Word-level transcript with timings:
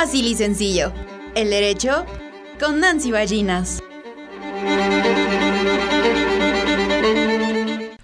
Fácil 0.00 0.28
y 0.28 0.36
sencillo. 0.36 0.92
El 1.34 1.50
derecho 1.50 2.06
con 2.60 2.78
Nancy 2.78 3.10
Ballinas. 3.10 3.82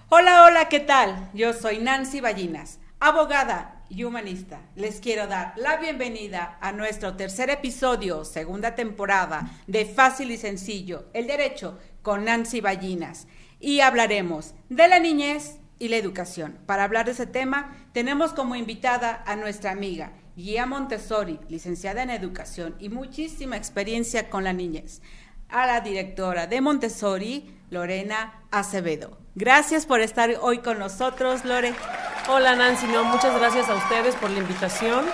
Hola, 0.09 0.45
hola, 0.45 0.69
¿qué 0.69 0.81
tal? 0.81 1.31
Yo 1.35 1.53
soy 1.53 1.79
Nancy 1.79 2.21
Ballinas, 2.21 2.81
abogada 2.99 3.85
y 3.89 4.03
humanista. 4.03 4.61
Les 4.75 4.99
quiero 4.99 5.29
dar 5.29 5.55
la 5.57 5.77
bienvenida 5.77 6.59
a 6.61 6.73
nuestro 6.73 7.15
tercer 7.15 7.49
episodio, 7.51 8.25
segunda 8.25 8.75
temporada 8.75 9.53
de 9.69 9.85
Fácil 9.85 10.33
y 10.33 10.37
Sencillo, 10.37 11.05
el 11.13 11.29
derecho 11.29 11.79
con 12.03 12.25
Nancy 12.25 12.61
Ballinas. 12.61 13.29
Y 13.61 13.83
hablaremos 13.83 14.57
de 14.69 14.89
la 14.89 14.99
niñez 14.99 15.61
y 15.79 15.87
la 15.87 15.97
educación. 15.97 16.59
Para 16.67 16.83
hablar 16.83 17.07
de 17.07 17.13
ese 17.13 17.29
tema, 17.29 17.73
tenemos 17.93 18.33
como 18.33 18.57
invitada 18.57 19.23
a 19.27 19.37
nuestra 19.37 19.71
amiga 19.71 20.11
Guía 20.37 20.67
Montessori, 20.67 21.39
licenciada 21.49 22.03
en 22.03 22.11
educación 22.11 22.75
y 22.81 22.89
muchísima 22.89 23.57
experiencia 23.57 24.31
con 24.31 24.43
la 24.43 24.53
niñez, 24.53 25.01
a 25.49 25.65
la 25.65 25.81
directora 25.81 26.49
de 26.49 26.61
Montessori, 26.61 27.55
Lorena 27.71 28.43
Acevedo. 28.51 29.17
Gracias 29.37 29.87
por 29.87 30.01
estar 30.01 30.31
hoy 30.41 30.59
con 30.59 30.81
nosotros, 30.81 31.45
Lore. 31.45 31.73
Hola 32.29 32.57
Nancy, 32.57 32.87
no, 32.89 33.05
muchas 33.05 33.39
gracias 33.39 33.69
a 33.69 33.77
ustedes 33.77 34.17
por 34.17 34.31
la 34.31 34.41
invitación, 34.41 35.05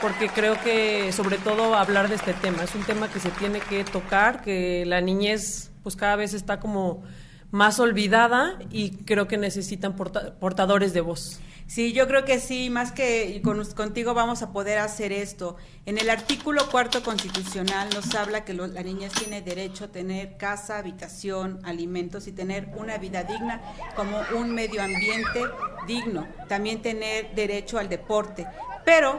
porque 0.00 0.30
creo 0.30 0.58
que 0.62 1.12
sobre 1.12 1.36
todo 1.36 1.74
hablar 1.74 2.08
de 2.08 2.14
este 2.14 2.32
tema, 2.32 2.64
es 2.64 2.74
un 2.74 2.84
tema 2.84 3.12
que 3.12 3.20
se 3.20 3.28
tiene 3.30 3.60
que 3.60 3.84
tocar, 3.84 4.40
que 4.40 4.86
la 4.86 5.02
niñez 5.02 5.70
pues 5.82 5.96
cada 5.96 6.16
vez 6.16 6.32
está 6.32 6.60
como 6.60 7.02
más 7.50 7.78
olvidada 7.78 8.58
y 8.70 9.04
creo 9.04 9.28
que 9.28 9.36
necesitan 9.36 9.94
portadores 9.94 10.94
de 10.94 11.02
voz. 11.02 11.40
Sí, 11.72 11.94
yo 11.94 12.06
creo 12.06 12.26
que 12.26 12.38
sí, 12.38 12.68
más 12.68 12.92
que 12.92 13.40
contigo 13.74 14.12
vamos 14.12 14.42
a 14.42 14.52
poder 14.52 14.76
hacer 14.76 15.10
esto. 15.10 15.56
En 15.86 15.96
el 15.96 16.10
artículo 16.10 16.68
cuarto 16.70 17.02
constitucional 17.02 17.88
nos 17.94 18.14
habla 18.14 18.44
que 18.44 18.52
la 18.52 18.82
niñez 18.82 19.14
tiene 19.14 19.40
derecho 19.40 19.86
a 19.86 19.88
tener 19.88 20.36
casa, 20.36 20.76
habitación, 20.76 21.60
alimentos 21.64 22.26
y 22.26 22.32
tener 22.32 22.68
una 22.76 22.98
vida 22.98 23.24
digna 23.24 23.62
como 23.96 24.20
un 24.38 24.54
medio 24.54 24.82
ambiente 24.82 25.40
digno. 25.86 26.28
También 26.46 26.82
tener 26.82 27.34
derecho 27.34 27.78
al 27.78 27.88
deporte. 27.88 28.46
Pero 28.84 29.18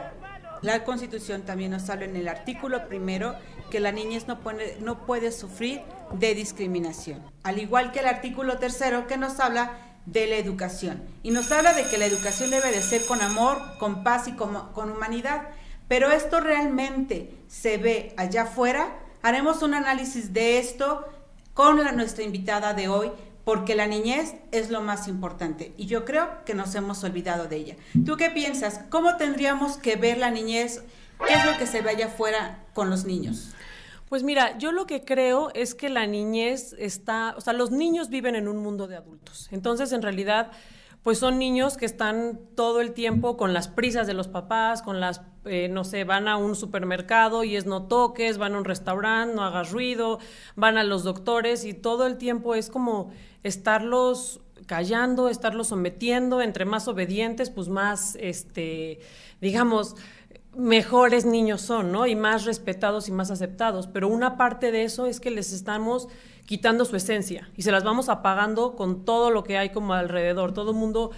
la 0.62 0.84
constitución 0.84 1.42
también 1.42 1.72
nos 1.72 1.90
habla 1.90 2.04
en 2.04 2.14
el 2.14 2.28
artículo 2.28 2.86
primero 2.86 3.34
que 3.68 3.80
la 3.80 3.90
niñez 3.90 4.28
no, 4.28 4.38
no 4.78 5.04
puede 5.06 5.32
sufrir 5.32 5.80
de 6.12 6.36
discriminación. 6.36 7.20
Al 7.42 7.58
igual 7.58 7.90
que 7.90 7.98
el 7.98 8.06
artículo 8.06 8.58
tercero 8.58 9.08
que 9.08 9.16
nos 9.16 9.40
habla 9.40 9.72
de 10.06 10.26
la 10.26 10.36
educación. 10.36 11.02
Y 11.22 11.30
nos 11.30 11.50
habla 11.52 11.72
de 11.72 11.84
que 11.84 11.98
la 11.98 12.06
educación 12.06 12.50
debe 12.50 12.70
de 12.70 12.82
ser 12.82 13.04
con 13.06 13.20
amor, 13.20 13.60
con 13.78 14.04
paz 14.04 14.28
y 14.28 14.32
con, 14.32 14.56
humanidad. 14.76 15.48
Pero 15.88 16.10
esto 16.10 16.40
realmente 16.40 17.34
se 17.48 17.78
ve 17.78 18.14
allá 18.16 18.42
afuera. 18.42 18.96
Haremos 19.22 19.62
un 19.62 19.74
análisis 19.74 20.32
de 20.32 20.58
esto 20.58 21.06
con 21.54 21.76
nuestra 21.96 22.24
invitada 22.24 22.74
de 22.74 22.88
hoy, 22.88 23.10
porque 23.44 23.74
la 23.74 23.86
niñez 23.86 24.34
es 24.52 24.70
lo 24.70 24.80
más 24.80 25.06
importante 25.06 25.72
y 25.76 25.86
yo 25.86 26.04
creo 26.04 26.44
que 26.44 26.54
nos 26.54 26.74
hemos 26.74 27.04
olvidado 27.04 27.46
de 27.46 27.56
ella. 27.56 27.76
¿Tú 28.04 28.16
qué 28.16 28.30
piensas? 28.30 28.80
¿Cómo 28.88 29.16
tendríamos 29.16 29.76
que 29.76 29.96
ver 29.96 30.18
la 30.18 30.30
niñez? 30.30 30.82
¿Qué 31.26 31.34
es 31.34 31.44
lo 31.44 31.56
que 31.58 31.66
se 31.66 31.80
ve 31.82 31.90
allá 31.90 32.06
afuera 32.06 32.64
con 32.72 32.90
los 32.90 33.04
niños? 33.04 33.54
Pues 34.08 34.22
mira, 34.22 34.58
yo 34.58 34.70
lo 34.72 34.86
que 34.86 35.04
creo 35.04 35.50
es 35.54 35.74
que 35.74 35.88
la 35.88 36.06
niñez 36.06 36.74
está, 36.78 37.34
o 37.36 37.40
sea, 37.40 37.52
los 37.52 37.70
niños 37.70 38.10
viven 38.10 38.36
en 38.36 38.48
un 38.48 38.58
mundo 38.58 38.86
de 38.86 38.96
adultos. 38.96 39.48
Entonces, 39.50 39.92
en 39.92 40.02
realidad, 40.02 40.50
pues 41.02 41.18
son 41.18 41.38
niños 41.38 41.76
que 41.76 41.84
están 41.84 42.40
todo 42.54 42.80
el 42.80 42.92
tiempo 42.92 43.36
con 43.36 43.52
las 43.52 43.68
prisas 43.68 44.06
de 44.06 44.14
los 44.14 44.26
papás, 44.28 44.82
con 44.82 45.00
las, 45.00 45.20
eh, 45.44 45.68
no 45.68 45.84
sé, 45.84 46.04
van 46.04 46.28
a 46.28 46.36
un 46.36 46.56
supermercado 46.56 47.44
y 47.44 47.56
es 47.56 47.66
no 47.66 47.84
toques, 47.88 48.38
van 48.38 48.54
a 48.54 48.58
un 48.58 48.64
restaurante, 48.64 49.34
no 49.34 49.44
hagas 49.44 49.70
ruido, 49.70 50.18
van 50.56 50.78
a 50.78 50.82
los 50.82 51.04
doctores 51.04 51.64
y 51.66 51.74
todo 51.74 52.06
el 52.06 52.16
tiempo 52.16 52.54
es 52.54 52.70
como 52.70 53.10
estarlos 53.42 54.40
callando, 54.66 55.28
estarlos 55.28 55.68
sometiendo, 55.68 56.40
entre 56.40 56.64
más 56.64 56.88
obedientes, 56.88 57.50
pues 57.50 57.68
más, 57.68 58.16
este, 58.18 59.00
digamos, 59.42 59.96
mejores 60.56 61.24
niños 61.24 61.60
son, 61.60 61.92
¿no? 61.92 62.06
Y 62.06 62.14
más 62.14 62.44
respetados 62.44 63.08
y 63.08 63.12
más 63.12 63.30
aceptados. 63.30 63.86
Pero 63.86 64.08
una 64.08 64.36
parte 64.36 64.72
de 64.72 64.84
eso 64.84 65.06
es 65.06 65.20
que 65.20 65.30
les 65.30 65.52
estamos 65.52 66.08
quitando 66.46 66.84
su 66.84 66.96
esencia 66.96 67.50
y 67.56 67.62
se 67.62 67.72
las 67.72 67.84
vamos 67.84 68.08
apagando 68.08 68.76
con 68.76 69.04
todo 69.04 69.30
lo 69.30 69.44
que 69.44 69.58
hay 69.58 69.70
como 69.70 69.94
alrededor, 69.94 70.52
todo 70.52 70.72
el 70.72 70.76
mundo. 70.76 71.10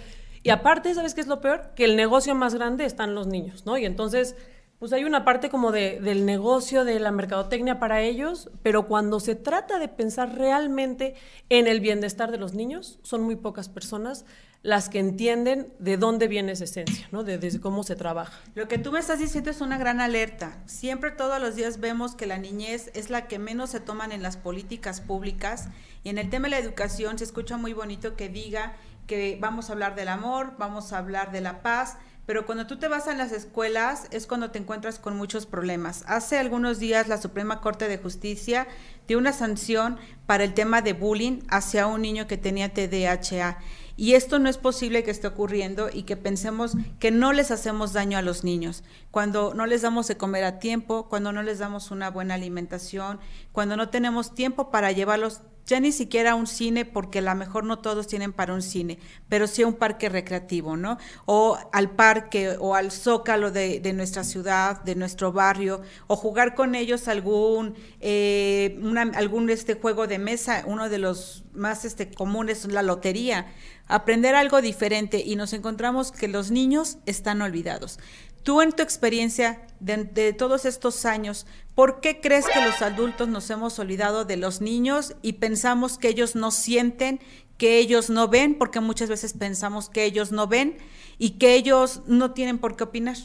Y 0.43 0.49
aparte, 0.49 0.93
¿sabes 0.93 1.13
qué 1.13 1.21
es 1.21 1.27
lo 1.27 1.41
peor? 1.41 1.71
Que 1.75 1.85
el 1.85 1.95
negocio 1.95 2.35
más 2.35 2.53
grande 2.55 2.85
están 2.85 3.15
los 3.15 3.27
niños, 3.27 3.65
¿no? 3.65 3.77
Y 3.77 3.85
entonces, 3.85 4.35
pues 4.79 4.93
hay 4.93 5.03
una 5.03 5.25
parte 5.25 5.49
como 5.49 5.71
de, 5.71 5.99
del 5.99 6.25
negocio, 6.25 6.85
de 6.85 6.99
la 6.99 7.11
mercadotecnia 7.11 7.79
para 7.79 8.01
ellos, 8.01 8.49
pero 8.63 8.87
cuando 8.87 9.19
se 9.19 9.35
trata 9.35 9.79
de 9.79 9.87
pensar 9.87 10.35
realmente 10.35 11.15
en 11.49 11.67
el 11.67 11.81
bienestar 11.81 12.31
de 12.31 12.37
los 12.37 12.53
niños, 12.53 12.99
son 13.01 13.23
muy 13.23 13.35
pocas 13.35 13.69
personas 13.69 14.25
las 14.67 14.89
que 14.89 14.99
entienden 14.99 15.71
de 15.79 15.95
dónde 15.95 16.27
viene 16.27 16.51
esa 16.51 16.65
esencia, 16.65 17.07
¿no? 17.13 17.23
De, 17.23 17.39
cómo 17.61 17.83
se 17.83 17.95
trabaja. 17.95 18.37
Lo 18.53 18.67
que 18.67 18.77
tú 18.77 18.91
me 18.91 18.99
estás 18.99 19.17
diciendo 19.17 19.49
es 19.49 19.61
una 19.61 19.77
gran 19.77 20.01
alerta. 20.01 20.57
Siempre 20.65 21.11
todos 21.11 21.39
los 21.39 21.55
días 21.55 21.79
vemos 21.79 22.15
que 22.15 22.25
la 22.25 22.37
niñez 22.37 22.91
es 22.93 23.09
la 23.09 23.27
que 23.27 23.39
menos 23.39 23.69
se 23.69 23.79
toman 23.79 24.11
en 24.11 24.21
las 24.21 24.35
políticas 24.35 24.99
públicas 24.99 25.69
y 26.03 26.09
en 26.09 26.17
el 26.17 26.29
tema 26.29 26.47
de 26.47 26.51
la 26.51 26.59
educación 26.59 27.17
se 27.17 27.23
escucha 27.23 27.55
muy 27.55 27.71
bonito 27.71 28.17
que 28.17 28.27
diga 28.27 28.73
que 29.07 29.37
vamos 29.39 29.69
a 29.69 29.71
hablar 29.71 29.95
del 29.95 30.09
amor, 30.09 30.55
vamos 30.57 30.91
a 30.91 30.97
hablar 30.97 31.31
de 31.31 31.39
la 31.39 31.61
paz, 31.61 31.95
pero 32.25 32.45
cuando 32.45 32.67
tú 32.67 32.77
te 32.77 32.89
vas 32.89 33.07
a 33.07 33.13
las 33.13 33.31
escuelas 33.31 34.07
es 34.11 34.27
cuando 34.27 34.51
te 34.51 34.59
encuentras 34.59 34.99
con 34.99 35.15
muchos 35.15 35.45
problemas. 35.45 36.03
Hace 36.07 36.39
algunos 36.39 36.77
días 36.77 37.07
la 37.07 37.21
Suprema 37.21 37.61
Corte 37.61 37.87
de 37.87 37.99
Justicia 37.99 38.67
dio 39.07 39.17
una 39.17 39.31
sanción 39.31 39.97
para 40.25 40.43
el 40.43 40.53
tema 40.53 40.81
de 40.81 40.91
bullying 40.91 41.39
hacia 41.47 41.87
un 41.87 42.01
niño 42.01 42.27
que 42.27 42.35
tenía 42.35 42.73
TDAH 42.73 43.59
y 43.97 44.13
esto 44.13 44.37
no 44.37 44.47
es 44.47 44.57
posible 44.57 45.03
que 45.03 45.09
esté 45.09 45.25
ocurriendo 45.25 45.89
y 45.91 46.03
que 46.03 46.15
pensemos 46.15 46.73
que 46.99 47.09
no 47.09 47.33
les 47.33 47.49
hacemos 47.49 47.93
daño 47.93 48.19
a 48.19 48.21
los 48.21 48.43
niños. 48.43 48.83
Cuando 49.09 49.55
no 49.55 49.65
les 49.65 49.81
damos 49.81 50.07
de 50.07 50.17
comer 50.17 50.43
a 50.43 50.59
tiempo, 50.59 51.09
cuando 51.09 51.33
no 51.33 51.41
les 51.41 51.57
damos 51.57 51.89
una 51.89 52.11
buena 52.11 52.35
alimentación, 52.35 53.19
cuando 53.51 53.75
no 53.75 53.89
tenemos 53.89 54.35
tiempo 54.35 54.69
para 54.69 54.91
llevarlos 54.91 55.41
ya 55.67 55.81
ni 55.81 55.91
siquiera 55.91 56.33
un 56.33 56.47
cine, 56.47 56.85
porque 56.85 57.19
a 57.19 57.21
lo 57.21 57.35
mejor 57.35 57.65
no 57.65 57.79
todos 57.79 58.07
tienen 58.07 58.31
para 58.31 58.53
un 58.53 58.61
cine, 58.61 58.97
pero 59.27 59.47
sí 59.47 59.65
un 59.65 59.73
parque 59.73 60.07
recreativo, 60.07 60.77
¿no? 60.77 60.97
O 61.25 61.57
al 61.73 61.91
parque 61.91 62.55
o 62.59 62.73
al 62.73 62.91
zócalo 62.91 63.51
de, 63.51 63.81
nuestra 63.93 64.23
ciudad, 64.23 64.81
de 64.83 64.95
nuestro 64.95 65.33
barrio, 65.33 65.81
o 66.07 66.15
jugar 66.15 66.55
con 66.55 66.73
ellos 66.73 67.09
algún, 67.09 67.75
eh, 67.99 68.79
algún 69.13 69.49
este 69.49 69.75
juego 69.75 70.07
de 70.07 70.19
mesa, 70.19 70.63
uno 70.65 70.89
de 70.89 70.99
los 70.99 71.43
más 71.53 71.83
este, 71.83 72.09
comunes, 72.09 72.65
la 72.65 72.81
lotería 72.81 73.47
aprender 73.87 74.35
algo 74.35 74.61
diferente 74.61 75.23
y 75.25 75.35
nos 75.35 75.53
encontramos 75.53 76.11
que 76.11 76.27
los 76.27 76.51
niños 76.51 76.97
están 77.05 77.41
olvidados. 77.41 77.99
Tú 78.47 78.61
en 78.61 78.71
tu 78.71 78.81
experiencia 78.81 79.61
de, 79.81 80.31
todos 80.31 80.63
estos 80.63 81.03
años, 81.03 81.45
¿por 81.75 81.99
qué 81.99 82.21
crees 82.21 82.45
que 82.45 82.63
los 82.63 82.81
adultos 82.81 83.27
nos 83.27 83.49
hemos 83.49 83.77
olvidado 83.77 84.23
de 84.23 84.37
los 84.37 84.61
niños 84.61 85.15
y 85.21 85.33
pensamos 85.33 85.97
que 85.97 86.07
ellos 86.07 86.33
no 86.33 86.51
sienten, 86.51 87.19
que 87.57 87.77
ellos 87.77 88.09
no 88.09 88.29
ven, 88.29 88.57
porque 88.57 88.79
muchas 88.79 89.09
veces 89.09 89.33
pensamos 89.33 89.89
que 89.89 90.05
ellos 90.05 90.31
no 90.31 90.47
ven 90.47 90.77
y 91.17 91.31
que 91.31 91.55
ellos 91.55 92.03
no 92.07 92.31
tienen 92.31 92.57
por 92.57 92.77
qué 92.77 92.85
opinar? 92.85 93.17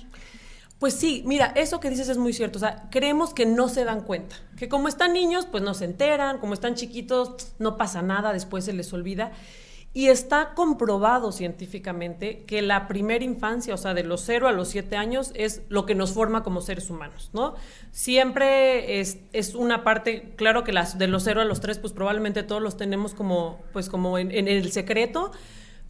Pues 0.80 0.94
sí, 0.94 1.22
mira, 1.24 1.52
eso 1.54 1.78
que 1.78 1.88
dices 1.88 2.08
es 2.08 2.18
muy 2.18 2.32
cierto. 2.32 2.58
O 2.58 2.60
sea, 2.60 2.88
creemos 2.90 3.32
que 3.32 3.46
no 3.46 3.68
se 3.68 3.84
dan 3.84 4.00
cuenta. 4.00 4.34
Que 4.56 4.68
como 4.68 4.88
están 4.88 5.12
niños, 5.12 5.46
pues 5.46 5.62
no 5.62 5.74
se 5.74 5.84
enteran, 5.84 6.38
como 6.38 6.52
están 6.52 6.74
chiquitos, 6.74 7.52
no 7.60 7.76
pasa 7.76 8.02
nada, 8.02 8.32
después 8.32 8.64
se 8.64 8.72
les 8.72 8.92
olvida. 8.92 9.30
Y 9.94 10.08
está 10.08 10.54
comprobado 10.54 11.32
científicamente 11.32 12.44
que 12.46 12.62
la 12.62 12.88
primera 12.88 13.22
infancia, 13.24 13.74
o 13.74 13.76
sea, 13.76 13.92
de 13.92 14.04
los 14.04 14.22
0 14.22 14.48
a 14.48 14.52
los 14.52 14.68
7 14.68 14.96
años, 14.96 15.32
es 15.34 15.62
lo 15.68 15.84
que 15.84 15.94
nos 15.94 16.12
forma 16.12 16.42
como 16.42 16.62
seres 16.62 16.88
humanos, 16.88 17.28
¿no? 17.34 17.56
Siempre 17.90 19.00
es, 19.00 19.18
es 19.34 19.54
una 19.54 19.84
parte, 19.84 20.32
claro 20.36 20.64
que 20.64 20.72
las 20.72 20.98
de 20.98 21.08
los 21.08 21.24
0 21.24 21.42
a 21.42 21.44
los 21.44 21.60
3, 21.60 21.78
pues 21.78 21.92
probablemente 21.92 22.42
todos 22.42 22.62
los 22.62 22.78
tenemos 22.78 23.12
como, 23.12 23.60
pues 23.74 23.90
como 23.90 24.16
en, 24.18 24.32
el 24.32 24.72
secreto, 24.72 25.30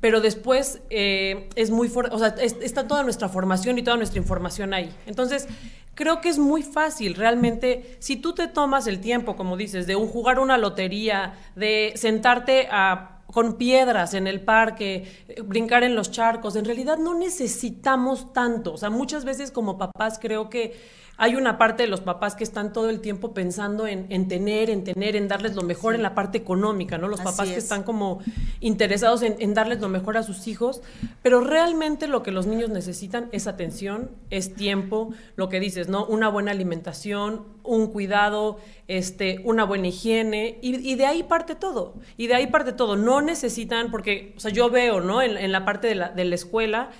pero 0.01 0.21
después 0.21 0.81
eh, 0.91 1.49
es 1.55 1.71
muy 1.71 1.89
fuerte, 1.89 2.13
o 2.13 2.19
sea, 2.19 2.35
está 2.41 2.89
toda 2.89 3.05
nuestra 3.05 3.29
formación 3.29 3.79
y 3.79 3.85
toda 3.85 3.97
nuestra 3.97 4.19
información 4.19 4.75
ahí. 4.75 4.93
Entonces, 5.07 5.47
creo 5.95 6.21
que 6.21 6.29
es 6.29 6.41
muy 6.41 6.65
fácil, 6.65 7.15
realmente, 7.15 7.97
si 8.01 8.17
tú 8.17 8.33
te 8.35 8.49
tomas 8.49 8.89
el 8.89 9.01
tiempo, 9.01 9.37
como 9.37 9.57
dices, 9.57 9.87
de 9.87 9.95
jugar 9.95 10.41
una 10.41 10.59
lotería, 10.59 11.35
de 11.55 11.93
sentarte 11.95 12.67
a 12.69 13.12
con 13.33 13.55
piedras 13.55 14.15
en 14.15 14.29
el 14.29 14.43
parque, 14.43 15.25
eh, 15.27 15.41
brincar 15.43 15.83
en 15.83 15.97
los 15.97 16.13
charcos. 16.13 16.55
En 16.55 16.65
realidad 16.65 16.99
no 16.99 17.15
necesitamos 17.15 18.33
tanto. 18.33 18.75
O 18.75 18.77
sea, 18.77 18.91
muchas 18.91 19.25
veces 19.25 19.51
como 19.51 19.79
papás 19.79 20.19
creo 20.21 20.49
que 20.51 20.79
hay 21.23 21.37
una 21.37 21.57
parte 21.57 21.85
de 21.85 21.89
los 21.89 22.01
papás 22.01 22.35
que 22.35 22.43
están 22.43 22.73
todo 22.73 22.91
el 22.91 22.99
tiempo 22.99 23.33
pensando 23.33 23.87
en, 23.87 24.27
tener, 24.27 24.71
en 24.71 24.83
tener, 24.83 25.15
en 25.15 25.29
darles 25.29 25.55
lo 25.55 25.63
mejor 25.63 25.95
en 25.95 26.03
la 26.03 26.17
parte 26.17 26.37
económica, 26.37 26.99
¿no? 26.99 27.07
Los 27.07 27.21
papás 27.21 27.49
que 27.49 27.59
están 27.59 27.85
como 27.85 28.19
interesados 28.59 29.23
en, 29.23 29.55
darles 29.55 29.81
lo 29.81 29.89
mejor 29.89 30.17
a 30.17 30.25
sus 30.25 30.49
hijos, 30.49 30.83
pero 31.23 31.41
realmente 31.41 32.09
lo 32.09 32.25
que 32.25 32.33
los 32.33 32.49
niños 32.49 32.71
necesitan 32.71 33.29
es 33.31 33.47
atención, 33.47 34.11
es 34.31 34.57
tiempo, 34.57 35.15
lo 35.37 35.49
que 35.49 35.61
dices, 35.61 35.89
¿no? 35.89 36.05
Una 36.07 36.29
buena 36.29 36.51
alimentación, 36.51 37.45
un 37.63 37.87
cuidado, 37.93 38.59
este, 38.89 39.43
una 39.45 39.63
buena 39.63 39.87
higiene, 39.87 40.59
y, 40.61 40.97
de 40.97 41.07
ahí 41.07 41.23
parte 41.23 41.55
todo, 41.55 41.95
y 42.17 42.27
de 42.27 42.35
ahí 42.35 42.49
parte 42.49 42.73
todo. 42.73 42.97
No 42.97 43.21
necesitan, 43.21 43.93
porque, 43.93 44.35
o 44.37 44.41
sea, 44.41 44.51
yo 44.51 44.71
veo, 44.71 45.01
¿no? 45.01 45.23
En, 45.23 45.53
la 45.53 45.65
parte 45.65 45.87
de 45.87 45.95
la, 45.95 46.09
de 46.09 46.25
la 46.25 46.35
escuela, 46.35 46.91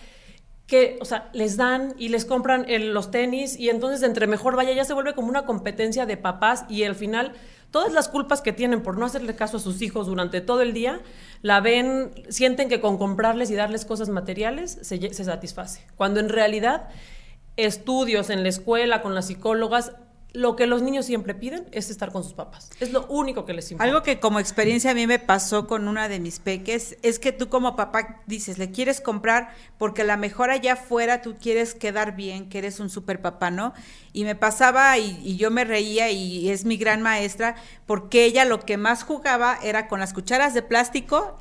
que, 0.67 0.99
o 1.01 1.05
sea, 1.05 1.29
les 1.33 1.57
dan 1.57 1.95
y 1.99 2.09
les 2.09 2.25
compran 2.25 2.67
los 2.95 3.11
tenis 3.11 3.59
y 3.59 3.69
entonces 3.69 4.03
entre 4.03 4.27
mejor 4.27 4.57
vaya 4.57 4.73
ya 4.73 4.85
se 4.85 4.95
vuelve 4.95 5.15
como 5.15 5.29
una 5.29 5.45
competencia 5.45 6.07
de 6.07 6.17
papás 6.17 6.65
y 6.69 6.85
al 6.85 6.95
final 6.95 7.33
todas 7.71 7.93
las 7.93 8.09
culpas 8.09 8.43
que 8.43 8.53
tienen 8.53 8.83
por 8.83 8.99
no 8.99 9.07
hacerle 9.07 9.35
caso 9.35 9.57
a 9.57 9.61
sus 9.61 9.83
hijos 9.83 10.07
durante 10.07 10.41
todo 10.41 10.61
el 10.61 10.73
día, 10.73 11.01
la 11.41 11.61
ven, 11.61 12.13
sienten 12.29 12.69
que 12.69 12.81
con 12.81 12.99
comprarles 12.99 13.51
y 13.51 13.55
darles 13.55 13.85
cosas 13.85 14.09
materiales 14.09 14.79
se, 14.83 15.13
se 15.13 15.25
satisface. 15.25 15.85
Cuando 15.97 16.21
en 16.21 16.29
realidad 16.29 16.89
estudios 17.57 18.31
en 18.31 18.43
la 18.43 18.49
escuela 18.49 19.03
con 19.03 19.15
las 19.15 19.27
psicólogas 19.27 19.93
lo 20.33 20.57
que 20.57 20.67
los 20.67 20.83
niños 20.83 21.07
siempre 21.07 21.35
piden 21.35 21.67
es 21.73 21.91
estar 21.91 22.11
con 22.11 22.25
sus 22.25 22.33
papás. 22.33 22.71
Es 22.81 22.93
lo 22.93 23.07
único 23.07 23.45
que 23.45 23.53
les 23.53 23.71
importa. 23.71 23.85
Algo 23.85 24.03
que 24.03 24.19
como 24.19 24.41
experiencia 24.41 24.93
a 24.93 24.95
mí 24.95 25.07
me 25.07 25.19
pasó 25.19 25.67
con 25.67 25.89
una 25.89 26.09
de 26.09 26.21
mis 26.21 26.39
peques 26.39 26.97
es 27.03 27.19
que 27.19 27.33
tú 27.33 27.49
como 27.49 27.77
papá 27.77 28.23
dices, 28.27 28.59
le 28.59 28.71
quieres 28.71 29.01
comprar 29.01 29.55
porque 29.79 30.03
a 30.03 30.05
lo 30.05 30.17
mejor 30.17 30.51
allá 30.51 30.75
afuera 30.75 31.21
tú 31.21 31.37
quieres 31.41 31.75
quedar 31.75 32.17
bien, 32.17 32.49
que 32.49 32.59
eres 32.59 32.81
un 32.81 32.89
super 32.89 33.21
papá, 33.21 33.51
¿no? 33.51 33.75
Y 34.13 34.25
me 34.25 34.35
pasaba 34.35 34.97
y, 34.99 35.21
y 35.23 35.37
yo 35.37 35.51
me 35.51 35.65
reía 35.65 36.11
y 36.11 36.49
es 36.49 36.65
mi 36.65 36.77
gran 36.77 37.03
maestra 37.03 37.57
porque 37.87 38.25
ella 38.25 38.45
lo 38.45 38.61
que 38.61 38.77
más 38.77 39.05
jugaba 39.05 39.59
era 39.63 39.89
con 39.89 40.01
las 40.01 40.15
cucharas 40.15 40.55
de 40.55 40.63
plástico 40.63 41.37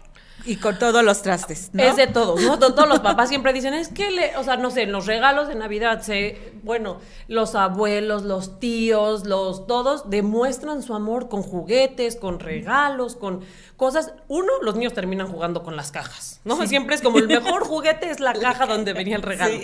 y 0.46 0.56
con 0.58 0.78
todos 0.80 1.04
los 1.04 1.22
trastes. 1.22 1.72
Es 1.78 1.96
de 1.96 2.08
todo, 2.08 2.40
¿no? 2.40 2.58
Todos 2.58 2.88
los 2.88 3.00
papás 3.00 3.30
siempre 3.30 3.54
dicen, 3.54 3.74
es 3.74 3.90
que, 3.90 4.12
le, 4.12 4.36
o 4.38 4.44
sea, 4.44 4.58
no 4.58 4.72
sé, 4.72 4.86
los 4.86 5.06
regalos 5.06 5.48
de 5.48 5.56
Navidad, 5.56 6.02
se, 6.02 6.54
bueno, 6.64 6.98
los 7.28 7.56
abuelos, 7.56 8.24
los 8.24 8.60
tíos, 8.60 9.26
los 9.26 9.68
todos 9.68 10.10
demuestran 10.10 10.84
su 10.84 10.94
amor 10.94 11.30
con 11.30 11.44
juguetes, 11.44 12.16
con 12.16 12.40
regalos, 12.40 13.16
con 13.16 13.42
cosas. 13.82 14.14
Uno, 14.28 14.52
los 14.62 14.76
niños 14.76 14.94
terminan 14.94 15.28
jugando 15.28 15.64
con 15.64 15.76
las 15.76 15.92
cajas, 15.92 16.40
¿no? 16.44 16.68
Siempre 16.68 16.94
es 16.94 17.02
como 17.02 17.18
el 17.18 17.28
mejor 17.28 17.64
juguete 17.68 18.12
es 18.12 18.20
la 18.20 18.34
caja 18.34 18.68
donde 18.68 18.94
venía 18.94 19.16
el 19.16 19.24
regalo. 19.24 19.56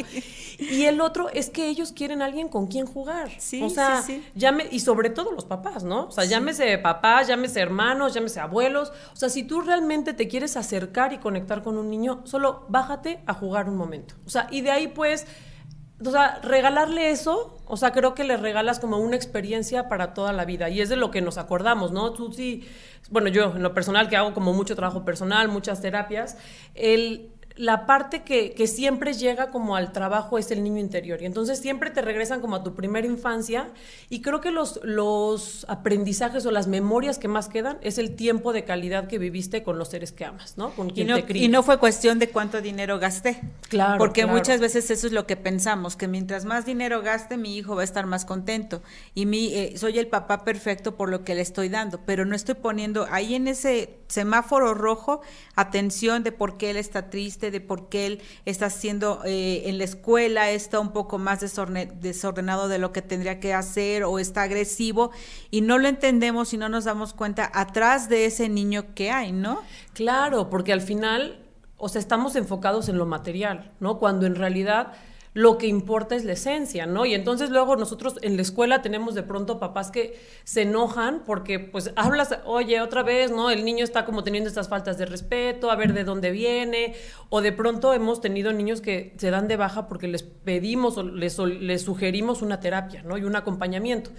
Y 0.57 0.85
el 0.85 1.01
otro 1.01 1.29
es 1.29 1.51
que 1.51 1.67
ellos 1.67 1.91
quieren 1.91 2.23
a 2.23 2.25
alguien 2.25 2.49
con 2.49 2.65
quien 2.65 2.87
jugar. 2.87 3.29
Sí, 3.37 3.61
o 3.61 3.69
sea, 3.69 4.03
llame, 4.33 4.69
y 4.71 4.79
sobre 4.79 5.11
todo 5.11 5.31
los 5.33 5.45
papás, 5.45 5.83
¿no? 5.83 6.05
O 6.05 6.11
sea, 6.11 6.25
llámese 6.25 6.79
papás, 6.79 7.27
llámese 7.27 7.59
hermanos, 7.59 8.15
llámese 8.15 8.39
abuelos. 8.39 8.91
O 9.13 9.15
sea, 9.15 9.29
si 9.29 9.43
tú 9.43 9.61
realmente 9.61 10.15
te 10.15 10.27
quieres 10.27 10.57
acercar 10.57 11.13
y 11.13 11.19
conectar 11.19 11.61
con 11.61 11.77
un 11.77 11.87
niño, 11.87 12.21
solo 12.23 12.65
bájate 12.69 13.21
a 13.27 13.35
jugar 13.35 13.69
un 13.69 13.77
momento. 13.77 14.15
O 14.25 14.31
sea, 14.31 14.47
y 14.49 14.61
de 14.61 14.71
ahí 14.71 14.87
pues 14.87 15.27
o 16.05 16.11
sea, 16.11 16.39
regalarle 16.44 17.09
eso, 17.09 17.57
o 17.65 17.77
sea, 17.77 17.91
creo 17.91 18.13
que 18.13 18.23
le 18.23 18.38
regalas 18.38 18.79
como 18.79 18.97
una 18.97 19.15
experiencia 19.15 19.89
para 19.89 20.13
toda 20.13 20.31
la 20.31 20.45
vida 20.45 20.69
y 20.69 20.81
es 20.81 20.89
de 20.89 20.95
lo 20.95 21.09
que 21.09 21.21
nos 21.21 21.38
acordamos, 21.38 21.91
¿no? 21.91 22.13
Tú 22.13 22.31
sí, 22.31 22.67
bueno, 23.09 23.29
yo 23.29 23.55
en 23.55 23.63
lo 23.63 23.73
personal 23.73 24.07
que 24.07 24.15
hago 24.15 24.33
como 24.33 24.53
mucho 24.53 24.75
trabajo 24.75 25.03
personal, 25.03 25.47
muchas 25.47 25.81
terapias, 25.81 26.38
el 26.75 27.31
la 27.57 27.88
parte 27.88 28.21
que, 28.21 28.54
que, 28.54 28.68
siempre 28.68 29.13
llega 29.13 29.50
como 29.50 29.75
al 29.75 29.92
trabajo 29.92 30.38
es 30.38 30.51
el 30.51 30.63
niño 30.63 30.77
interior. 30.80 31.21
Y 31.21 31.25
entonces 31.25 31.59
siempre 31.59 31.89
te 31.89 32.01
regresan 32.01 32.39
como 32.39 32.56
a 32.56 32.63
tu 32.63 32.75
primera 32.75 33.07
infancia. 33.07 33.69
Y 34.09 34.21
creo 34.21 34.42
que 34.42 34.51
los, 34.51 34.80
los 34.83 35.65
aprendizajes 35.68 36.45
o 36.45 36.51
las 36.51 36.68
memorias 36.68 37.18
que 37.18 37.27
más 37.27 37.50
quedan 37.50 37.80
es 37.81 37.98
el 37.98 38.15
tiempo 38.15 38.54
de 38.54 38.63
calidad 38.63 39.07
que 39.07 39.18
viviste 39.18 39.63
con 39.63 39.80
los 39.80 39.89
seres 39.89 40.12
que 40.12 40.25
amas, 40.25 40.57
¿no? 40.57 40.69
Con 40.71 40.92
quien 40.92 41.07
y 41.07 41.09
no, 41.09 41.24
te 41.24 41.38
Y 41.38 41.48
no 41.48 41.63
fue 41.63 41.80
cuestión 41.80 42.19
de 42.19 42.30
cuánto 42.30 42.62
dinero 42.62 43.00
gasté. 43.00 43.42
Claro. 43.69 43.98
Porque 43.98 44.27
muchas 44.27 44.59
veces 44.59 44.89
eso 44.92 45.07
es 45.07 45.13
lo 45.13 45.25
que 45.25 45.36
pensamos, 45.36 45.95
que 45.95 46.07
mientras 46.07 46.45
más 46.45 46.65
dinero 46.65 47.01
gaste, 47.01 47.38
mi 47.38 47.57
hijo 47.57 47.75
va 47.75 47.81
a 47.81 47.86
estar 47.86 48.06
más 48.06 48.25
contento. 48.25 48.83
Y 49.15 49.25
mi, 49.25 49.54
eh, 49.54 49.74
soy 49.77 49.98
el 49.98 50.07
papá 50.07 50.44
perfecto 50.44 50.95
por 50.95 51.09
lo 51.09 51.24
que 51.24 51.33
le 51.33 51.42
estoy 51.42 51.69
dando. 51.69 52.01
Pero 52.06 52.25
no 52.25 52.36
estoy 52.36 52.56
poniendo 52.56 53.07
ahí 53.09 53.33
en 53.33 53.48
ese 53.48 53.98
semáforo 54.07 54.74
rojo 54.74 55.21
atención 55.56 56.24
de 56.24 56.31
por 56.31 56.57
qué 56.57 56.69
él 56.69 56.77
está 56.77 57.09
triste 57.09 57.46
de 57.51 57.61
por 57.61 57.89
qué 57.89 58.05
él 58.05 58.21
está 58.45 58.67
haciendo 58.67 59.21
eh, 59.25 59.63
en 59.65 59.77
la 59.77 59.83
escuela, 59.83 60.51
está 60.51 60.79
un 60.79 60.91
poco 60.91 61.17
más 61.17 61.39
desordenado 61.39 62.67
de 62.67 62.77
lo 62.77 62.91
que 62.91 63.01
tendría 63.01 63.39
que 63.39 63.53
hacer 63.53 64.03
o 64.03 64.19
está 64.19 64.44
agresivo 64.44 65.11
y 65.51 65.61
no 65.61 65.77
lo 65.77 65.88
entendemos 65.88 66.53
y 66.53 66.57
no 66.57 66.69
nos 66.69 66.85
damos 66.85 67.13
cuenta 67.13 67.49
atrás 67.53 68.09
de 68.09 68.25
ese 68.25 68.49
niño 68.49 68.94
que 68.95 69.11
hay, 69.11 69.31
¿no? 69.31 69.61
Claro, 69.94 70.49
porque 70.49 70.73
al 70.73 70.81
final, 70.81 71.44
o 71.77 71.89
sea, 71.89 71.99
estamos 71.99 72.35
enfocados 72.35 72.89
en 72.89 72.97
lo 72.97 73.05
material, 73.05 73.71
¿no? 73.79 73.99
Cuando 73.99 74.25
en 74.25 74.35
realidad 74.35 74.94
lo 75.37 75.59
que 75.59 75.67
importa 75.67 76.15
es 76.15 76.25
la 76.25 76.33
esencia, 76.33 76.87
¿no? 76.87 77.05
Y 77.05 77.13
entonces 77.13 77.51
luego 77.51 77.75
nosotros 77.75 78.15
en 78.23 78.37
la 78.37 78.41
escuela 78.41 78.81
tenemos 78.81 79.13
de 79.13 79.21
pronto 79.21 79.59
papás 79.59 79.91
que 79.91 80.19
se 80.43 80.63
enojan 80.63 81.21
porque 81.27 81.59
pues 81.59 81.91
hablas, 81.95 82.39
oye, 82.45 82.81
otra 82.81 83.03
vez, 83.03 83.29
¿no? 83.29 83.51
El 83.51 83.63
niño 83.63 83.83
está 83.83 84.03
como 84.03 84.23
teniendo 84.23 84.47
estas 84.47 84.67
faltas 84.67 84.97
de 84.97 85.05
respeto, 85.05 85.69
a 85.69 85.75
ver 85.75 85.93
de 85.93 86.05
dónde 86.05 86.31
viene, 86.31 86.95
o 87.29 87.41
de 87.41 87.51
pronto 87.51 87.93
hemos 87.93 88.19
tenido 88.19 88.51
niños 88.51 88.81
que 88.81 89.13
se 89.19 89.29
dan 89.29 89.47
de 89.47 89.57
baja 89.57 89.87
porque 89.87 90.07
les 90.07 90.23
pedimos 90.23 90.97
o 90.97 91.03
les, 91.03 91.37
les 91.37 91.83
sugerimos 91.83 92.41
una 92.41 92.59
terapia, 92.59 93.03
¿no? 93.03 93.15
Y 93.19 93.23
un 93.23 93.35
acompañamiento. 93.35 94.09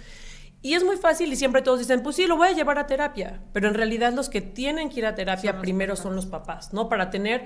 Y 0.61 0.75
es 0.75 0.85
muy 0.85 0.95
fácil 0.95 1.33
y 1.33 1.35
siempre 1.35 1.61
todos 1.61 1.79
dicen, 1.79 2.01
pues 2.01 2.15
sí, 2.15 2.27
lo 2.27 2.37
voy 2.37 2.47
a 2.47 2.53
llevar 2.53 2.79
a 2.79 2.87
terapia, 2.87 3.41
pero 3.51 3.67
en 3.67 3.73
realidad 3.73 4.13
los 4.13 4.29
que 4.29 4.39
tienen 4.39 4.87
que 4.87 5.01
ir 5.01 5.05
a 5.05 5.15
terapia 5.15 5.59
primero 5.59 5.97
son 5.97 6.15
los 6.15 6.27
papás, 6.27 6.71
¿no? 6.71 6.87
Para 6.87 7.09
tener 7.09 7.43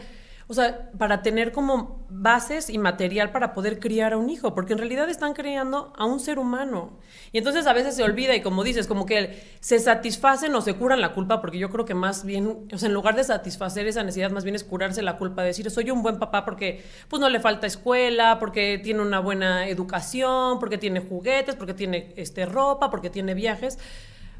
o 0.47 0.53
sea, 0.53 0.91
para 0.97 1.21
tener 1.21 1.51
como 1.51 2.05
bases 2.09 2.69
y 2.69 2.77
material 2.77 3.31
para 3.31 3.53
poder 3.53 3.79
criar 3.79 4.13
a 4.13 4.17
un 4.17 4.29
hijo, 4.29 4.53
porque 4.53 4.73
en 4.73 4.79
realidad 4.79 5.09
están 5.09 5.33
criando 5.33 5.93
a 5.97 6.05
un 6.05 6.19
ser 6.19 6.37
humano. 6.39 6.99
Y 7.31 7.37
entonces 7.37 7.65
a 7.65 7.73
veces 7.73 7.95
se 7.95 8.03
olvida 8.03 8.35
y 8.35 8.41
como 8.41 8.63
dices, 8.63 8.87
como 8.87 9.05
que 9.05 9.41
se 9.59 9.79
satisfacen 9.79 10.53
o 10.55 10.61
se 10.61 10.75
curan 10.75 11.01
la 11.01 11.13
culpa, 11.13 11.41
porque 11.41 11.57
yo 11.57 11.69
creo 11.69 11.85
que 11.85 11.93
más 11.93 12.25
bien, 12.25 12.67
o 12.71 12.77
sea, 12.77 12.87
en 12.87 12.93
lugar 12.93 13.15
de 13.15 13.23
satisfacer 13.23 13.87
esa 13.87 14.03
necesidad, 14.03 14.31
más 14.31 14.43
bien 14.43 14.55
es 14.55 14.63
curarse 14.63 15.01
la 15.01 15.17
culpa, 15.17 15.43
decir, 15.43 15.69
soy 15.71 15.89
un 15.91 16.03
buen 16.03 16.19
papá 16.19 16.45
porque 16.45 16.83
pues 17.07 17.19
no 17.19 17.29
le 17.29 17.39
falta 17.39 17.65
escuela, 17.65 18.37
porque 18.39 18.79
tiene 18.83 19.01
una 19.01 19.19
buena 19.19 19.67
educación, 19.67 20.59
porque 20.59 20.77
tiene 20.77 20.99
juguetes, 20.99 21.55
porque 21.55 21.73
tiene 21.73 22.13
este, 22.17 22.45
ropa, 22.45 22.89
porque 22.89 23.09
tiene 23.09 23.33
viajes 23.33 23.77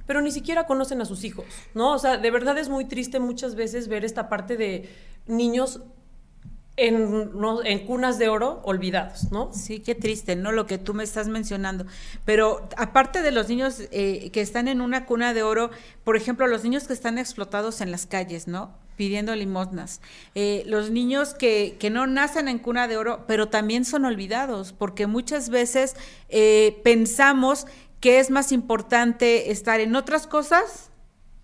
pero 0.06 0.22
ni 0.22 0.32
siquiera 0.32 0.66
conocen 0.66 1.02
a 1.02 1.06
sus 1.06 1.24
hijos, 1.24 1.46
¿no? 1.74 1.94
O 1.94 2.00
sea, 2.00 2.18
de 2.18 2.32
verdad 2.32 2.58
es 2.58 2.70
muy 2.70 2.86
triste 2.86 3.20
muchas 3.20 3.56
veces 3.56 3.88
ver 3.88 4.06
esta 4.06 4.30
parte 4.30 4.58
de 4.58 4.90
niños 5.28 5.82
en, 6.76 7.31
en, 7.66 7.86
cunas 7.86 8.18
de 8.18 8.30
oro 8.30 8.62
olvidados, 8.64 9.31
¿no? 9.31 9.52
Sí, 9.54 9.80
qué 9.80 9.94
triste, 9.94 10.36
¿no? 10.36 10.52
Lo 10.52 10.66
que 10.66 10.80
tú 10.80 10.94
me 10.94 11.04
estás 11.04 11.28
mencionando. 11.28 11.86
Pero 12.26 12.68
aparte 12.78 13.22
de 13.22 13.31
los 13.31 13.48
niños 13.48 13.83
eh, 13.92 14.31
que 14.31 14.42
están 14.42 14.68
en 14.68 14.81
una 14.81 15.06
cuna 15.06 15.33
de 15.33 15.44
oro, 15.44 15.69
por 16.04 16.18
ejemplo, 16.18 16.48
los 16.48 16.64
niños 16.64 16.88
que 16.88 16.94
están 16.94 17.19
explotados 17.19 17.81
en 17.81 17.92
las 17.92 18.07
calles, 18.07 18.48
¿no? 18.48 18.72
Pidiendo 18.98 19.36
limosnas. 19.36 20.02
Eh, 20.33 20.64
los 20.66 20.90
niños 20.90 21.36
que, 21.36 21.78
que, 21.80 21.92
no 21.92 22.07
nacen 22.07 22.48
en 22.48 22.57
cuna 22.57 22.88
de 22.88 22.98
oro, 22.98 23.26
pero 23.28 23.50
también 23.50 23.86
son 23.86 24.06
olvidados, 24.06 24.74
porque 24.74 25.06
muchas 25.06 25.50
veces 25.50 25.95
eh, 26.30 26.80
pensamos 26.83 27.68
que 28.04 28.19
es 28.19 28.31
más 28.31 28.52
importante 28.52 29.50
estar 29.50 29.80
en 29.80 29.95
otras 29.95 30.28
cosas 30.28 30.92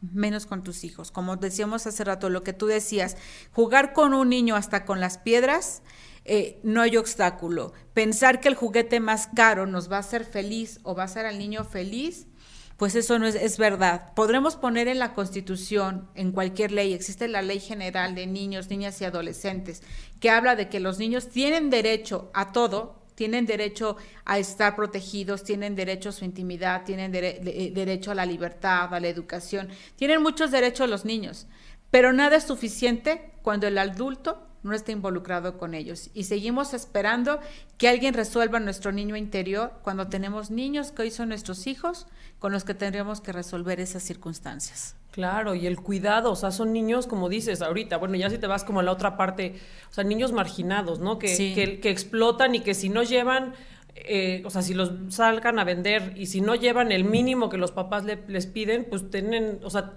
menos 0.02 0.46
con 0.46 0.62
tus 0.62 0.84
hijos. 0.84 1.10
Como 1.10 1.38
decíamos 1.38 1.88
hace 1.88 2.04
rato, 2.04 2.30
lo 2.30 2.44
que 2.44 2.52
tú 2.52 2.66
decías, 2.66 3.16
jugar 3.54 3.94
con 3.94 4.14
un 4.14 4.28
niño 4.28 4.58
hasta 4.58 4.84
con 4.84 5.00
las 5.00 5.18
piedras, 5.18 5.84
eh, 6.26 6.60
no 6.64 6.82
hay 6.82 6.98
obstáculo. 6.98 7.72
Pensar 7.94 8.42
que 8.42 8.50
el 8.50 8.56
juguete 8.56 9.00
más 9.00 9.30
caro 9.34 9.68
nos 9.68 9.90
va 9.90 9.96
a 9.96 10.02
hacer 10.02 10.26
feliz 10.26 10.82
o 10.84 10.96
va 10.96 11.04
a 11.04 11.06
hacer 11.06 11.26
al 11.26 11.40
niño 11.40 11.64
feliz, 11.64 12.28
pues 12.76 12.94
eso 12.96 13.18
no 13.20 13.26
es, 13.26 13.36
es, 13.36 13.58
verdad. 13.58 14.14
Podremos 14.14 14.58
poner 14.58 14.90
en 14.90 15.00
la 15.00 15.14
Constitución, 15.14 16.10
en 16.14 16.34
cualquier 16.34 16.74
ley, 16.74 16.92
existe 16.92 17.30
la 17.30 17.42
Ley 17.42 17.62
General 17.62 18.16
de 18.16 18.28
Niños, 18.28 18.70
Niñas 18.70 19.00
y 19.00 19.06
Adolescentes, 19.06 19.82
que 20.20 20.30
habla 20.30 20.58
de 20.58 20.68
que 20.68 20.82
los 20.82 21.00
niños 21.00 21.30
tienen 21.30 21.70
derecho 21.70 22.30
a 22.34 22.52
todo, 22.52 22.99
tienen 23.20 23.46
derecho 23.46 23.98
a 24.24 24.40
estar 24.40 24.78
protegidos, 24.78 25.44
tienen 25.44 25.76
derecho 25.76 26.08
a 26.08 26.12
su 26.14 26.24
intimidad, 26.24 26.86
tienen 26.86 27.14
eh, 27.14 27.70
derecho 27.76 28.12
a 28.12 28.16
la 28.16 28.26
libertad, 28.26 28.94
a 28.94 29.00
la 29.02 29.10
educación, 29.10 29.68
tienen 29.98 30.24
muchos 30.24 30.52
derechos 30.52 30.90
los 30.90 31.04
niños, 31.04 31.46
pero 31.92 32.14
nada 32.14 32.38
es 32.38 32.46
suficiente 32.46 33.34
cuando 33.42 33.68
el 33.68 33.78
adulto 33.78 34.42
no 34.64 34.74
está 34.74 34.94
involucrado 34.94 35.58
con 35.58 35.74
ellos. 35.74 36.12
Y 36.14 36.24
seguimos 36.24 36.74
esperando 36.74 37.42
que 37.78 37.90
alguien 37.90 38.14
resuelva 38.14 38.62
nuestro 38.62 38.94
niño 38.94 39.18
interior 39.18 39.74
cuando 39.84 40.08
tenemos 40.08 40.50
niños 40.50 40.94
que 40.94 41.02
hoy 41.02 41.12
son 41.12 41.28
nuestros 41.28 41.68
hijos 41.68 42.08
con 42.40 42.54
los 42.54 42.64
que 42.64 42.74
tendríamos 42.74 43.20
que 43.20 43.34
resolver 43.34 43.82
esas 43.82 44.02
circunstancias. 44.02 44.96
Claro, 45.12 45.56
y 45.56 45.66
el 45.66 45.78
cuidado, 45.78 46.32
o 46.32 46.36
sea, 46.36 46.52
son 46.52 46.72
niños, 46.72 47.08
como 47.08 47.30
dices 47.30 47.62
ahorita, 47.62 47.98
bueno, 47.98 48.16
ya 48.16 48.30
si 48.30 48.38
te 48.38 48.48
vas 48.48 48.64
como 48.64 48.80
a 48.80 48.84
la 48.84 48.92
otra 48.92 49.18
parte, 49.18 49.56
o 49.90 49.94
sea, 49.94 50.04
niños 50.04 50.32
marginados, 50.32 51.00
¿no? 51.00 51.18
Que, 51.18 51.36
que, 51.56 51.80
que 51.80 51.90
explotan 51.90 52.56
y 52.56 52.60
que 52.60 52.74
si 52.74 52.90
no 52.90 53.04
llevan 53.04 53.54
eh, 53.96 54.44
o 54.46 54.50
sea, 54.50 54.62
si 54.62 54.74
los 54.74 54.92
salgan 55.10 55.60
a 55.60 55.64
vender 55.64 56.14
y 56.16 56.28
si 56.28 56.42
no 56.42 56.56
llevan 56.56 56.92
el 56.92 57.04
mínimo 57.04 57.50
que 57.50 57.58
los 57.58 57.72
papás 57.72 58.04
les 58.06 58.46
piden, 58.46 58.86
pues 58.90 59.10
tienen, 59.10 59.60
o 59.64 59.70
sea, 59.70 59.94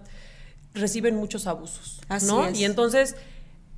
reciben 0.75 1.17
muchos 1.17 1.47
abusos, 1.47 2.01
¿no? 2.27 2.51
Y 2.51 2.65
entonces, 2.65 3.17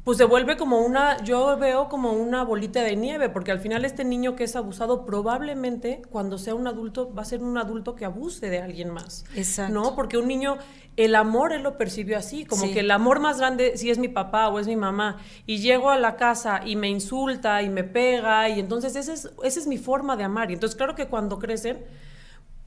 pues 0.05 0.19
se 0.19 0.25
vuelve 0.25 0.59
como 0.59 0.81
una, 0.81 1.23
yo 1.25 1.57
veo 1.57 1.89
como 1.89 2.13
una 2.13 2.45
bolita 2.45 2.83
de 2.83 2.95
nieve, 2.95 3.31
porque 3.31 3.51
al 3.51 3.59
final 3.59 3.87
este 3.87 4.05
niño 4.05 4.37
que 4.37 4.45
es 4.45 4.55
abusado 4.55 5.07
probablemente 5.07 6.03
cuando 6.11 6.37
sea 6.37 6.55
un 6.55 6.67
adulto 6.67 7.13
va 7.15 7.23
a 7.23 7.25
ser 7.25 7.43
un 7.43 7.57
adulto 7.57 7.95
que 7.95 8.05
abuse 8.05 8.51
de 8.51 8.61
alguien 8.61 8.91
más. 8.91 9.25
Exacto. 9.35 9.73
¿No? 9.73 9.95
Porque 9.95 10.19
un 10.19 10.29
niño, 10.29 10.59
el 10.99 11.15
amor 11.15 11.55
él 11.55 11.63
lo 11.63 11.79
percibió 11.79 12.19
así, 12.19 12.45
como 12.45 12.71
que 12.71 12.81
el 12.81 12.91
amor 12.91 13.19
más 13.19 13.39
grande 13.39 13.79
si 13.79 13.91
es 13.91 13.97
mi 13.97 14.09
papá 14.09 14.49
o 14.49 14.61
es 14.61 14.67
mi 14.67 14.77
mamá, 14.77 15.17
y 15.47 15.59
llego 15.59 15.89
a 15.89 15.99
la 15.99 16.17
casa 16.17 16.61
y 16.67 16.77
me 16.77 16.91
insulta 16.91 17.63
y 17.63 17.71
me 17.71 17.83
pega, 17.83 18.51
y 18.51 18.61
entonces 18.61 18.97
esa 18.97 19.15
es, 19.15 19.31
esa 19.43 19.61
es 19.61 19.67
mi 19.67 19.79
forma 19.79 20.19
de 20.19 20.25
amar. 20.25 20.51
Y 20.51 20.55
entonces 20.55 20.77
claro 20.77 20.95
que 20.95 21.07
cuando 21.07 21.39
crecen, 21.39 21.79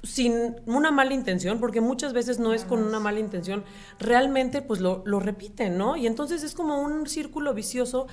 sin 0.03 0.55
una 0.65 0.91
mala 0.91 1.13
intención, 1.13 1.59
porque 1.59 1.81
muchas 1.81 2.13
veces 2.13 2.39
no 2.39 2.53
es 2.53 2.65
con 2.65 2.83
una 2.83 2.99
mala 2.99 3.19
intención, 3.19 3.63
realmente 3.99 4.61
pues 4.61 4.79
lo, 4.79 5.03
lo 5.05 5.19
repiten, 5.19 5.77
¿no? 5.77 5.95
Y 5.95 6.07
entonces 6.07 6.43
es 6.43 6.53
como 6.53 6.81
un 6.81 7.07
círculo 7.07 7.53
vicioso 7.53 8.07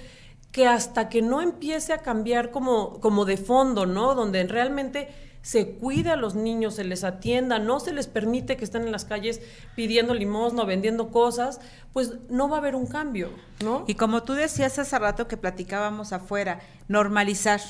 que 0.51 0.67
hasta 0.67 1.09
que 1.09 1.21
no 1.21 1.43
empiece 1.43 1.93
a 1.93 1.99
cambiar 1.99 2.51
como, 2.51 3.01
como 3.01 3.25
de 3.25 3.37
fondo, 3.37 3.87
¿no? 3.87 4.15
Donde 4.15 4.45
realmente 4.47 5.09
se 5.43 5.73
cuide 5.73 6.11
a 6.11 6.17
los 6.17 6.35
niños, 6.35 6.77
se 6.77 6.85
les 6.85 7.05
atienda, 7.05 7.59
no 7.59 7.79
se 7.79 7.93
les 7.93 8.07
permite 8.07 8.57
que 8.57 8.65
estén 8.65 8.83
en 8.83 8.93
las 8.93 9.05
calles 9.05 9.43
pidiendo 9.77 10.15
limosna, 10.15 10.65
vendiendo 10.65 11.11
cosas, 11.11 11.61
pues 11.93 12.13
no 12.31 12.49
va 12.49 12.57
a 12.57 12.61
haber 12.61 12.77
un 12.77 12.87
cambio, 12.87 13.29
¿no? 13.63 13.85
Y 13.87 13.97
como 13.97 14.23
tú 14.23 14.33
decías 14.33 14.79
hace 14.79 14.99
rato 14.99 15.29
que 15.29 15.37
platicábamos 15.37 16.15
afuera, 16.15 16.61
normalizar 16.89 17.61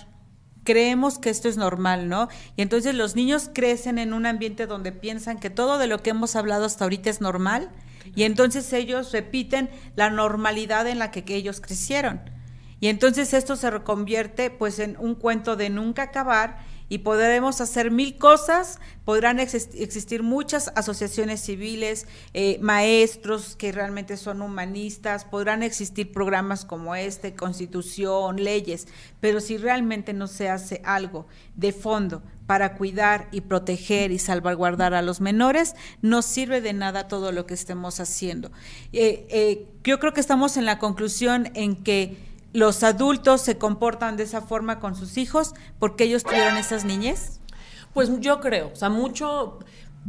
creemos 0.64 1.18
que 1.18 1.30
esto 1.30 1.48
es 1.48 1.56
normal, 1.56 2.08
¿no? 2.08 2.28
Y 2.56 2.62
entonces 2.62 2.94
los 2.94 3.14
niños 3.14 3.50
crecen 3.54 3.98
en 3.98 4.12
un 4.12 4.26
ambiente 4.26 4.66
donde 4.66 4.92
piensan 4.92 5.38
que 5.38 5.50
todo 5.50 5.78
de 5.78 5.86
lo 5.86 6.02
que 6.02 6.10
hemos 6.10 6.34
hablado 6.34 6.64
hasta 6.64 6.84
ahorita 6.84 7.10
es 7.10 7.20
normal 7.20 7.70
y 8.14 8.24
entonces 8.24 8.72
ellos 8.72 9.12
repiten 9.12 9.70
la 9.96 10.10
normalidad 10.10 10.86
en 10.86 10.98
la 10.98 11.10
que, 11.10 11.24
ellos 11.34 11.60
crecieron. 11.60 12.20
Y 12.80 12.88
entonces 12.88 13.32
esto 13.32 13.56
se 13.56 13.70
reconvierte 13.70 14.50
pues 14.50 14.78
en 14.78 14.96
un 14.98 15.14
cuento 15.14 15.56
de 15.56 15.70
nunca 15.70 16.02
acabar 16.02 16.58
y 16.94 16.98
podremos 16.98 17.60
hacer 17.60 17.90
mil 17.90 18.18
cosas, 18.18 18.78
podrán 19.04 19.40
existir 19.40 20.22
muchas 20.22 20.70
asociaciones 20.76 21.40
civiles, 21.40 22.06
eh, 22.34 22.56
maestros 22.60 23.56
que 23.56 23.72
realmente 23.72 24.16
son 24.16 24.40
humanistas, 24.42 25.24
podrán 25.24 25.64
existir 25.64 26.12
programas 26.12 26.64
como 26.64 26.94
este, 26.94 27.34
constitución, 27.34 28.36
leyes, 28.44 28.86
pero 29.18 29.40
si 29.40 29.56
realmente 29.56 30.12
no 30.12 30.28
se 30.28 30.48
hace 30.48 30.82
algo 30.84 31.26
de 31.56 31.72
fondo 31.72 32.22
para 32.46 32.76
cuidar 32.76 33.26
y 33.32 33.40
proteger 33.40 34.12
y 34.12 34.20
salvaguardar 34.20 34.94
a 34.94 35.02
los 35.02 35.20
menores, 35.20 35.74
no 36.00 36.22
sirve 36.22 36.60
de 36.60 36.74
nada 36.74 37.08
todo 37.08 37.32
lo 37.32 37.44
que 37.44 37.54
estemos 37.54 37.98
haciendo. 37.98 38.52
Eh, 38.92 39.26
eh, 39.30 39.66
yo 39.82 39.98
creo 39.98 40.12
que 40.12 40.20
estamos 40.20 40.56
en 40.56 40.64
la 40.64 40.78
conclusión 40.78 41.50
en 41.54 41.74
que 41.82 42.33
los 42.54 42.84
adultos 42.84 43.42
se 43.42 43.58
comportan 43.58 44.16
de 44.16 44.22
esa 44.22 44.40
forma 44.40 44.78
con 44.78 44.94
sus 44.94 45.18
hijos 45.18 45.54
porque 45.80 46.04
ellos 46.04 46.22
tuvieron 46.22 46.56
esas 46.56 46.84
niñez? 46.84 47.40
Pues 47.92 48.20
yo 48.20 48.40
creo, 48.40 48.70
o 48.72 48.76
sea, 48.76 48.88
mucho, 48.88 49.58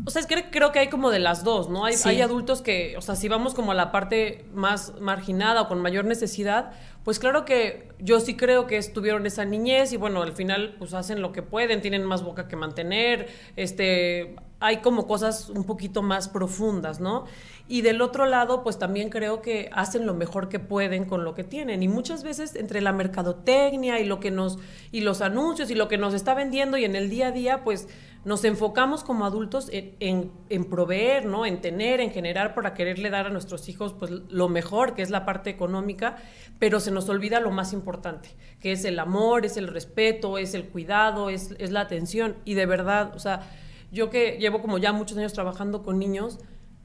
o 0.06 0.10
sea, 0.12 0.22
es 0.22 0.28
que 0.28 0.50
creo 0.52 0.72
que 0.72 0.78
hay 0.78 0.90
como 0.90 1.10
de 1.10 1.18
las 1.18 1.44
dos, 1.44 1.70
¿no? 1.70 1.86
Hay, 1.86 1.96
hay, 2.06 2.22
adultos 2.22 2.62
que, 2.62 2.96
o 2.98 3.02
sea, 3.02 3.16
si 3.16 3.28
vamos 3.28 3.56
como 3.56 3.72
a 3.72 3.76
la 3.76 3.92
parte 3.92 4.46
más 4.54 4.94
marginada 5.00 5.64
o 5.64 5.68
con 5.68 5.82
mayor 5.82 6.06
necesidad, 6.06 6.72
pues 7.04 7.18
claro 7.18 7.46
que 7.46 7.90
yo 8.00 8.20
sí 8.20 8.38
creo 8.38 8.68
que 8.68 8.78
estuvieron 8.78 9.26
esa 9.26 9.44
niñez 9.44 9.92
y 9.92 9.98
bueno, 9.98 10.22
al 10.22 10.34
final 10.34 10.76
pues 10.78 10.94
hacen 10.94 11.22
lo 11.24 11.32
que 11.32 11.42
pueden, 11.42 11.82
tienen 11.82 12.04
más 12.04 12.24
boca 12.24 12.48
que 12.48 12.56
mantener, 12.56 13.28
este, 13.56 14.36
hay 14.60 14.78
como 14.78 15.06
cosas 15.08 15.50
un 15.50 15.66
poquito 15.66 16.02
más 16.02 16.30
profundas, 16.30 17.00
¿no? 17.00 17.26
Y 17.68 17.82
del 17.82 18.02
otro 18.02 18.26
lado, 18.26 18.64
pues 18.64 18.78
también 18.78 19.10
creo 19.10 19.42
que 19.42 19.70
hacen 19.74 20.06
lo 20.06 20.14
mejor 20.14 20.50
que 20.50 20.60
pueden 20.60 21.06
con 21.06 21.24
lo 21.24 21.34
que 21.34 21.44
tienen. 21.44 21.84
Y 21.84 21.88
muchas 21.88 22.24
veces 22.24 22.56
entre 22.56 22.82
la 22.82 22.94
mercadotecnia 22.94 24.00
y 24.00 24.06
lo 24.06 24.20
que 24.20 24.32
nos, 24.32 24.60
y 24.92 25.02
los 25.02 25.22
anuncios 25.22 25.72
y 25.72 25.76
lo 25.76 25.88
que 25.88 25.98
nos 25.98 26.14
está 26.14 26.34
vendiendo 26.34 26.78
y 26.78 26.86
en 26.86 26.96
el 26.96 27.10
día 27.10 27.28
a 27.28 27.32
día, 27.32 27.64
pues 27.64 27.88
nos 28.24 28.44
enfocamos 28.44 29.04
como 29.04 29.26
adultos 29.26 29.70
en, 29.72 30.32
en, 30.50 30.66
proveer, 30.66 31.26
¿no? 31.26 31.46
En 31.46 31.62
tener, 31.62 32.00
en 32.00 32.12
generar 32.12 32.56
para 32.56 32.74
quererle 32.74 33.12
dar 33.12 33.28
a 33.28 33.30
nuestros 33.30 33.70
hijos 33.70 33.94
pues 33.94 34.12
lo 34.12 34.50
mejor, 34.50 34.96
que 34.96 35.04
es 35.04 35.12
la 35.12 35.26
parte 35.26 35.52
económica, 35.52 36.18
pero 36.58 36.80
se 36.80 36.90
nos 36.90 37.08
olvida 37.08 37.40
lo 37.40 37.52
más 37.52 37.72
importante, 37.72 38.30
que 38.60 38.72
es 38.72 38.84
el 38.84 38.98
amor, 38.98 39.46
es 39.46 39.58
el 39.58 39.68
respeto, 39.68 40.40
es 40.40 40.56
el 40.56 40.66
cuidado, 40.66 41.30
es, 41.30 41.54
es 41.60 41.72
la 41.72 41.82
atención. 41.82 42.36
Y 42.46 42.56
de 42.56 42.66
verdad, 42.66 43.14
o 43.16 43.20
sea, 43.20 43.48
yo 43.92 44.10
que 44.10 44.38
llevo 44.40 44.62
como 44.62 44.78
ya 44.78 44.94
muchos 44.94 45.18
años 45.18 45.34
trabajando 45.34 45.84
con 45.84 46.00
niños, 46.00 46.40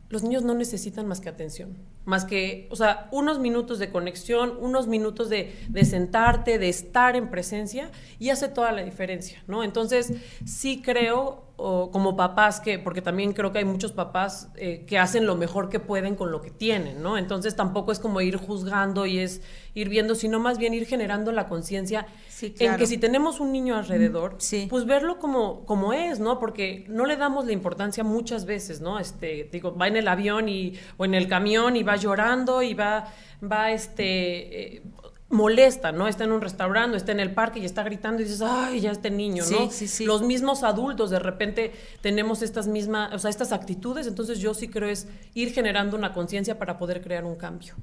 los 0.08 0.24
niños 0.24 0.42
no 0.42 0.54
necesitan 0.54 1.06
más 1.06 1.20
que 1.20 1.28
atención, 1.28 1.78
más 2.04 2.24
que, 2.24 2.66
o 2.70 2.76
sea, 2.76 3.08
unos 3.12 3.38
minutos 3.38 3.78
de 3.78 3.90
conexión, 3.90 4.56
unos 4.58 4.88
minutos 4.88 5.28
de, 5.28 5.54
de, 5.68 5.84
sentarte, 5.84 6.58
de 6.58 6.68
estar 6.68 7.14
en 7.14 7.30
presencia 7.30 7.90
y 8.18 8.30
hace 8.30 8.48
toda 8.48 8.72
la 8.72 8.82
diferencia, 8.82 9.42
¿no? 9.46 9.62
Entonces, 9.62 10.12
sí 10.44 10.82
creo 10.82 11.44
o 11.62 11.90
como 11.90 12.16
papás 12.16 12.58
que, 12.58 12.78
porque 12.78 13.02
también 13.02 13.34
creo 13.34 13.52
que 13.52 13.58
hay 13.58 13.64
muchos 13.66 13.92
papás 13.92 14.48
eh, 14.56 14.84
que 14.86 14.98
hacen 14.98 15.26
lo 15.26 15.36
mejor 15.36 15.68
que 15.68 15.78
pueden 15.78 16.16
con 16.16 16.32
lo 16.32 16.40
que 16.40 16.50
tienen, 16.50 17.02
¿no? 17.02 17.18
Entonces 17.18 17.54
tampoco 17.54 17.92
es 17.92 17.98
como 17.98 18.22
ir 18.22 18.36
juzgando 18.36 19.04
y 19.04 19.18
es 19.18 19.42
ir 19.74 19.90
viendo, 19.90 20.14
sino 20.14 20.40
más 20.40 20.56
bien 20.56 20.72
ir 20.72 20.86
generando 20.86 21.32
la 21.32 21.48
conciencia 21.48 22.06
en 22.40 22.76
que 22.76 22.86
si 22.86 22.96
tenemos 22.96 23.40
un 23.40 23.52
niño 23.52 23.76
alrededor, 23.76 24.36
mm, 24.36 24.68
pues 24.68 24.86
verlo 24.86 25.18
como, 25.18 25.66
como 25.66 25.92
es, 25.92 26.18
¿no? 26.18 26.38
Porque 26.38 26.86
no 26.88 27.04
le 27.04 27.16
damos 27.16 27.44
la 27.44 27.52
importancia 27.52 28.04
muchas 28.04 28.46
veces, 28.46 28.80
¿no? 28.80 28.98
Este, 28.98 29.48
digo, 29.52 29.76
va 29.76 29.86
en 29.86 29.96
el 29.96 30.08
avión 30.08 30.48
y, 30.48 30.78
o 30.96 31.04
en 31.04 31.14
el 31.14 31.28
camión 31.28 31.76
y 31.76 31.82
va 31.82 31.96
llorando 31.96 32.62
y 32.62 32.72
va, 32.72 33.12
va 33.42 33.70
este, 33.70 34.76
eh, 34.76 34.82
molesta, 35.30 35.92
¿no? 35.92 36.08
Está 36.08 36.24
en 36.24 36.32
un 36.32 36.40
restaurante, 36.40 36.96
está 36.96 37.12
en 37.12 37.20
el 37.20 37.32
parque 37.32 37.60
y 37.60 37.64
está 37.64 37.84
gritando 37.84 38.20
y 38.20 38.24
dices, 38.24 38.42
ay, 38.42 38.80
ya 38.80 38.90
este 38.90 39.10
niño, 39.10 39.44
¿no? 39.50 39.70
Sí, 39.70 39.86
sí, 39.86 40.04
Los 40.04 40.22
mismos 40.22 40.64
adultos 40.64 41.08
de 41.08 41.20
repente 41.20 41.72
tenemos 42.00 42.42
estas 42.42 42.66
mismas, 42.66 43.14
o 43.14 43.18
sea, 43.18 43.30
estas 43.30 43.52
actitudes, 43.52 44.08
entonces 44.08 44.40
yo 44.40 44.54
sí 44.54 44.68
creo 44.68 44.88
es 44.88 45.06
ir 45.34 45.52
generando 45.52 45.96
una 45.96 46.12
conciencia 46.12 46.58
para 46.58 46.78
poder 46.78 47.00
crear 47.00 47.24
un 47.24 47.36
cambio. 47.36 47.74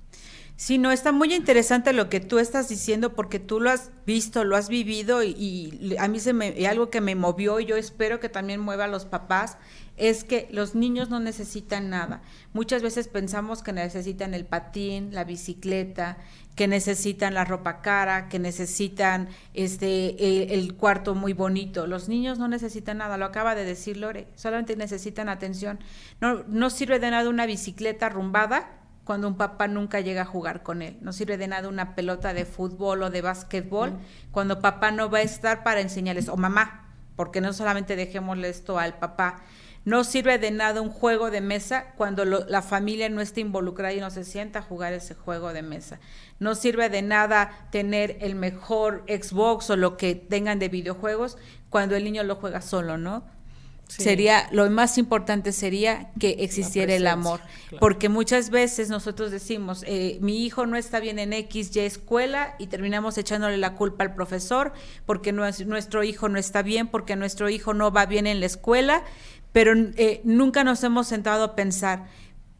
Sí, 0.58 0.80
no, 0.80 0.92
está 0.92 1.12
muy 1.12 1.36
interesante 1.36 1.94
lo 1.94 2.10
que 2.10 2.20
tú 2.20 2.40
estás 2.40 2.68
diciendo 2.68 3.14
porque 3.14 3.40
tú 3.40 3.60
lo 3.60 3.70
has 3.70 3.92
visto, 4.08 4.44
lo 4.44 4.56
has 4.56 4.70
vivido 4.70 5.24
y, 5.24 5.96
a 6.00 6.08
mí 6.08 6.20
se 6.20 6.34
me, 6.34 6.68
algo 6.68 6.90
que 6.90 7.00
me 7.00 7.14
movió 7.14 7.60
y 7.60 7.66
yo 7.66 7.78
espero 7.78 8.20
que 8.20 8.28
también 8.28 8.60
mueva 8.60 8.86
a 8.86 8.88
los 8.88 9.06
papás 9.06 9.58
es 9.98 10.24
que 10.24 10.48
los 10.52 10.76
niños 10.76 11.10
no 11.10 11.20
necesitan 11.20 11.90
nada. 11.90 12.22
Muchas 12.54 12.84
veces 12.84 13.08
pensamos 13.08 13.64
que 13.64 13.74
necesitan 13.74 14.34
el 14.34 14.46
patín, 14.46 15.10
la 15.12 15.24
bicicleta, 15.24 16.18
que 16.56 16.68
necesitan 16.68 17.34
la 17.34 17.46
ropa 17.46 17.82
cara, 17.82 18.30
que 18.30 18.40
necesitan 18.40 19.30
este 19.54 20.54
el, 20.54 20.76
cuarto 20.76 21.16
muy 21.16 21.34
bonito. 21.34 21.88
Los 21.88 22.10
niños 22.10 22.40
no 22.40 22.48
necesitan 22.48 23.00
nada, 23.00 23.18
lo 23.18 23.26
acaba 23.26 23.56
de 23.56 23.66
decir 23.66 23.98
Lore, 23.98 24.28
solamente 24.36 24.76
necesitan 24.76 25.30
atención. 25.30 25.80
No, 26.22 26.44
no 26.48 26.70
sirve 26.70 27.00
de 27.00 27.12
nada 27.12 27.30
una 27.30 27.46
bicicleta 27.46 28.10
rumbada 28.10 28.72
cuando 29.04 29.28
un 29.28 29.38
papá 29.38 29.68
nunca 29.68 30.02
llega 30.02 30.24
a 30.24 30.26
jugar 30.26 30.64
con 30.64 30.82
él. 30.82 30.98
No 31.02 31.14
sirve 31.14 31.38
de 31.38 31.48
nada 31.48 31.70
una 31.70 31.96
pelota 31.96 32.34
de 32.34 32.46
fútbol 32.46 33.04
o 33.04 33.10
de 33.10 33.22
básquetbol 33.22 33.98
cuando 34.32 34.60
papá 34.60 34.92
no 34.92 35.10
va 35.10 35.20
a 35.20 35.22
estar 35.22 35.64
para 35.64 35.80
enseñarles, 35.80 36.28
o 36.28 36.38
mamá, 36.38 36.88
porque 37.16 37.40
no 37.40 37.54
solamente 37.54 37.96
dejémosle 37.96 38.50
esto 38.50 38.78
al 38.78 39.00
papá, 39.00 39.44
no 39.88 40.04
sirve 40.04 40.38
de 40.38 40.52
nada 40.52 40.82
un 40.82 40.90
juego 40.90 41.32
de 41.32 41.40
mesa 41.40 41.94
cuando 41.96 42.26
la 42.26 42.62
familia 42.62 43.08
no 43.08 43.22
está 43.22 43.40
involucrada 43.40 43.94
y 43.94 44.02
no 44.02 44.10
se 44.10 44.26
sienta 44.26 44.60
a 44.60 44.62
jugar 44.62 44.92
ese 44.92 45.16
juego 45.16 45.54
de 45.54 45.62
mesa. 45.62 46.02
No 46.40 46.56
sirve 46.56 46.90
de 46.90 47.02
nada 47.02 47.70
tener 47.72 48.18
el 48.20 48.36
mejor 48.36 49.06
Xbox 49.08 49.70
o 49.70 49.78
lo 49.78 49.96
que 49.96 50.14
tengan 50.14 50.60
de 50.60 50.68
videojuegos 50.68 51.38
cuando 51.70 51.96
el 51.96 52.04
niño 52.04 52.24
lo 52.24 52.36
juega 52.36 52.60
solo, 52.60 52.98
¿no? 52.98 53.24
Sería, 53.88 54.50
lo 54.52 54.70
más 54.70 54.98
importante 54.98 55.54
sería 55.54 56.12
que 56.20 56.36
existiera 56.40 56.94
el 56.94 57.08
amor, 57.08 57.40
porque 57.80 58.10
muchas 58.10 58.50
veces 58.50 58.90
nosotros 58.90 59.32
decimos, 59.32 59.86
eh, 59.88 60.18
mi 60.20 60.46
hijo 60.46 60.66
no 60.66 60.76
está 60.76 61.00
bien 61.00 61.20
en 61.20 61.32
X, 61.32 61.74
Y 61.74 61.80
escuela 61.80 62.56
y 62.60 62.68
terminamos 62.68 63.18
echándole 63.18 63.56
la 63.56 63.76
culpa 63.76 64.04
al 64.04 64.14
profesor, 64.14 64.74
porque 65.06 65.32
nuestro 65.32 66.04
hijo 66.04 66.28
no 66.28 66.38
está 66.38 66.64
bien, 66.64 66.90
porque 66.90 67.16
nuestro 67.16 67.48
hijo 67.48 67.74
no 67.74 67.90
va 67.90 68.06
bien 68.06 68.28
en 68.28 68.42
la 68.42 68.46
escuela 68.46 69.04
pero 69.58 69.74
eh, 69.74 70.22
nunca 70.24 70.64
nos 70.64 70.84
hemos 70.84 71.08
sentado 71.08 71.44
a 71.44 71.56
pensar, 71.56 72.06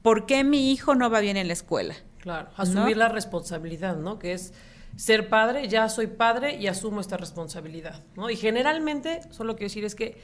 ¿por 0.02 0.26
qué 0.26 0.44
mi 0.44 0.72
hijo 0.72 0.96
no 0.96 1.12
va 1.12 1.20
bien 1.20 1.38
en 1.38 1.46
la 1.46 1.54
escuela? 1.54 1.94
Claro, 2.18 2.50
asumir 2.58 2.98
la 2.98 3.08
responsabilidad, 3.08 3.98
¿no? 3.98 4.18
Que 4.18 4.34
es 4.34 4.52
ser 4.96 5.30
padre, 5.30 5.68
ya 5.68 5.90
soy 5.90 6.08
padre 6.08 6.56
y 6.56 6.66
asumo 6.66 7.00
esta 7.00 7.16
responsabilidad, 7.16 8.04
¿no? 8.16 8.32
Y 8.32 8.36
generalmente, 8.36 9.22
solo 9.30 9.56
quiero 9.56 9.68
decir 9.68 9.86
es 9.86 9.94
que 9.94 10.18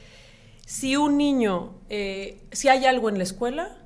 si 0.66 0.96
un 0.96 1.16
niño, 1.16 1.76
eh, 1.90 2.42
si 2.50 2.68
hay 2.68 2.86
algo 2.86 3.08
en 3.08 3.18
la 3.18 3.22
escuela, 3.22 3.78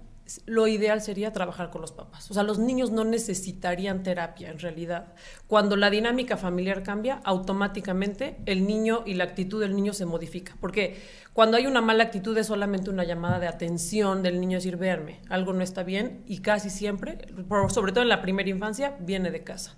lo 0.46 0.66
ideal 0.66 1.00
sería 1.00 1.32
trabajar 1.32 1.70
con 1.70 1.80
los 1.80 1.92
papás. 1.92 2.30
O 2.30 2.34
sea, 2.34 2.42
los 2.42 2.58
niños 2.58 2.90
no 2.90 3.04
necesitarían 3.04 4.02
terapia 4.02 4.50
en 4.50 4.58
realidad. 4.58 5.14
Cuando 5.46 5.76
la 5.76 5.90
dinámica 5.90 6.36
familiar 6.36 6.82
cambia, 6.82 7.20
automáticamente 7.24 8.38
el 8.46 8.66
niño 8.66 9.02
y 9.06 9.14
la 9.14 9.24
actitud 9.24 9.60
del 9.60 9.74
niño 9.74 9.92
se 9.92 10.06
modifica. 10.06 10.56
Porque 10.60 11.00
cuando 11.32 11.56
hay 11.56 11.66
una 11.66 11.80
mala 11.80 12.04
actitud 12.04 12.36
es 12.36 12.46
solamente 12.46 12.90
una 12.90 13.04
llamada 13.04 13.38
de 13.38 13.48
atención 13.48 14.22
del 14.22 14.40
niño, 14.40 14.58
decir, 14.58 14.76
verme, 14.76 15.20
algo 15.28 15.52
no 15.52 15.62
está 15.62 15.82
bien 15.82 16.22
y 16.26 16.38
casi 16.38 16.70
siempre, 16.70 17.18
sobre 17.68 17.92
todo 17.92 18.02
en 18.02 18.08
la 18.08 18.22
primera 18.22 18.48
infancia, 18.48 18.96
viene 19.00 19.30
de 19.30 19.44
casa. 19.44 19.76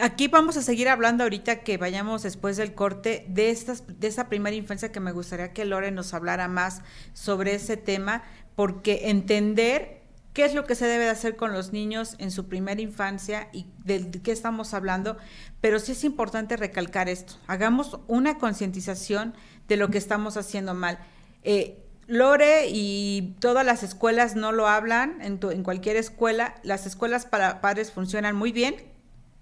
Aquí 0.00 0.28
vamos 0.28 0.56
a 0.56 0.62
seguir 0.62 0.88
hablando 0.88 1.24
ahorita 1.24 1.60
que 1.60 1.76
vayamos 1.76 2.22
después 2.22 2.56
del 2.56 2.74
corte 2.74 3.24
de, 3.28 3.50
estas, 3.50 3.84
de 3.86 4.08
esa 4.08 4.28
primera 4.28 4.54
infancia 4.54 4.92
que 4.92 5.00
me 5.00 5.12
gustaría 5.12 5.52
que 5.52 5.64
Lore 5.64 5.90
nos 5.90 6.14
hablara 6.14 6.48
más 6.48 6.82
sobre 7.14 7.54
ese 7.54 7.76
tema, 7.76 8.22
porque 8.54 9.10
entender 9.10 10.02
qué 10.32 10.44
es 10.44 10.54
lo 10.54 10.64
que 10.64 10.74
se 10.74 10.86
debe 10.86 11.04
de 11.04 11.10
hacer 11.10 11.36
con 11.36 11.52
los 11.52 11.72
niños 11.72 12.14
en 12.18 12.30
su 12.30 12.48
primera 12.48 12.80
infancia 12.80 13.48
y 13.52 13.66
de 13.84 14.10
qué 14.22 14.30
estamos 14.30 14.72
hablando, 14.72 15.16
pero 15.60 15.80
sí 15.80 15.92
es 15.92 16.04
importante 16.04 16.56
recalcar 16.56 17.08
esto, 17.08 17.34
hagamos 17.46 17.98
una 18.06 18.38
concientización 18.38 19.34
de 19.66 19.76
lo 19.76 19.90
que 19.90 19.98
estamos 19.98 20.36
haciendo 20.36 20.74
mal. 20.74 20.98
Eh, 21.42 21.78
Lore 22.06 22.68
y 22.68 23.36
todas 23.40 23.66
las 23.66 23.82
escuelas 23.82 24.34
no 24.34 24.52
lo 24.52 24.68
hablan, 24.68 25.20
en, 25.22 25.40
en 25.42 25.62
cualquier 25.62 25.96
escuela, 25.96 26.54
las 26.62 26.86
escuelas 26.86 27.26
para 27.26 27.60
padres 27.60 27.92
funcionan 27.92 28.36
muy 28.36 28.52
bien, 28.52 28.76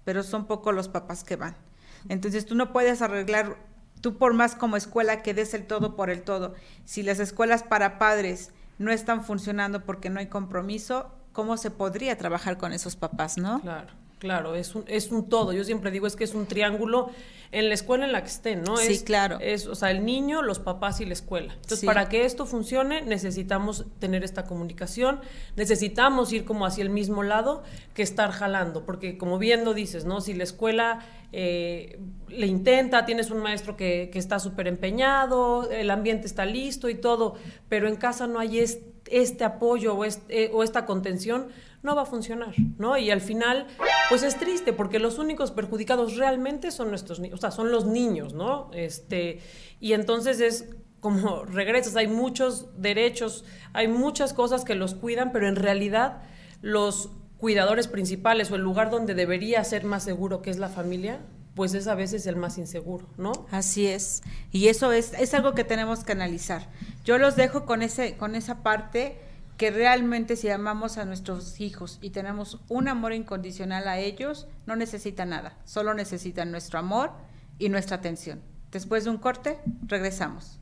pero 0.07 0.23
son 0.23 0.45
pocos 0.45 0.73
los 0.73 0.87
papás 0.87 1.25
que 1.25 1.35
van. 1.35 1.57
Entonces 2.07 2.45
tú 2.45 2.55
no 2.55 2.71
puedes 2.71 3.01
arreglar, 3.01 3.57
tú 3.99 4.17
por 4.17 4.33
más 4.33 4.55
como 4.55 4.77
escuela 4.77 5.21
que 5.21 5.33
des 5.33 5.53
el 5.53 5.67
todo 5.67 5.97
por 5.97 6.09
el 6.09 6.21
todo, 6.21 6.55
si 6.85 7.03
las 7.03 7.19
escuelas 7.19 7.63
para 7.63 7.99
padres 7.99 8.51
no 8.77 8.93
están 8.93 9.21
funcionando 9.21 9.83
porque 9.83 10.09
no 10.09 10.21
hay 10.21 10.27
compromiso, 10.27 11.11
¿cómo 11.33 11.57
se 11.57 11.71
podría 11.71 12.17
trabajar 12.17 12.57
con 12.57 12.71
esos 12.71 12.95
papás, 12.95 13.37
no? 13.37 13.59
Claro. 13.59 13.89
Claro, 14.19 14.55
es 14.55 14.73
un, 14.73 14.83
es 14.87 15.11
un 15.11 15.29
todo. 15.29 15.53
Yo 15.53 15.63
siempre 15.63 15.91
digo 15.91 16.07
es 16.07 16.15
que 16.15 16.23
es 16.23 16.33
un 16.33 16.47
triángulo 16.47 17.11
en 17.51 17.69
la 17.69 17.75
escuela 17.75 18.05
en 18.05 18.11
la 18.11 18.21
que 18.21 18.27
estén, 18.27 18.63
¿no? 18.63 18.77
Sí, 18.77 19.03
claro. 19.03 19.37
Es, 19.39 19.67
o 19.67 19.75
sea, 19.75 19.91
el 19.91 20.03
niño, 20.03 20.41
los 20.41 20.59
papás 20.59 20.99
y 20.99 21.05
la 21.05 21.13
escuela. 21.13 21.53
Entonces, 21.53 21.85
para 21.85 22.09
que 22.09 22.25
esto 22.25 22.45
funcione, 22.45 23.01
necesitamos 23.03 23.85
tener 23.99 24.23
esta 24.23 24.45
comunicación, 24.45 25.21
necesitamos 25.55 26.33
ir 26.33 26.45
como 26.45 26.65
hacia 26.65 26.81
el 26.81 26.89
mismo 26.89 27.23
lado 27.23 27.63
que 27.93 28.01
estar 28.03 28.31
jalando, 28.31 28.85
porque 28.85 29.17
como 29.17 29.37
bien 29.37 29.63
lo 29.63 29.73
dices, 29.73 30.03
¿no? 30.03 30.19
Si 30.19 30.33
la 30.33 30.43
escuela 30.43 31.05
eh, 31.31 31.99
le 32.27 32.47
intenta, 32.47 33.05
tienes 33.05 33.31
un 33.31 33.39
maestro 33.39 33.77
que, 33.77 34.09
que 34.11 34.19
está 34.19 34.39
súper 34.39 34.67
empeñado, 34.67 35.69
el 35.69 35.89
ambiente 35.89 36.27
está 36.27 36.45
listo 36.45 36.89
y 36.89 36.95
todo, 36.95 37.35
pero 37.69 37.87
en 37.87 37.95
casa 37.95 38.27
no 38.27 38.39
hay 38.39 38.59
este, 38.59 38.96
apoyo 39.45 39.95
o, 39.95 40.05
este, 40.05 40.49
o 40.53 40.63
esta 40.63 40.85
contención, 40.85 41.47
no 41.83 41.95
va 41.95 42.03
a 42.03 42.05
funcionar, 42.05 42.53
¿no? 42.77 42.97
Y 42.97 43.11
al 43.11 43.21
final, 43.21 43.67
pues 44.09 44.23
es 44.23 44.37
triste 44.37 44.73
porque 44.73 44.99
los 44.99 45.19
únicos 45.19 45.51
perjudicados 45.51 46.17
realmente 46.17 46.71
son 46.71 46.89
nuestros 46.89 47.19
niños, 47.19 47.39
o 47.39 47.41
sea, 47.41 47.51
son 47.51 47.71
los 47.71 47.85
niños, 47.85 48.33
¿no? 48.33 48.69
Este, 48.73 49.39
y 49.79 49.93
entonces 49.93 50.39
es 50.41 50.69
como 50.99 51.45
regresas, 51.45 51.95
hay 51.95 52.07
muchos 52.07 52.81
derechos, 52.81 53.45
hay 53.73 53.87
muchas 53.87 54.33
cosas 54.33 54.65
que 54.65 54.75
los 54.75 54.95
cuidan, 54.95 55.31
pero 55.31 55.47
en 55.47 55.55
realidad 55.55 56.21
los 56.61 57.11
cuidadores 57.37 57.87
principales 57.87 58.49
o 58.51 58.55
el 58.55 58.61
lugar 58.61 58.89
donde 58.89 59.13
debería 59.13 59.63
ser 59.63 59.83
más 59.83 60.03
seguro, 60.03 60.41
que 60.41 60.49
es 60.49 60.57
la 60.57 60.69
familia, 60.69 61.21
pues 61.57 61.73
es 61.73 61.87
a 61.87 61.95
veces 61.95 62.27
el 62.27 62.35
más 62.35 62.59
inseguro, 62.59 63.07
¿no? 63.17 63.47
Así 63.49 63.87
es. 63.87 64.21
Y 64.51 64.67
eso 64.67 64.91
es, 64.91 65.13
es 65.13 65.33
algo 65.33 65.55
que 65.55 65.63
tenemos 65.63 66.03
que 66.03 66.11
analizar. 66.11 66.69
Yo 67.03 67.17
los 67.17 67.35
dejo 67.35 67.65
con, 67.65 67.81
ese, 67.81 68.15
con 68.15 68.35
esa 68.35 68.61
parte 68.61 69.17
que 69.57 69.71
realmente 69.71 70.35
si 70.35 70.49
amamos 70.49 70.99
a 70.99 71.05
nuestros 71.05 71.59
hijos 71.59 71.97
y 71.99 72.11
tenemos 72.11 72.59
un 72.69 72.87
amor 72.87 73.11
incondicional 73.11 73.87
a 73.87 73.97
ellos, 73.97 74.45
no 74.67 74.75
necesitan 74.75 75.29
nada, 75.29 75.57
solo 75.65 75.95
necesitan 75.95 76.51
nuestro 76.51 76.77
amor 76.77 77.09
y 77.57 77.69
nuestra 77.69 77.97
atención. 77.97 78.39
Después 78.71 79.05
de 79.05 79.09
un 79.09 79.17
corte, 79.17 79.57
regresamos. 79.81 80.59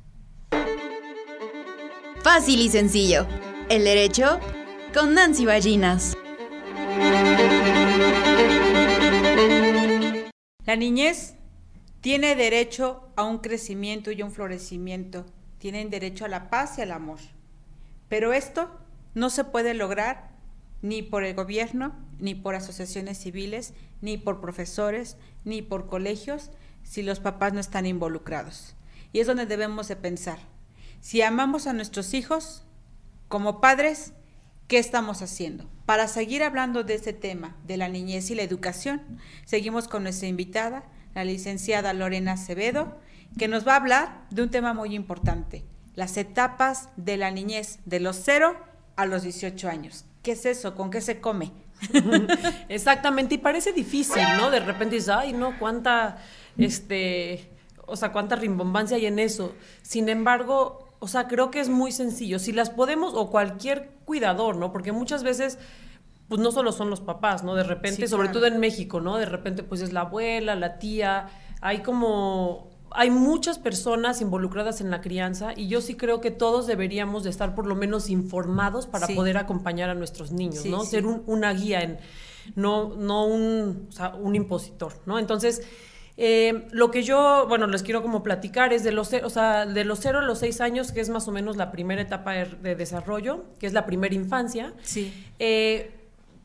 Fácil 2.24 2.62
y 2.62 2.70
sencillo. 2.70 3.28
El 3.68 3.84
derecho 3.84 4.40
con 4.94 5.14
Nancy 5.14 5.46
Ballinas. 5.46 6.16
La 10.76 10.80
niñez 10.80 11.36
tiene 12.02 12.36
derecho 12.36 13.08
a 13.16 13.24
un 13.24 13.38
crecimiento 13.38 14.12
y 14.12 14.22
un 14.22 14.30
florecimiento. 14.30 15.26
Tienen 15.58 15.90
derecho 15.90 16.26
a 16.26 16.28
la 16.28 16.50
paz 16.50 16.78
y 16.78 16.82
al 16.82 16.92
amor. 16.92 17.20
Pero 18.10 18.34
esto 18.34 18.70
no 19.14 19.30
se 19.30 19.46
puede 19.46 19.74
lograr 19.74 20.32
ni 20.82 21.02
por 21.02 21.24
el 21.24 21.34
gobierno, 21.34 21.96
ni 22.20 22.36
por 22.36 22.56
asociaciones 22.56 23.20
civiles, 23.20 23.74
ni 24.02 24.18
por 24.18 24.42
profesores, 24.42 25.16
ni 25.46 25.62
por 25.62 25.88
colegios, 25.88 26.52
si 26.84 27.04
los 27.04 27.22
papás 27.22 27.54
no 27.54 27.62
están 27.62 27.86
involucrados. 27.86 28.76
Y 29.14 29.22
es 29.22 29.28
donde 29.28 29.46
debemos 29.46 29.88
de 29.88 29.96
pensar. 29.96 30.40
Si 31.00 31.22
amamos 31.22 31.68
a 31.68 31.74
nuestros 31.74 32.14
hijos, 32.14 32.66
como 33.30 33.62
padres, 33.62 34.12
¿qué 34.68 34.80
estamos 34.80 35.22
haciendo? 35.22 35.70
Para 35.86 36.08
seguir 36.08 36.44
hablando 36.44 36.84
de 36.84 36.96
este 36.96 37.14
tema, 37.14 37.56
de 37.66 37.78
la 37.78 37.90
niñez 37.90 38.30
y 38.32 38.36
la 38.36 38.44
educación, 38.44 39.02
seguimos 39.46 39.88
con 39.88 40.04
nuestra 40.04 40.28
invitada, 40.28 40.86
la 41.14 41.24
licenciada 41.24 41.94
Lorena 41.94 42.34
Acevedo, 42.34 43.00
que 43.38 43.48
nos 43.48 43.68
va 43.68 43.74
a 43.74 43.78
hablar 43.78 44.26
de 44.30 44.44
un 44.44 44.50
tema 44.50 44.74
muy 44.74 44.96
importante, 44.96 45.66
las 45.94 46.18
etapas 46.18 46.90
de 46.98 47.18
la 47.18 47.32
niñez, 47.32 47.80
de 47.86 48.00
los 48.00 48.18
cero 48.24 48.56
a 48.96 49.06
los 49.06 49.24
18 49.24 49.70
años. 49.70 50.06
¿Qué 50.24 50.32
es 50.32 50.46
eso? 50.46 50.76
¿Con 50.76 50.90
qué 50.90 51.02
se 51.02 51.22
come? 51.22 51.52
Exactamente, 52.70 53.36
y 53.36 53.38
parece 53.38 53.72
difícil, 53.72 54.24
¿no? 54.38 54.50
De 54.50 54.60
repente 54.60 54.96
dices, 54.96 55.10
ay, 55.10 55.34
no, 55.34 55.60
cuánta, 55.60 56.18
este, 56.58 57.52
o 57.86 57.96
sea, 57.96 58.12
cuánta 58.12 58.36
rimbombancia 58.36 58.98
hay 58.98 59.06
en 59.06 59.20
eso. 59.20 59.54
Sin 59.82 60.10
embargo, 60.10 60.85
o 61.00 61.08
sea, 61.08 61.28
creo 61.28 61.52
que 61.52 61.60
es 61.60 61.70
muy 61.70 61.92
sencillo. 61.92 62.40
Si 62.40 62.52
las 62.52 62.70
podemos, 62.70 63.14
o 63.16 63.30
cualquier 63.30 63.92
cuidador, 64.06 64.58
¿no? 64.58 64.72
Porque 64.72 64.92
muchas 64.92 65.24
veces 65.24 65.58
pues 66.28 66.42
no 66.42 66.52
solo 66.52 66.72
son 66.72 66.90
los 66.90 67.02
papás, 67.02 67.44
¿no? 67.44 67.54
De 67.56 67.64
repente, 67.64 68.08
sobre 68.08 68.30
todo 68.30 68.48
en 68.48 68.60
México, 68.60 69.00
¿no? 69.00 69.18
De 69.18 69.26
repente 69.26 69.64
pues 69.64 69.82
es 69.82 69.94
la 69.94 70.02
abuela, 70.02 70.56
la 70.56 70.80
tía, 70.80 71.28
hay 71.62 71.80
como 71.80 72.72
hay 72.92 73.10
muchas 73.10 73.60
personas 73.60 74.22
involucradas 74.22 74.80
en 74.80 74.90
la 74.90 75.02
crianza 75.02 75.52
y 75.56 75.68
yo 75.68 75.82
sí 75.82 75.96
creo 75.96 76.22
que 76.22 76.32
todos 76.32 76.66
deberíamos 76.66 77.24
de 77.24 77.30
estar 77.30 77.54
por 77.54 77.68
lo 77.68 77.76
menos 77.76 78.10
informados 78.10 78.88
para 78.88 79.08
poder 79.08 79.38
acompañar 79.38 79.90
a 79.90 79.96
nuestros 79.96 80.32
niños, 80.32 80.66
¿no? 80.66 80.84
Ser 80.86 81.06
una 81.06 81.54
guía, 81.54 81.82
en, 81.82 81.98
no, 82.56 82.96
no 82.96 83.26
un, 83.26 83.90
un 84.22 84.36
impositor, 84.36 84.94
¿no? 85.06 85.20
Entonces, 85.20 85.62
eh, 86.18 86.68
lo 86.72 86.92
que 86.92 87.04
yo, 87.04 87.46
bueno, 87.48 87.68
les 87.68 87.84
quiero 87.84 88.02
como 88.02 88.24
platicar 88.24 88.72
es 88.72 88.84
de 88.84 88.92
los, 88.92 89.12
o 89.14 89.30
sea, 89.30 89.66
de 89.66 89.84
los 89.84 90.00
0 90.00 90.20
a 90.20 90.22
los 90.22 90.40
6 90.40 90.62
años, 90.62 90.92
que 90.92 91.02
es 91.02 91.10
más 91.10 91.28
o 91.28 91.32
menos 91.32 91.58
la 91.58 91.72
primera 91.72 92.02
etapa 92.02 92.34
de, 92.34 92.76
desarrollo, 92.76 93.46
que 93.60 93.68
es 93.68 93.74
la 93.74 93.86
primera 93.86 94.16
infancia. 94.16 94.74
Sí. 94.84 95.14
Eh, 95.40 95.92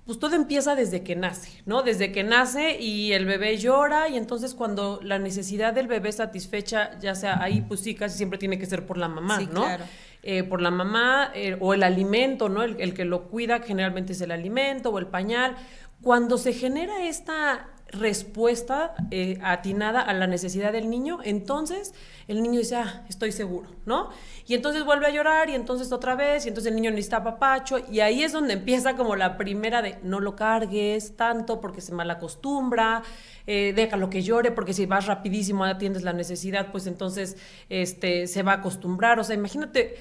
pues 0.06 0.18
todo 0.18 0.34
empieza 0.34 0.74
desde 0.74 1.04
que 1.04 1.14
nace, 1.14 1.62
¿no? 1.66 1.84
Desde 1.84 2.10
que 2.10 2.24
nace 2.24 2.80
y 2.80 3.12
el 3.12 3.26
bebé 3.26 3.58
llora 3.58 4.08
y 4.08 4.16
entonces 4.16 4.54
cuando 4.54 4.98
la 5.04 5.20
necesidad 5.20 5.72
del 5.72 5.86
bebé 5.86 6.10
satisfecha, 6.10 6.98
ya 6.98 7.14
sea 7.14 7.40
ahí, 7.40 7.60
pues 7.60 7.78
sí, 7.78 7.94
casi 7.94 8.16
siempre 8.16 8.36
tiene 8.36 8.58
que 8.58 8.66
ser 8.66 8.86
por 8.86 8.98
la 8.98 9.06
mamá, 9.06 9.38
¿no? 9.52 9.62
Claro. 9.62 9.84
Eh, 10.24 10.42
por 10.42 10.60
la 10.62 10.72
mamá 10.72 11.30
eh, 11.32 11.56
o 11.60 11.74
el 11.74 11.84
alimento, 11.84 12.48
¿no? 12.48 12.64
El, 12.64 12.80
el, 12.80 12.92
que 12.92 13.04
lo 13.04 13.28
cuida 13.28 13.60
generalmente 13.60 14.12
es 14.14 14.20
el 14.20 14.32
alimento 14.32 14.90
o 14.90 14.98
el 14.98 15.06
pañal. 15.06 15.54
Cuando 16.02 16.38
se 16.38 16.54
genera 16.54 17.04
esta 17.04 17.68
respuesta 17.92 18.94
eh, 19.10 19.38
atinada 19.42 20.00
a 20.00 20.12
la 20.14 20.26
necesidad 20.26 20.72
del 20.72 20.88
niño, 20.88 21.18
entonces 21.24 21.94
el 22.28 22.42
niño 22.42 22.60
dice, 22.60 22.76
ah, 22.76 23.04
estoy 23.08 23.32
seguro, 23.32 23.68
¿no? 23.86 24.10
Y 24.46 24.54
entonces 24.54 24.84
vuelve 24.84 25.06
a 25.06 25.10
llorar 25.10 25.50
y 25.50 25.54
entonces 25.54 25.90
otra 25.90 26.14
vez, 26.14 26.44
y 26.44 26.48
entonces 26.48 26.70
el 26.70 26.76
niño 26.76 26.90
necesita 26.90 27.24
papacho, 27.24 27.78
y 27.90 28.00
ahí 28.00 28.22
es 28.22 28.32
donde 28.32 28.52
empieza 28.60 28.96
como 28.96 29.16
la 29.16 29.36
primera 29.36 29.82
de 29.82 29.98
no 30.02 30.20
lo 30.20 30.36
cargues 30.36 31.16
tanto 31.16 31.60
porque 31.60 31.80
se 31.80 31.92
malacostumbra, 31.92 33.02
eh, 33.46 33.72
déjalo 33.74 34.10
que 34.10 34.22
llore 34.22 34.52
porque 34.52 34.72
si 34.72 34.86
vas 34.86 35.06
rapidísimo 35.06 35.64
atiendes 35.64 36.02
la 36.02 36.12
necesidad, 36.12 36.70
pues 36.70 36.86
entonces 36.86 37.36
este, 37.68 38.26
se 38.26 38.42
va 38.42 38.52
a 38.52 38.56
acostumbrar, 38.56 39.18
o 39.18 39.24
sea, 39.24 39.34
imagínate 39.34 39.96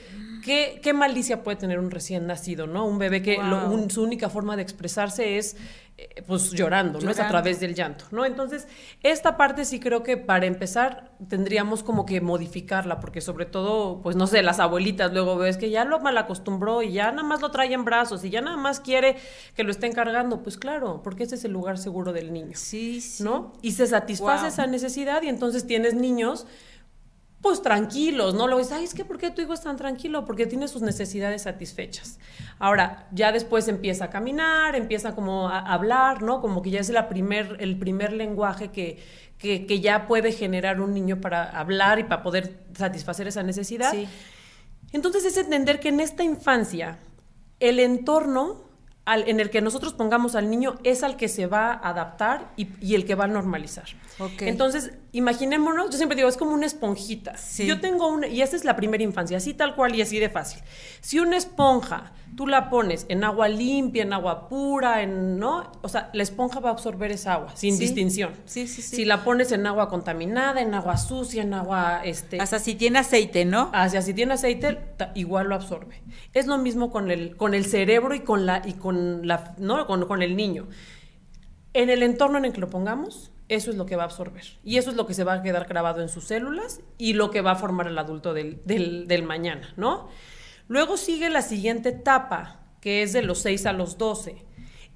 ¿qué, 0.50 0.80
qué 0.82 0.94
malicia 0.94 1.44
puede 1.44 1.58
tener 1.58 1.78
un 1.78 1.92
recién 1.92 2.26
nacido, 2.26 2.66
¿no? 2.66 2.88
Un 2.88 2.98
bebé 2.98 3.22
que 3.22 3.38
su 3.90 4.02
única 4.02 4.32
forma 4.32 4.56
de 4.56 4.64
expresarse 4.64 5.38
es 5.38 5.56
eh, 5.96 6.24
pues 6.26 6.50
llorando, 6.54 7.00
¿no? 7.00 7.12
Es 7.12 7.20
a 7.20 7.28
través 7.28 7.60
del 7.60 7.76
llanto, 7.76 8.06
¿no? 8.10 8.26
Entonces, 8.26 8.68
esta 9.04 9.38
parte 9.38 9.64
sí 9.64 9.80
creo 9.80 10.02
que 10.02 10.18
para 10.18 10.48
empezar 10.48 11.12
tendríamos 11.28 11.84
como 11.84 12.08
que 12.08 12.20
modificarla, 12.20 13.00
porque 13.00 13.22
sobre 13.22 13.46
todo, 13.46 14.02
pues 14.02 14.16
no 14.16 14.26
sé, 14.26 14.42
las 14.42 14.60
abuelitas 14.60 15.14
luego 15.14 15.38
ves 15.38 15.58
que 15.58 15.70
ya 15.70 15.86
lo 15.86 16.00
mal 16.00 16.18
acostumbró 16.18 16.82
y 16.82 16.94
ya 16.94 17.12
nada 17.12 17.28
más 17.28 17.42
lo 17.42 17.52
trae 17.52 17.72
en 17.72 17.86
brazos 17.86 18.24
y 18.24 18.32
ya 18.32 18.42
nada 18.42 18.58
más 18.58 18.80
quiere 18.80 19.18
que 19.56 19.64
lo 19.64 19.70
estén 19.70 19.94
cargando, 19.94 20.42
pues 20.42 20.58
claro, 20.58 21.04
porque 21.04 21.26
ese 21.26 21.36
es 21.36 21.46
el 21.46 21.52
lugar 21.52 21.78
seguro 21.78 22.12
del 22.12 22.34
niño. 22.34 22.54
Sí, 22.56 23.02
sí. 23.02 23.24
¿No? 23.24 23.54
Y 23.62 23.74
se 23.74 23.86
satisface 23.86 24.48
esa 24.48 24.66
necesidad 24.66 25.22
y 25.22 25.28
entonces 25.28 25.68
tienes 25.68 25.94
niños 25.94 26.48
pues 27.42 27.62
tranquilos, 27.62 28.34
¿no? 28.34 28.48
Lo 28.48 28.58
ves, 28.58 28.72
ay, 28.72 28.84
es 28.84 28.94
que 28.94 29.06
¿por 29.06 29.18
qué 29.18 29.32
tu 29.32 29.42
hijo 29.42 29.54
es 29.54 29.62
tan 29.62 29.78
tranquilo? 29.78 30.26
Porque 30.26 30.46
tiene 30.46 30.68
sus 30.68 30.82
necesidades 30.82 31.44
satisfechas. 31.44 32.20
Ahora, 32.60 33.08
ya 33.12 33.32
después 33.32 33.68
empieza 33.68 34.06
a 34.06 34.10
caminar, 34.10 34.76
empieza 34.76 35.16
como 35.16 35.48
a 35.48 35.60
hablar, 35.60 36.22
¿no? 36.22 36.42
Como 36.42 36.62
que 36.62 36.70
ya 36.70 36.82
es 36.82 36.90
la 36.90 37.08
primer, 37.08 37.58
el 37.60 37.80
primer 37.80 38.12
lenguaje 38.12 38.72
que, 38.72 39.00
que, 39.38 39.80
ya 39.80 40.06
puede 40.06 40.34
generar 40.34 40.82
un 40.82 40.94
niño 40.94 41.22
para 41.22 41.50
hablar 41.50 42.00
y 42.00 42.04
para 42.04 42.24
poder 42.24 42.60
satisfacer 42.78 43.28
esa 43.28 43.42
necesidad. 43.42 43.92
Sí. 43.92 44.08
Entonces 44.92 45.24
es 45.24 45.38
entender 45.38 45.80
que 45.80 45.90
en 45.90 46.02
esta 46.02 46.24
infancia 46.24 47.00
el 47.60 47.80
entorno 47.80 48.70
en 49.16 49.40
el 49.40 49.50
que 49.50 49.62
nosotros 49.62 49.94
pongamos 49.94 50.36
al 50.36 50.50
niño 50.50 50.76
es 50.84 51.04
al 51.04 51.18
que 51.18 51.28
se 51.28 51.48
va 51.48 51.72
a 51.72 51.90
adaptar 51.90 52.52
y, 52.56 52.94
el 52.94 53.06
que 53.06 53.16
va 53.16 53.26
a 53.26 53.28
normalizar. 53.28 53.86
Entonces, 54.40 54.92
imaginémonos, 55.12 55.90
yo 55.90 55.98
siempre 55.98 56.16
digo, 56.16 56.30
es 56.30 56.38
como 56.38 56.52
una 56.54 56.66
esponjita. 56.66 57.36
Yo 57.58 57.80
tengo 57.80 58.08
una, 58.08 58.28
y 58.28 58.42
esa 58.42 58.56
es 58.56 58.64
la 58.64 58.76
primera 58.76 59.04
infancia, 59.04 59.38
así 59.38 59.54
tal 59.54 59.76
cual 59.76 59.96
y 59.96 60.02
así 60.02 60.20
de 60.20 60.30
fácil. 60.30 60.62
Si 61.02 61.20
una 61.20 61.38
esponja 61.38 62.14
tú 62.36 62.48
la 62.48 62.70
pones 62.70 63.06
en 63.10 63.24
agua 63.24 63.50
limpia, 63.50 64.04
en 64.04 64.14
agua 64.14 64.48
pura, 64.48 65.02
en, 65.02 65.40
¿no? 65.40 65.72
O 65.82 65.90
sea, 65.90 66.10
la 66.14 66.24
esponja 66.24 66.60
va 66.60 66.70
a 66.70 66.74
absorber 66.74 67.12
esa 67.12 67.34
agua, 67.34 67.56
sin 67.56 67.78
distinción. 67.78 68.32
Sí, 68.46 68.68
sí, 68.68 68.82
sí. 68.82 68.96
Si 68.98 69.06
la 69.06 69.24
pones 69.24 69.52
en 69.52 69.66
agua 69.68 69.90
contaminada, 69.90 70.62
en 70.62 70.74
agua 70.74 70.98
sucia, 70.98 71.42
en 71.42 71.54
agua, 71.54 72.02
este... 72.06 72.40
Hasta 72.40 72.60
si 72.60 72.76
tiene 72.76 73.00
aceite, 73.00 73.46
¿no? 73.46 73.70
Hasta 73.74 74.02
si 74.02 74.14
tiene 74.14 74.36
aceite, 74.36 74.80
igual 75.16 75.48
lo 75.48 75.56
absorbe. 75.56 76.02
Es 76.34 76.48
lo 76.48 76.58
mismo 76.58 76.92
con 76.92 77.12
el, 77.12 77.36
con 77.36 77.54
el 77.54 77.66
cerebro 77.66 78.16
y 78.16 78.22
con 78.22 78.46
la, 78.46 78.62
y 78.66 78.74
con 78.74 79.28
la, 79.28 79.56
¿no? 79.58 79.86
Con, 79.86 80.06
con 80.06 80.22
el 80.22 80.36
niño. 80.36 80.68
En 81.74 81.90
el 81.90 82.04
entorno 82.04 82.38
en 82.38 82.46
el 82.46 82.54
que 82.54 82.62
lo 82.62 82.70
pongamos, 82.70 83.32
eso 83.50 83.72
es 83.72 83.78
lo 83.78 83.86
que 83.86 83.96
va 83.96 84.04
a 84.04 84.06
absorber. 84.06 84.44
Y 84.64 84.78
eso 84.78 84.92
es 84.92 84.96
lo 84.96 85.06
que 85.06 85.14
se 85.14 85.24
va 85.24 85.34
a 85.34 85.42
quedar 85.42 85.68
grabado 85.68 86.02
en 86.02 86.10
sus 86.10 86.26
células 86.26 86.82
y 86.98 87.14
lo 87.14 87.32
que 87.32 87.42
va 87.42 87.52
a 87.52 87.56
formar 87.56 87.88
el 87.88 87.98
adulto 87.98 88.34
del, 88.34 88.62
del, 88.64 89.08
del 89.08 89.24
mañana, 89.24 89.74
¿no? 89.76 90.08
Luego 90.68 90.98
sigue 90.98 91.30
la 91.30 91.42
siguiente 91.42 91.90
etapa, 91.90 92.60
que 92.80 93.02
es 93.02 93.12
de 93.12 93.24
los 93.24 93.40
6 93.40 93.66
a 93.66 93.74
los 93.74 93.98
12. 93.98 94.46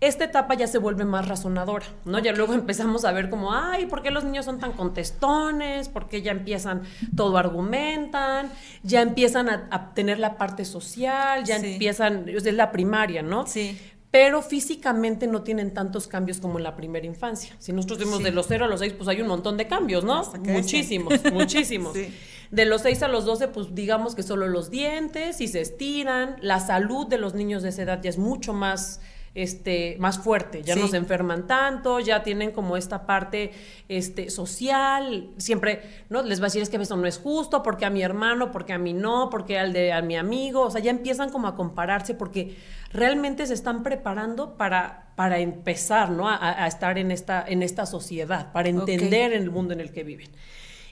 Esta 0.02 0.26
etapa 0.26 0.54
ya 0.54 0.68
se 0.68 0.78
vuelve 0.78 1.06
más 1.06 1.28
razonadora, 1.28 1.86
¿no? 2.06 2.20
Ya 2.20 2.34
luego 2.34 2.54
empezamos 2.54 3.06
a 3.06 3.12
ver 3.12 3.32
como, 3.32 3.54
ay, 3.54 3.88
¿por 3.88 4.04
qué 4.04 4.12
los 4.12 4.24
niños 4.24 4.46
son 4.46 4.60
tan 4.60 4.74
contestones? 4.74 5.90
¿Por 5.90 6.08
qué 6.08 6.22
ya 6.22 6.32
empiezan, 6.32 6.84
todo 7.16 7.38
argumentan? 7.38 8.52
Ya 8.84 9.02
empiezan 9.02 9.50
a, 9.50 9.94
tener 9.96 10.20
la 10.20 10.38
parte 10.38 10.64
social, 10.64 11.44
ya 11.44 11.56
empiezan, 11.56 12.30
es 12.30 12.44
la 12.54 12.72
primaria, 12.72 13.24
¿no? 13.24 13.48
Sí 13.48 13.80
pero 14.14 14.44
físicamente 14.44 15.26
no 15.26 15.42
tienen 15.42 15.74
tantos 15.74 16.06
cambios 16.06 16.38
como 16.38 16.60
en 16.60 16.64
la 16.64 16.76
primera 16.76 17.04
infancia. 17.04 17.56
Si 17.58 17.74
nosotros 17.74 17.98
vemos 17.98 18.22
de 18.22 18.30
los 18.30 18.46
0 18.48 18.66
a 18.66 18.68
los 18.68 18.80
6, 18.80 18.94
pues 18.94 19.10
hay 19.10 19.20
un 19.22 19.28
montón 19.28 19.58
de 19.58 19.66
cambios, 19.66 20.04
¿no? 20.04 20.24
Muchísimos, 20.44 21.16
muchísimos. 21.34 21.98
De 22.52 22.66
los 22.66 22.84
6 22.84 23.02
a 23.02 23.08
los 23.08 23.26
12, 23.26 23.48
pues 23.48 23.74
digamos 23.74 24.14
que 24.14 24.22
solo 24.22 24.48
los 24.48 24.70
dientes 24.70 25.42
y 25.42 25.48
se 25.48 25.62
estiran. 25.62 26.36
La 26.42 26.60
salud 26.60 27.08
de 27.08 27.18
los 27.18 27.34
niños 27.34 27.64
de 27.64 27.70
esa 27.70 27.82
edad 27.82 28.04
ya 28.04 28.12
es 28.12 28.20
mucho 28.20 28.54
más 28.54 29.02
este, 29.36 29.96
más 30.00 30.20
fuerte, 30.20 30.62
ya 30.62 30.76
no 30.76 30.88
se 30.88 30.98
enferman 30.98 31.48
tanto, 31.48 32.00
ya 32.00 32.22
tienen 32.22 32.52
como 32.52 32.78
esta 32.78 33.08
parte 33.08 33.52
este, 33.90 34.30
social, 34.30 35.30
siempre, 35.38 35.82
¿no? 36.10 36.22
Les 36.22 36.40
va 36.40 36.46
a 36.46 36.48
decir 36.48 36.62
es 36.62 36.70
que 36.70 36.78
eso 36.78 36.96
no 36.98 37.08
es 37.08 37.18
justo, 37.18 37.64
porque 37.64 37.86
a 37.86 37.90
mi 37.90 38.04
hermano, 38.04 38.52
porque 38.52 38.74
a 38.74 38.78
mí 38.78 38.94
no, 38.94 39.30
porque 39.32 39.58
al 39.58 39.74
de 39.74 39.92
a 39.92 40.04
mi 40.04 40.16
amigo, 40.16 40.62
o 40.62 40.70
sea, 40.70 40.82
ya 40.82 40.92
empiezan 40.92 41.32
como 41.32 41.48
a 41.48 41.56
compararse 41.56 42.14
porque 42.14 42.56
realmente 42.94 43.46
se 43.48 43.54
están 43.54 43.84
preparando 43.84 44.56
para, 44.56 45.12
para 45.16 45.40
empezar, 45.40 46.12
¿no? 46.12 46.30
A, 46.30 46.68
estar 46.68 46.98
en 46.98 47.12
esta, 47.12 47.44
en 47.46 47.64
esta 47.64 47.86
sociedad, 47.86 48.52
para 48.52 48.70
entender 48.70 49.34
el 49.34 49.50
mundo 49.50 49.74
en 49.74 49.82
el 49.82 49.92
que 49.92 50.04
viven. 50.04 50.30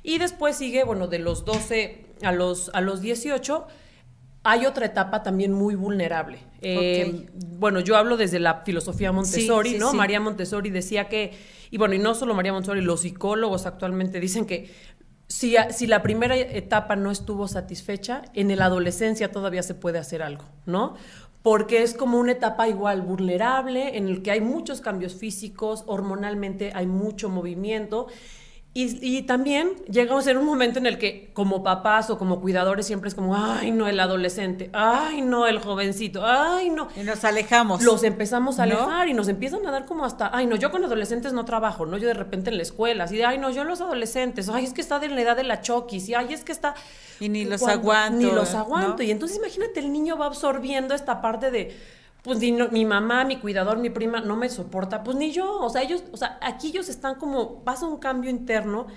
Y 0.04 0.18
después 0.18 0.56
sigue, 0.56 0.84
bueno, 0.84 1.08
de 1.08 1.20
los 1.20 1.46
12 1.46 2.06
a 2.24 2.32
los, 2.32 2.72
a 2.74 2.82
los 2.82 3.02
18, 3.02 3.68
hay 4.44 4.66
otra 4.66 4.88
etapa 4.88 5.22
también 5.22 5.54
muy 5.54 5.76
vulnerable. 5.76 6.40
Eh, 6.62 7.30
bueno, 7.36 7.80
yo 7.80 7.96
hablo 7.96 8.18
desde 8.18 8.40
la 8.40 8.62
filosofía 8.66 9.12
Montessori, 9.12 9.78
¿no? 9.78 9.94
María 9.94 10.20
Montessori 10.20 10.72
decía 10.72 11.08
que, 11.08 11.34
y 11.70 11.78
bueno, 11.78 11.94
y 11.94 12.00
no 12.00 12.16
solo 12.16 12.34
María 12.34 12.52
Montessori, 12.52 12.82
los 12.82 13.02
psicólogos 13.02 13.68
actualmente 13.68 14.20
dicen 14.20 14.46
que 14.46 14.72
si, 15.28 15.56
si, 15.70 15.88
la 15.88 16.02
primera 16.02 16.36
etapa 16.36 16.96
no 16.96 17.12
estuvo 17.12 17.48
satisfecha, 17.48 18.24
en 18.34 18.56
la 18.58 18.66
adolescencia 18.66 19.32
todavía 19.32 19.64
se 19.64 19.76
puede 19.76 19.98
hacer 20.00 20.24
algo, 20.24 20.44
¿no? 20.66 20.96
Porque 21.44 21.82
es 21.82 21.94
como 21.94 22.20
una 22.20 22.34
etapa 22.34 22.68
igual 22.68 23.02
vulnerable 23.02 23.98
en 23.98 24.08
el 24.08 24.22
que 24.22 24.32
hay 24.32 24.42
muchos 24.42 24.82
cambios 24.82 25.16
físicos, 25.16 25.84
hormonalmente 25.88 26.72
hay 26.74 26.86
mucho 26.86 27.30
movimiento. 27.30 28.08
Y, 28.74 29.24
también 29.24 29.74
llegamos 29.90 30.28
en 30.28 30.38
un 30.38 30.46
momento 30.46 30.80
en 30.80 30.86
el 30.86 30.98
que 30.98 31.30
como 31.34 31.62
papás 31.62 32.10
o 32.10 32.18
como 32.18 32.40
cuidadores 32.40 32.88
siempre 32.88 33.10
es 33.10 33.16
como, 33.16 33.36
ay 33.36 33.70
no, 33.70 33.86
el 33.86 34.00
adolescente, 34.00 34.70
ay 34.72 35.22
no, 35.22 35.46
el 35.46 35.60
jovencito, 35.60 36.26
ay 36.26 36.70
no. 36.70 36.88
Y 36.96 37.02
nos 37.02 37.26
alejamos. 37.26 37.84
Los 37.84 38.06
empezamos 38.06 38.60
a 38.60 38.64
alejar 38.64 39.10
y 39.10 39.14
nos 39.14 39.28
empiezan 39.28 39.66
a 39.68 39.72
dar 39.72 39.86
como 39.86 40.06
hasta, 40.06 40.32
ay 40.34 40.48
no, 40.48 40.56
yo 40.56 40.72
con 40.72 40.86
adolescentes 40.86 41.34
no 41.34 41.44
trabajo, 41.44 41.86
¿no? 41.86 41.98
Yo 41.98 42.08
de 42.08 42.14
repente 42.14 42.50
en 42.50 42.56
la 42.56 42.64
escuela, 42.64 43.04
así 43.04 43.18
de, 43.18 43.26
ay 43.26 43.40
no, 43.40 43.50
yo 43.50 43.66
los 43.66 43.82
adolescentes, 43.82 44.48
ay 44.48 44.64
es 44.64 44.72
que 44.72 44.80
está 44.80 45.00
de 45.00 45.10
la 45.10 45.20
edad 45.20 45.36
de 45.36 45.44
la 45.44 45.60
choquis, 45.60 46.08
y 46.08 46.14
ay 46.14 46.34
es 46.34 46.46
que 46.46 46.54
está... 46.54 46.74
Y 47.20 47.28
ni 47.28 47.44
los 47.44 47.64
aguanto. 47.64 48.26
Ni 48.26 48.32
los 48.32 48.56
aguanto. 48.56 49.04
Y 49.04 49.12
entonces 49.12 49.38
imagínate, 49.38 49.82
el 49.82 49.92
niño 49.92 50.18
va 50.18 50.28
absorbiendo 50.28 50.96
esta 50.96 51.22
parte 51.22 51.52
de, 51.52 51.78
pues 52.24 52.40
ni 52.40 52.52
mi 52.52 52.86
mamá, 52.86 53.26
mi 53.26 53.40
cuidador, 53.40 53.78
mi 53.78 53.90
prima 53.90 54.22
no 54.22 54.36
me 54.36 54.50
soporta, 54.50 55.04
pues 55.04 55.18
ni 55.18 55.32
yo. 55.32 55.60
O 55.60 55.70
sea, 55.70 55.82
ellos, 55.82 56.04
o 56.12 56.18
sea, 56.18 56.38
aquí 56.42 56.68
ellos 56.68 56.90
están 56.90 57.16
como, 57.16 57.64
pasa 57.64 57.86
un 57.88 57.98
cambio 57.98 58.30
interno 58.30 58.88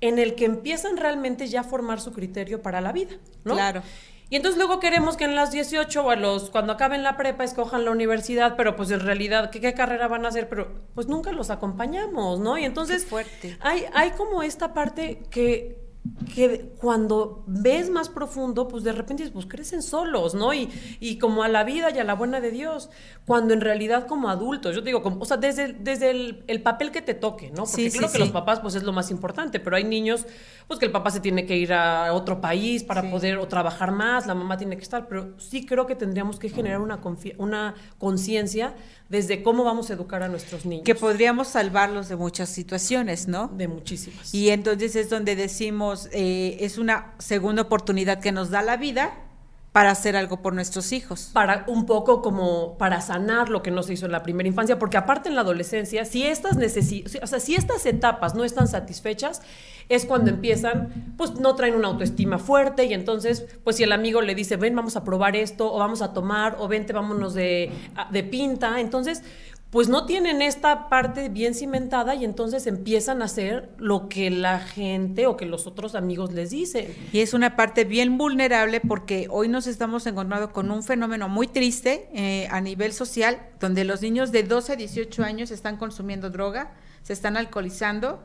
en 0.00 0.18
el 0.18 0.36
que 0.36 0.44
empiezan 0.44 0.96
realmente 0.96 1.48
ya 1.48 1.60
a 1.60 1.64
formar 1.64 2.00
su 2.00 2.12
criterio 2.12 2.62
para 2.62 2.80
la 2.80 2.92
vida, 2.92 3.16
¿no? 3.44 3.54
Claro. 3.54 3.82
Y 4.30 4.36
entonces 4.36 4.58
luego 4.58 4.78
queremos 4.78 5.16
que 5.16 5.24
en 5.24 5.34
las 5.34 5.50
18 5.50 6.04
o 6.04 6.10
a 6.10 6.16
los, 6.16 6.50
cuando 6.50 6.74
acaben 6.74 7.02
la 7.02 7.16
prepa 7.16 7.44
escojan 7.44 7.84
la 7.86 7.90
universidad, 7.90 8.56
pero 8.56 8.76
pues 8.76 8.90
en 8.90 9.00
realidad, 9.00 9.50
¿qué, 9.50 9.72
carrera 9.72 10.06
van 10.06 10.26
a 10.26 10.28
hacer? 10.28 10.48
Pero 10.50 10.68
pues 10.94 11.08
nunca 11.08 11.32
los 11.32 11.48
acompañamos, 11.48 12.38
¿no? 12.38 12.58
Y 12.58 12.64
entonces 12.64 13.06
fuerte. 13.06 13.56
Hay, 13.60 13.86
hay 13.94 14.10
como 14.10 14.42
esta 14.42 14.74
parte 14.74 15.22
que 15.30 15.87
que 16.34 16.72
cuando 16.78 17.44
ves 17.46 17.90
más 17.90 18.08
profundo, 18.08 18.68
pues 18.68 18.84
de 18.84 18.92
repente 18.92 19.28
pues 19.30 19.46
crecen 19.46 19.82
solos, 19.82 20.34
¿no? 20.34 20.54
Y, 20.54 20.68
y 21.00 21.18
como 21.18 21.42
a 21.42 21.48
la 21.48 21.64
vida 21.64 21.90
y 21.90 21.98
a 21.98 22.04
la 22.04 22.14
buena 22.14 22.40
de 22.40 22.50
Dios, 22.50 22.90
cuando 23.26 23.52
en 23.52 23.60
realidad 23.60 24.06
como 24.06 24.28
adultos, 24.28 24.74
yo 24.74 24.80
digo, 24.80 25.02
como, 25.02 25.20
o 25.20 25.24
sea, 25.24 25.36
desde, 25.36 25.72
desde 25.72 26.10
el, 26.10 26.62
papel 26.62 26.90
que 26.90 27.02
te 27.02 27.14
toque, 27.14 27.50
¿no? 27.50 27.64
Porque 27.64 27.90
creo 27.90 28.10
que 28.10 28.18
los 28.18 28.30
papás 28.30 28.60
pues 28.60 28.74
es 28.74 28.82
lo 28.82 28.92
más 28.92 29.10
importante, 29.10 29.60
pero 29.60 29.76
hay 29.76 29.84
niños 29.84 30.26
pues 30.66 30.78
que 30.80 30.86
el 30.86 30.92
papá 30.92 31.10
se 31.10 31.20
tiene 31.20 31.46
que 31.46 31.56
ir 31.56 31.72
a 31.72 32.12
otro 32.12 32.40
país 32.40 32.84
para 32.84 33.08
poder 33.10 33.38
o 33.38 33.48
trabajar 33.48 33.92
más, 33.92 34.26
la 34.26 34.34
mamá 34.34 34.56
tiene 34.56 34.76
que 34.76 34.82
estar, 34.82 35.08
pero 35.08 35.38
sí 35.38 35.66
creo 35.66 35.86
que 35.86 35.94
tendríamos 35.94 36.38
que 36.38 36.48
generar 36.48 36.80
una, 36.80 37.00
una 37.38 37.74
conciencia 37.98 38.74
desde 39.08 39.42
cómo 39.42 39.64
vamos 39.64 39.90
a 39.90 39.94
educar 39.94 40.22
a 40.22 40.28
nuestros 40.28 40.66
niños. 40.66 40.84
Que 40.84 40.94
podríamos 40.94 41.48
salvarlos 41.48 42.08
de 42.08 42.16
muchas 42.16 42.48
situaciones, 42.48 43.28
¿no? 43.28 43.48
De 43.48 43.68
muchísimas. 43.68 44.34
Y 44.34 44.50
entonces 44.50 44.96
es 44.96 45.08
donde 45.08 45.36
decimos, 45.36 46.08
eh, 46.12 46.58
es 46.60 46.78
una 46.78 47.14
segunda 47.18 47.62
oportunidad 47.62 48.20
que 48.20 48.32
nos 48.32 48.50
da 48.50 48.62
la 48.62 48.76
vida 48.76 49.27
para 49.72 49.90
hacer 49.90 50.16
algo 50.16 50.40
por 50.40 50.54
nuestros 50.54 50.92
hijos. 50.92 51.30
Para 51.32 51.64
un 51.68 51.86
poco 51.86 52.22
como 52.22 52.76
para 52.78 53.00
sanar 53.00 53.48
lo 53.48 53.62
que 53.62 53.70
no 53.70 53.82
se 53.82 53.92
hizo 53.92 54.06
en 54.06 54.12
la 54.12 54.22
primera 54.22 54.48
infancia, 54.48 54.78
porque 54.78 54.96
aparte 54.96 55.28
en 55.28 55.34
la 55.34 55.42
adolescencia, 55.42 56.04
si 56.04 56.24
estas 56.24 56.56
o 56.56 57.26
sea, 57.26 57.40
si 57.40 57.54
estas 57.54 57.86
etapas 57.86 58.34
no 58.34 58.44
están 58.44 58.68
satisfechas, 58.68 59.42
es 59.88 60.04
cuando 60.04 60.30
empiezan, 60.30 61.14
pues 61.16 61.34
no 61.40 61.54
traen 61.54 61.74
una 61.74 61.88
autoestima 61.88 62.38
fuerte 62.38 62.84
y 62.84 62.94
entonces, 62.94 63.46
pues 63.64 63.76
si 63.76 63.84
el 63.84 63.92
amigo 63.92 64.20
le 64.20 64.34
dice, 64.34 64.56
ven, 64.56 64.74
vamos 64.74 64.96
a 64.96 65.04
probar 65.04 65.36
esto, 65.36 65.72
o 65.72 65.78
vamos 65.78 66.02
a 66.02 66.12
tomar, 66.12 66.56
o 66.58 66.68
vente, 66.68 66.92
vámonos 66.92 67.34
de, 67.34 67.70
de 68.10 68.22
pinta, 68.22 68.80
entonces 68.80 69.22
pues 69.70 69.90
no 69.90 70.06
tienen 70.06 70.40
esta 70.40 70.88
parte 70.88 71.28
bien 71.28 71.54
cimentada 71.54 72.14
y 72.14 72.24
entonces 72.24 72.66
empiezan 72.66 73.20
a 73.20 73.26
hacer 73.26 73.68
lo 73.76 74.08
que 74.08 74.30
la 74.30 74.60
gente 74.60 75.26
o 75.26 75.36
que 75.36 75.44
los 75.44 75.66
otros 75.66 75.94
amigos 75.94 76.32
les 76.32 76.50
dicen. 76.50 76.94
Y 77.12 77.20
es 77.20 77.34
una 77.34 77.54
parte 77.54 77.84
bien 77.84 78.16
vulnerable 78.16 78.80
porque 78.80 79.26
hoy 79.30 79.48
nos 79.48 79.66
estamos 79.66 80.06
encontrando 80.06 80.52
con 80.52 80.70
un 80.70 80.82
fenómeno 80.82 81.28
muy 81.28 81.48
triste 81.48 82.08
eh, 82.14 82.48
a 82.50 82.62
nivel 82.62 82.94
social, 82.94 83.40
donde 83.60 83.84
los 83.84 84.00
niños 84.00 84.32
de 84.32 84.42
12 84.42 84.72
a 84.72 84.76
18 84.76 85.22
años 85.22 85.50
están 85.50 85.76
consumiendo 85.76 86.30
droga, 86.30 86.72
se 87.02 87.12
están 87.12 87.36
alcoholizando 87.36 88.22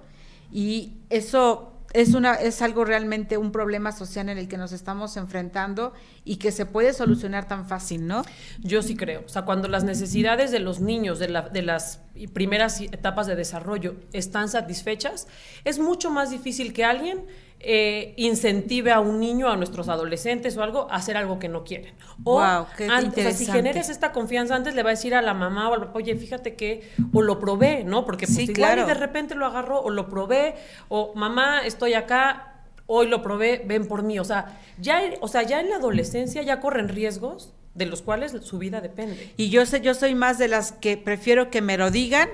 y 0.49 0.93
eso 1.09 1.73
es, 1.93 2.13
una, 2.13 2.33
es 2.33 2.61
algo 2.61 2.85
realmente 2.85 3.37
un 3.37 3.51
problema 3.51 3.91
social 3.91 4.29
en 4.29 4.37
el 4.37 4.47
que 4.47 4.57
nos 4.57 4.71
estamos 4.71 5.15
enfrentando 5.15 5.93
y 6.25 6.37
que 6.37 6.51
se 6.51 6.65
puede 6.65 6.93
solucionar 6.93 7.47
tan 7.47 7.67
fácil, 7.67 8.07
¿no? 8.07 8.23
Yo 8.59 8.81
sí 8.81 8.95
creo. 8.95 9.23
O 9.25 9.29
sea, 9.29 9.43
cuando 9.43 9.67
las 9.67 9.83
necesidades 9.83 10.51
de 10.51 10.59
los 10.59 10.79
niños 10.79 11.19
de, 11.19 11.29
la, 11.29 11.49
de 11.49 11.61
las 11.61 12.01
primeras 12.33 12.81
etapas 12.81 13.27
de 13.27 13.35
desarrollo 13.35 13.95
están 14.11 14.49
satisfechas, 14.49 15.27
es 15.63 15.79
mucho 15.79 16.09
más 16.09 16.31
difícil 16.31 16.73
que 16.73 16.83
alguien 16.83 17.25
eh, 17.65 18.13
incentive 18.17 18.91
a 18.91 18.99
un 18.99 19.19
niño, 19.19 19.49
a 19.49 19.55
nuestros 19.55 19.87
adolescentes 19.87 20.57
o 20.57 20.63
algo, 20.63 20.87
a 20.91 20.95
hacer 20.95 21.15
algo 21.15 21.39
que 21.39 21.47
no 21.47 21.63
quieren. 21.63 21.95
O, 22.25 22.33
wow, 22.39 22.67
qué 22.77 22.87
antes, 22.87 23.37
si 23.37 23.45
generas 23.45 23.87
esta 23.89 24.11
confianza 24.11 24.55
antes, 24.55 24.75
le 24.75 24.83
va 24.83 24.89
a 24.89 24.91
decir 24.91 25.15
a 25.15 25.21
la 25.21 25.33
mamá 25.33 25.69
o 25.69 25.73
al 25.73 25.79
papá, 25.79 25.99
oye, 25.99 26.15
fíjate 26.15 26.55
que, 26.55 26.91
o 27.13 27.21
lo 27.21 27.39
probé, 27.39 27.85
¿no? 27.85 28.05
Porque 28.05 28.25
pues, 28.25 28.35
Sí, 28.35 28.43
igual 28.43 28.55
claro. 28.55 28.83
y 28.83 28.85
de 28.85 28.93
repente 28.95 29.35
lo 29.35 29.45
agarró, 29.45 29.81
o 29.81 29.89
lo 29.89 30.09
probé, 30.09 30.55
o 30.89 31.13
mamá, 31.15 31.65
estoy 31.65 31.93
acá, 31.93 32.65
hoy 32.85 33.07
lo 33.07 33.21
probé, 33.21 33.63
ven 33.65 33.87
por 33.87 34.03
mí. 34.03 34.19
O 34.19 34.25
sea, 34.25 34.59
ya, 34.77 35.01
o 35.21 35.29
sea, 35.29 35.43
ya 35.43 35.61
en 35.61 35.69
la 35.69 35.77
adolescencia 35.77 36.41
ya 36.41 36.59
corren 36.59 36.89
riesgos 36.89 37.53
de 37.75 37.85
los 37.85 38.01
cuales 38.01 38.33
su 38.41 38.59
vida 38.59 38.81
depende. 38.81 39.33
Y 39.37 39.49
yo 39.49 39.65
sé, 39.65 39.81
yo 39.81 39.93
soy 39.93 40.15
más 40.15 40.37
de 40.37 40.47
las 40.47 40.73
que 40.73 40.97
prefiero 40.97 41.49
que 41.49 41.61
me 41.61 41.77
lo 41.77 41.91
digan 41.91 42.29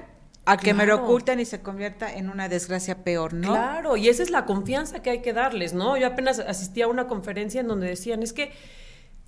a 0.52 0.58
que 0.58 0.74
me 0.74 0.86
lo 0.86 0.96
oculten 1.04 1.40
y 1.40 1.46
se 1.46 1.62
convierta 1.62 2.14
en 2.14 2.30
una 2.30 2.50
desgracia 2.50 3.04
peor, 3.04 3.34
¿no? 3.34 3.50
Claro, 3.52 3.98
y 3.98 4.10
esa 4.10 4.24
es 4.24 4.30
la 4.30 4.46
confianza 4.46 5.02
que 5.02 5.10
hay 5.10 5.22
que 5.22 5.34
darles, 5.34 5.74
¿no? 5.74 5.98
Yo 5.98 6.08
apenas 6.08 6.40
asistí 6.40 6.82
a 6.82 6.88
una 6.88 7.08
conferencia 7.08 7.62
en 7.62 7.68
donde 7.68 7.88
decían, 7.88 8.24
es 8.24 8.34
que 8.34 8.52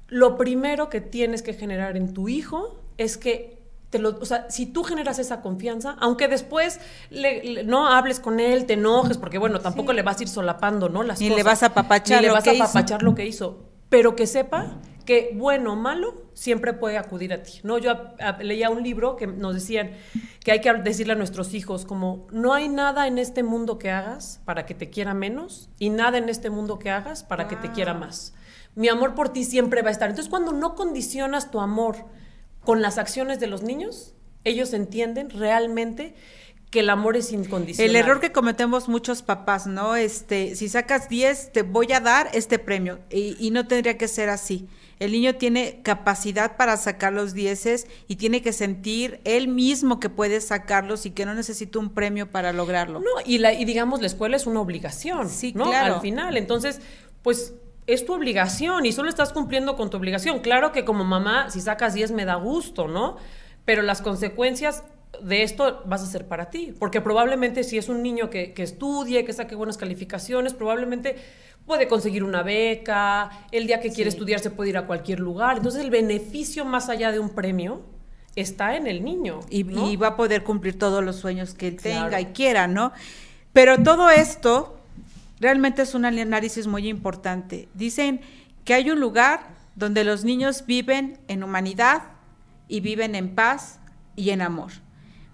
lo 0.07 0.37
primero 0.37 0.89
que 0.89 1.01
tienes 1.01 1.41
que 1.41 1.53
generar 1.53 1.95
en 1.97 2.13
tu 2.13 2.27
hijo 2.27 2.79
es 2.97 3.17
que 3.17 3.59
te 3.89 3.99
lo, 3.99 4.17
o 4.19 4.25
sea, 4.25 4.49
si 4.49 4.65
tú 4.67 4.83
generas 4.83 5.19
esa 5.19 5.41
confianza, 5.41 5.97
aunque 5.99 6.27
después 6.29 6.79
le- 7.09 7.43
le- 7.43 7.63
no 7.65 7.87
hables 7.87 8.19
con 8.21 8.39
él, 8.39 8.65
te 8.65 8.73
enojes, 8.73 9.17
porque 9.17 9.37
bueno, 9.37 9.59
tampoco 9.59 9.91
le 9.91 10.01
vas 10.01 10.19
a 10.19 10.23
ir 10.23 10.29
solapando, 10.29 10.87
¿no? 10.87 11.03
Las 11.03 11.19
Ni 11.19 11.29
le 11.29 11.43
vas 11.43 11.61
a 11.63 11.67
apapachar 11.67 12.21
Ni 12.21 12.27
le 12.27 12.33
vas 12.33 12.47
a 12.47 12.53
hizo. 12.53 12.63
apapachar 12.63 13.03
lo 13.03 13.15
que 13.15 13.25
hizo, 13.25 13.65
pero 13.89 14.15
que 14.15 14.27
sepa 14.27 14.77
que 15.11 15.31
bueno 15.33 15.73
o 15.73 15.75
malo 15.75 16.23
siempre 16.33 16.71
puede 16.71 16.97
acudir 16.97 17.33
a 17.33 17.43
ti, 17.43 17.59
¿no? 17.63 17.77
Yo 17.77 17.91
a- 17.91 18.15
a- 18.19 18.37
leía 18.41 18.69
un 18.69 18.81
libro 18.81 19.17
que 19.17 19.27
nos 19.27 19.53
decían 19.53 19.91
que 20.41 20.53
hay 20.53 20.61
que 20.61 20.71
decirle 20.75 21.11
a 21.11 21.15
nuestros 21.17 21.53
hijos 21.53 21.83
como 21.85 22.27
no 22.31 22.53
hay 22.53 22.69
nada 22.69 23.07
en 23.07 23.17
este 23.17 23.43
mundo 23.43 23.77
que 23.77 23.91
hagas 23.91 24.39
para 24.45 24.65
que 24.65 24.73
te 24.73 24.89
quiera 24.89 25.13
menos 25.13 25.69
y 25.79 25.89
nada 25.89 26.17
en 26.17 26.29
este 26.29 26.49
mundo 26.49 26.79
que 26.79 26.91
hagas 26.91 27.25
para 27.25 27.49
que 27.49 27.57
te 27.57 27.73
quiera 27.73 27.93
más. 27.93 28.33
Mi 28.75 28.87
amor 28.87 29.13
por 29.13 29.27
ti 29.33 29.43
siempre 29.43 29.81
va 29.81 29.89
a 29.89 29.91
estar. 29.91 30.09
Entonces, 30.09 30.29
cuando 30.29 30.53
no 30.53 30.75
condicionas 30.75 31.51
tu 31.51 31.59
amor 31.59 32.05
con 32.63 32.81
las 32.81 32.97
acciones 32.97 33.41
de 33.41 33.47
los 33.47 33.63
niños, 33.63 34.13
ellos 34.45 34.71
entienden 34.71 35.29
realmente 35.29 36.15
que 36.69 36.79
el 36.79 36.89
amor 36.89 37.17
es 37.17 37.33
incondicional. 37.33 37.89
El 37.89 37.97
error 37.97 38.21
que 38.21 38.31
cometemos 38.31 38.87
muchos 38.87 39.23
papás, 39.23 39.67
¿no? 39.67 39.97
Este, 39.97 40.55
si 40.55 40.69
sacas 40.69 41.09
10, 41.09 41.51
te 41.51 41.63
voy 41.63 41.91
a 41.91 41.99
dar 41.99 42.29
este 42.33 42.59
premio. 42.59 42.99
Y, 43.09 43.35
y 43.45 43.51
no 43.51 43.67
tendría 43.67 43.97
que 43.97 44.07
ser 44.07 44.29
así. 44.29 44.69
El 45.01 45.13
niño 45.13 45.33
tiene 45.33 45.81
capacidad 45.81 46.57
para 46.57 46.77
sacar 46.77 47.11
los 47.11 47.33
dieces 47.33 47.87
y 48.07 48.17
tiene 48.17 48.43
que 48.43 48.53
sentir 48.53 49.19
él 49.23 49.47
mismo 49.47 49.99
que 49.99 50.09
puede 50.09 50.39
sacarlos 50.41 51.07
y 51.07 51.09
que 51.09 51.25
no 51.25 51.33
necesita 51.33 51.79
un 51.79 51.89
premio 51.89 52.29
para 52.29 52.53
lograrlo. 52.53 52.99
No, 52.99 53.09
y, 53.25 53.39
la, 53.39 53.51
y 53.51 53.65
digamos, 53.65 53.99
la 53.99 54.05
escuela 54.05 54.35
es 54.35 54.45
una 54.45 54.61
obligación. 54.61 55.27
Sí, 55.27 55.53
¿no? 55.55 55.65
claro. 55.65 55.95
Al 55.95 56.01
final. 56.01 56.37
Entonces, 56.37 56.81
pues 57.23 57.55
es 57.87 58.05
tu 58.05 58.13
obligación 58.13 58.85
y 58.85 58.91
solo 58.91 59.09
estás 59.09 59.33
cumpliendo 59.33 59.75
con 59.75 59.89
tu 59.89 59.97
obligación. 59.97 60.37
Claro 60.41 60.71
que 60.71 60.85
como 60.85 61.03
mamá, 61.03 61.49
si 61.49 61.61
sacas 61.61 61.95
10 61.95 62.11
me 62.11 62.25
da 62.25 62.35
gusto, 62.35 62.87
¿no? 62.87 63.17
Pero 63.65 63.81
las 63.81 64.03
consecuencias 64.03 64.83
de 65.19 65.41
esto 65.41 65.81
vas 65.87 66.03
a 66.03 66.05
ser 66.05 66.27
para 66.27 66.51
ti. 66.51 66.75
Porque 66.77 67.01
probablemente 67.01 67.63
si 67.63 67.79
es 67.79 67.89
un 67.89 68.03
niño 68.03 68.29
que, 68.29 68.53
que 68.53 68.61
estudie, 68.61 69.25
que 69.25 69.33
saque 69.33 69.55
buenas 69.55 69.79
calificaciones, 69.79 70.53
probablemente 70.53 71.15
puede 71.71 71.87
conseguir 71.87 72.25
una 72.25 72.43
beca, 72.43 73.29
el 73.49 73.65
día 73.65 73.79
que 73.79 73.91
quiere 73.91 74.09
estudiar 74.09 74.41
se 74.41 74.51
puede 74.51 74.71
ir 74.71 74.77
a 74.77 74.85
cualquier 74.85 75.21
lugar. 75.21 75.55
Entonces 75.55 75.79
el 75.79 75.89
beneficio 75.89 76.65
más 76.65 76.89
allá 76.89 77.13
de 77.13 77.19
un 77.19 77.29
premio 77.29 77.81
está 78.35 78.75
en 78.75 78.87
el 78.87 79.05
niño. 79.05 79.39
y, 79.49 79.63
¿no? 79.63 79.89
y 79.89 79.95
va 79.95 80.07
a 80.07 80.15
poder 80.17 80.43
cumplir 80.43 80.77
todos 80.77 81.01
los 81.01 81.15
sueños 81.15 81.53
que 81.53 81.71
tenga 81.71 82.19
y 82.19 82.25
quiera, 82.33 82.67
¿no? 82.67 82.91
Pero 83.53 83.81
todo 83.81 84.09
esto 84.09 84.81
realmente 85.39 85.83
es 85.83 85.95
un 85.95 86.03
análisis 86.03 86.67
muy 86.67 86.89
importante. 86.89 87.69
Dicen 87.73 88.19
que 88.65 88.73
hay 88.73 88.91
un 88.91 88.99
lugar 88.99 89.39
donde 89.77 90.03
los 90.03 90.25
niños 90.25 90.65
viven 90.65 91.19
en 91.29 91.41
humanidad 91.41 92.01
y 92.67 92.81
viven 92.81 93.15
en 93.15 93.33
paz 93.33 93.79
y 94.17 94.31
en 94.31 94.41
amor. 94.41 94.73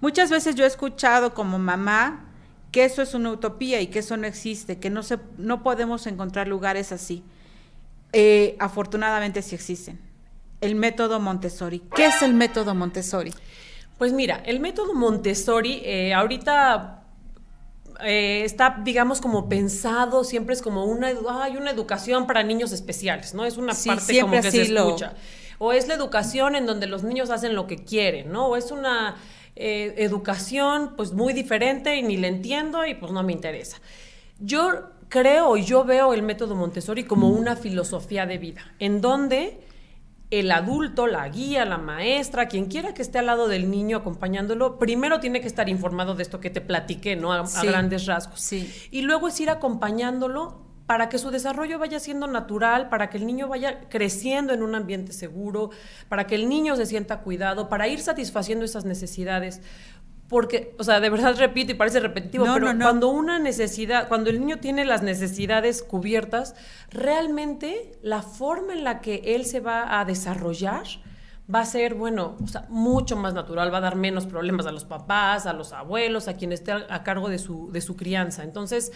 Muchas 0.01 0.29
veces 0.29 0.53
yo 0.53 0.65
he 0.65 0.67
escuchado 0.67 1.33
como 1.33 1.57
mamá 1.57 2.26
que 2.71 2.85
eso 2.85 3.01
es 3.01 3.13
una 3.13 3.31
utopía 3.31 3.79
y 3.81 3.87
que 3.87 3.99
eso 3.99 4.17
no 4.17 4.27
existe, 4.27 4.77
que 4.77 4.89
no, 4.89 5.03
se, 5.03 5.17
no 5.37 5.63
podemos 5.63 6.05
encontrar 6.07 6.47
lugares 6.47 6.91
así. 6.91 7.23
Eh, 8.13 8.55
afortunadamente 8.59 9.41
sí 9.41 9.55
existen. 9.55 9.99
El 10.61 10.75
método 10.75 11.19
Montessori. 11.19 11.79
¿Qué 11.95 12.05
es 12.07 12.21
el 12.21 12.33
método 12.33 12.73
Montessori? 12.75 13.33
Pues 13.97 14.13
mira, 14.13 14.41
el 14.45 14.59
método 14.59 14.93
Montessori 14.93 15.81
eh, 15.83 16.13
ahorita 16.13 17.03
eh, 18.03 18.43
está, 18.45 18.79
digamos, 18.83 19.21
como 19.21 19.49
pensado, 19.49 20.23
siempre 20.23 20.53
es 20.53 20.61
como 20.61 20.85
una, 20.85 21.07
hay 21.41 21.57
una 21.57 21.71
educación 21.71 22.27
para 22.27 22.43
niños 22.43 22.71
especiales, 22.71 23.33
¿no? 23.33 23.45
Es 23.45 23.57
una 23.57 23.73
Sí, 23.73 23.89
parte 23.89 24.19
como 24.21 24.33
que 24.41 24.51
se 24.51 24.67
lo- 24.69 24.87
escucha. 24.87 25.13
O 25.59 25.73
es 25.73 25.87
la 25.87 25.95
educación 25.95 26.55
en 26.55 26.67
donde 26.67 26.85
los 26.85 27.03
niños 27.03 27.31
hacen 27.31 27.55
lo 27.55 27.65
que 27.65 27.77
quieren, 27.77 28.31
¿no? 28.31 28.47
O 28.47 28.55
es 28.57 28.69
una 28.71 29.15
eh, 29.59 29.95
educación 29.97 30.93
pues 30.95 31.13
muy 31.13 31.33
diferente 31.33 31.95
y 31.95 32.03
ni 32.03 32.17
la 32.17 32.27
entiendo 32.27 32.85
y 32.85 32.95
pues 32.95 33.11
no 33.11 33.23
me 33.23 33.33
interesa. 33.33 33.77
Yo 34.39 34.89
creo 35.09 35.57
y 35.57 35.63
yo 35.63 35.83
veo 35.83 36.13
el 36.13 36.21
método 36.21 36.55
Montessori 36.55 37.03
como 37.05 37.29
una 37.29 37.55
filosofía 37.55 38.25
de 38.25 38.37
vida, 38.37 38.61
en 38.79 39.01
donde 39.01 39.61
el 40.29 40.51
adulto, 40.51 41.07
la 41.07 41.27
guía, 41.29 41.63
la 41.65 41.77
maestra, 41.77 42.47
quien 42.47 42.65
quiera 42.65 42.93
que 42.93 43.01
esté 43.01 43.19
al 43.19 43.27
lado 43.27 43.47
del 43.47 43.71
niño 43.71 43.97
acompañándolo, 43.97 44.77
primero 44.77 45.19
tiene 45.19 45.39
que 45.39 45.47
estar 45.47 45.69
informado 45.69 46.15
de 46.15 46.23
esto 46.23 46.41
que 46.41 46.49
te 46.49 46.59
platiqué, 46.59 47.15
¿no? 47.15 47.31
A, 47.31 47.39
a 47.39 47.63
grandes 47.63 48.05
rasgos. 48.05 48.41
sí. 48.41 48.71
Y 48.91 49.01
luego 49.03 49.29
es 49.29 49.39
ir 49.39 49.49
acompañándolo 49.49 50.66
para 50.87 51.09
que 51.09 51.19
su 51.19 51.29
desarrollo 51.29 51.77
vaya 51.77 51.99
siendo 51.99 52.27
natural, 52.27 52.87
para 52.87 53.09
que 53.09 53.17
el 53.17 53.27
niño 53.27 53.49
vaya 53.49 53.81
creciendo 53.89 54.53
en 54.53 54.63
un 54.63 54.73
ambiente 54.73 55.11
seguro, 55.11 55.69
para 56.07 56.25
que 56.25 56.35
el 56.35 56.47
niño 56.47 56.77
se 56.77 56.85
sienta 56.85 57.19
cuidado, 57.19 57.67
para 57.67 57.89
ir 57.89 57.99
satisfaciendo 57.99 58.63
esas 58.63 58.85
necesidades. 58.85 59.61
Porque, 60.29 60.75
o 60.79 60.83
sea, 60.85 61.01
de 61.01 61.09
verdad 61.09 61.35
repito 61.37 61.73
y 61.73 61.75
parece 61.75 61.99
repetitivo, 61.99 62.45
No, 62.45 62.53
pero 62.53 62.67
no, 62.67 62.73
no. 62.73 62.85
cuando 62.85 63.09
una 63.09 63.37
necesidad, 63.37 64.07
cuando 64.07 64.29
el 64.29 64.39
niño 64.39 64.59
tiene 64.59 64.85
las 64.85 65.03
necesidades 65.03 65.83
cubiertas, 65.83 66.55
realmente 66.89 67.99
la 68.01 68.21
forma 68.21 68.71
en 68.71 68.85
la 68.85 69.01
que 69.01 69.21
él 69.35 69.45
se 69.45 69.59
va 69.59 69.99
a 69.99 70.05
desarrollar 70.05 70.85
va 71.53 71.61
a 71.61 71.65
ser, 71.65 71.95
bueno, 71.95 72.37
o 72.41 72.47
sea, 72.47 72.65
mucho 72.69 73.17
más 73.17 73.33
natural, 73.33 73.73
va 73.73 73.77
a 73.77 73.81
dar 73.81 73.95
menos 73.97 74.25
problemas 74.25 74.65
a 74.67 74.71
los 74.71 74.85
papás, 74.85 75.45
a 75.45 75.53
los 75.53 75.73
abuelos, 75.73 76.29
a 76.29 76.33
quien 76.35 76.51
esté 76.53 76.71
a, 76.71 76.85
a 76.89 77.03
cargo 77.03 77.29
de 77.29 77.39
su, 77.39 77.71
de 77.71 77.81
su 77.81 77.95
crianza. 77.95 78.43
Entonces, 78.43 78.91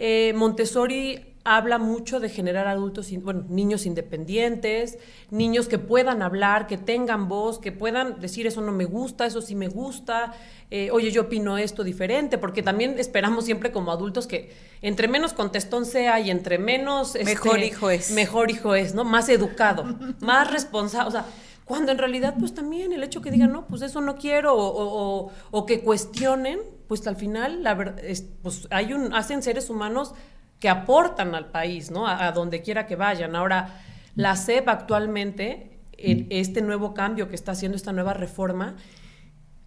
eh, 0.00 0.32
Montessori 0.34 1.26
habla 1.44 1.78
mucho 1.78 2.20
de 2.20 2.28
generar 2.28 2.66
adultos, 2.66 3.08
bueno, 3.22 3.44
niños 3.48 3.86
independientes, 3.86 4.98
niños 5.30 5.68
que 5.68 5.78
puedan 5.78 6.20
hablar, 6.22 6.66
que 6.66 6.76
tengan 6.76 7.28
voz, 7.28 7.58
que 7.58 7.72
puedan 7.72 8.20
decir 8.20 8.46
eso 8.46 8.60
no 8.60 8.72
me 8.72 8.84
gusta, 8.84 9.24
eso 9.26 9.40
sí 9.40 9.54
me 9.54 9.68
gusta, 9.68 10.32
eh, 10.70 10.90
oye, 10.92 11.10
yo 11.10 11.22
opino 11.22 11.56
esto 11.56 11.82
diferente, 11.82 12.36
porque 12.36 12.62
también 12.62 12.98
esperamos 12.98 13.46
siempre 13.46 13.72
como 13.72 13.90
adultos 13.90 14.26
que 14.26 14.52
entre 14.82 15.08
menos 15.08 15.32
contestón 15.32 15.86
sea 15.86 16.20
y 16.20 16.30
entre 16.30 16.58
menos... 16.58 17.14
este, 17.14 17.24
Mejor 17.24 17.60
hijo 17.60 17.88
es. 17.90 18.10
Mejor 18.10 18.50
hijo 18.50 18.74
es, 18.74 18.94
¿no? 18.94 19.04
Más 19.04 19.28
educado, 19.30 19.84
más 20.20 20.50
responsable, 20.50 21.08
o 21.08 21.12
sea... 21.12 21.24
Cuando 21.64 21.92
en 21.92 21.98
realidad, 21.98 22.34
pues 22.40 22.52
también 22.52 22.92
el 22.92 23.04
hecho 23.04 23.22
que 23.22 23.30
digan, 23.30 23.52
no, 23.52 23.64
pues 23.68 23.82
eso 23.82 24.00
no 24.00 24.16
quiero, 24.16 24.54
o, 24.56 24.66
o- 24.66 25.26
o- 25.26 25.30
o 25.52 25.66
que 25.66 25.82
cuestionen, 25.82 26.58
pues 26.90 27.06
al 27.06 27.14
final, 27.14 27.62
la 27.62 27.74
verdad, 27.74 28.00
es- 28.04 28.24
pues 28.42 28.66
hay 28.72 28.92
un, 28.92 29.14
hacen 29.14 29.44
seres 29.44 29.70
humanos 29.70 30.12
que 30.58 30.68
aportan 30.68 31.36
al 31.36 31.46
país, 31.52 31.92
¿no? 31.92 32.08
A, 32.08 32.26
a 32.26 32.32
donde 32.32 32.62
quiera 32.62 32.84
que 32.86 32.96
vayan. 32.96 33.36
Ahora, 33.36 33.80
la 34.16 34.34
SEP 34.34 34.68
actualmente, 34.68 35.78
en 35.96 36.26
este 36.30 36.62
nuevo 36.62 36.92
cambio 36.92 37.28
que 37.28 37.36
está 37.36 37.52
haciendo 37.52 37.76
esta 37.76 37.92
nueva 37.92 38.12
reforma, 38.14 38.74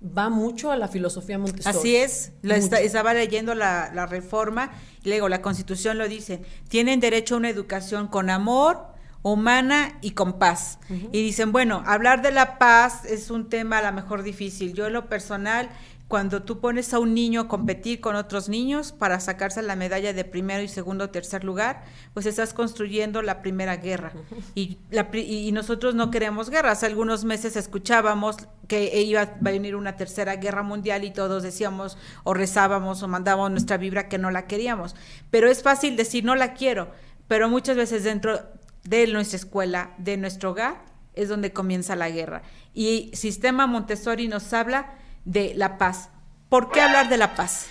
va 0.05 0.29
mucho 0.29 0.69
a 0.71 0.75
la 0.75 0.89
filosofía 0.89 1.37
Montessori. 1.39 1.77
Así 1.77 1.95
es, 1.95 2.33
lo 2.41 2.53
esta- 2.55 2.81
estaba 2.81 3.13
leyendo 3.13 3.55
la, 3.55 3.89
la 3.93 4.05
reforma 4.05 4.71
y 5.01 5.07
luego 5.07 5.29
la 5.29 5.41
constitución 5.41 5.97
lo 5.97 6.09
dice, 6.09 6.41
tienen 6.67 6.99
derecho 6.99 7.35
a 7.35 7.37
una 7.37 7.49
educación 7.49 8.07
con 8.09 8.29
amor, 8.29 8.91
humana 9.25 9.97
y 10.01 10.11
con 10.11 10.37
paz. 10.39 10.79
Y 10.89 11.21
dicen, 11.23 11.53
bueno, 11.53 11.81
hablar 11.85 12.21
de 12.21 12.31
la 12.33 12.57
paz 12.57 13.05
es 13.05 13.31
un 13.31 13.47
tema 13.47 13.77
a 13.77 13.81
lo 13.83 13.93
mejor 13.93 14.21
difícil. 14.23 14.73
Yo 14.73 14.87
en 14.87 14.91
lo 14.93 15.07
personal 15.07 15.69
cuando 16.07 16.43
tú 16.43 16.59
pones 16.59 16.93
a 16.93 16.99
un 16.99 17.13
niño 17.13 17.41
a 17.41 17.47
competir 17.47 17.99
con 17.99 18.15
otros 18.15 18.47
niños 18.47 18.91
para 18.91 19.19
sacarse 19.19 19.61
la 19.61 19.75
medalla 19.75 20.13
de 20.13 20.23
primero 20.23 20.61
y 20.61 20.67
segundo 20.67 21.09
tercer 21.09 21.43
lugar, 21.43 21.83
pues 22.13 22.25
estás 22.25 22.53
construyendo 22.53 23.21
la 23.21 23.41
primera 23.41 23.77
guerra. 23.77 24.13
Y, 24.55 24.77
y 25.13 25.51
nosotros 25.51 25.95
no 25.95 26.11
queremos 26.11 26.49
guerras. 26.49 26.77
Hace 26.77 26.85
algunos 26.87 27.23
meses 27.23 27.55
escuchábamos 27.55 28.37
que 28.67 29.01
iba 29.01 29.21
a 29.21 29.37
venir 29.41 29.75
una 29.75 29.95
tercera 29.95 30.35
guerra 30.35 30.61
mundial 30.61 31.03
y 31.03 31.11
todos 31.11 31.41
decíamos 31.41 31.97
o 32.23 32.33
rezábamos 32.33 33.01
o 33.01 33.07
mandábamos 33.07 33.51
nuestra 33.51 33.77
vibra 33.77 34.07
que 34.07 34.17
no 34.17 34.29
la 34.29 34.45
queríamos. 34.45 34.95
Pero 35.31 35.49
es 35.49 35.63
fácil 35.63 35.95
decir 35.95 36.23
no 36.23 36.35
la 36.35 36.53
quiero, 36.53 36.91
pero 37.27 37.49
muchas 37.49 37.75
veces 37.75 38.03
dentro 38.03 38.39
de 38.83 39.07
nuestra 39.07 39.37
escuela, 39.37 39.95
de 39.97 40.17
nuestro 40.17 40.51
hogar, 40.51 40.85
es 41.15 41.29
donde 41.29 41.53
comienza 41.53 41.95
la 41.95 42.09
guerra. 42.09 42.43
Y 42.73 43.11
Sistema 43.13 43.67
Montessori 43.67 44.27
nos 44.27 44.51
habla 44.53 44.95
de 45.25 45.53
la 45.55 45.77
paz. 45.77 46.09
¿Por 46.49 46.71
qué 46.71 46.81
hablar 46.81 47.09
de 47.09 47.17
la 47.17 47.35
paz? 47.35 47.67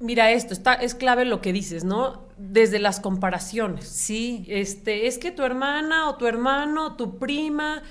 Mira 0.00 0.30
esto, 0.30 0.52
está, 0.52 0.74
es 0.74 0.94
clave 0.94 1.24
lo 1.24 1.40
que 1.40 1.52
dices, 1.52 1.84
¿no? 1.84 2.28
Desde 2.36 2.78
las 2.78 2.98
comparaciones. 2.98 3.86
Sí. 3.88 4.44
Este, 4.48 5.06
es 5.06 5.18
que 5.18 5.30
tu 5.30 5.42
hermana 5.42 6.08
o 6.08 6.16
tu 6.16 6.26
hermano, 6.26 6.96
tu 6.96 7.18
prima, 7.18 7.82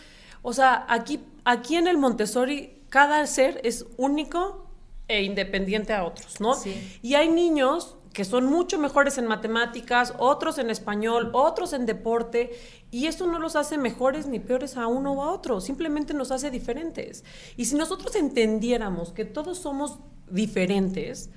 o 0.41 0.53
sea, 0.53 0.85
aquí, 0.89 1.23
aquí 1.45 1.75
en 1.75 1.87
el 1.87 1.97
Montessori 1.97 2.81
cada 2.89 3.25
ser 3.27 3.61
es 3.63 3.85
único 3.97 4.67
e 5.07 5.23
independiente 5.23 5.93
a 5.93 6.03
otros, 6.03 6.41
¿no? 6.41 6.55
Sí. 6.55 6.99
Y 7.01 7.15
hay 7.15 7.29
niños 7.29 7.95
que 8.13 8.25
son 8.25 8.45
mucho 8.45 8.77
mejores 8.77 9.17
en 9.17 9.25
matemáticas, 9.25 10.13
otros 10.17 10.57
en 10.57 10.69
español, 10.69 11.29
otros 11.33 11.73
en 11.73 11.85
deporte, 11.85 12.51
y 12.91 13.07
eso 13.07 13.25
no 13.27 13.39
los 13.39 13.55
hace 13.55 13.77
mejores 13.77 14.27
ni 14.27 14.39
peores 14.39 14.75
a 14.75 14.87
uno 14.87 15.13
o 15.13 15.23
a 15.23 15.31
otro, 15.31 15.61
simplemente 15.61 16.13
nos 16.13 16.31
hace 16.31 16.51
diferentes. 16.51 17.23
Y 17.55 17.65
si 17.65 17.75
nosotros 17.75 18.15
entendiéramos 18.15 19.13
que 19.13 19.23
todos 19.23 19.59
somos 19.59 19.99
diferentes, 20.29 21.29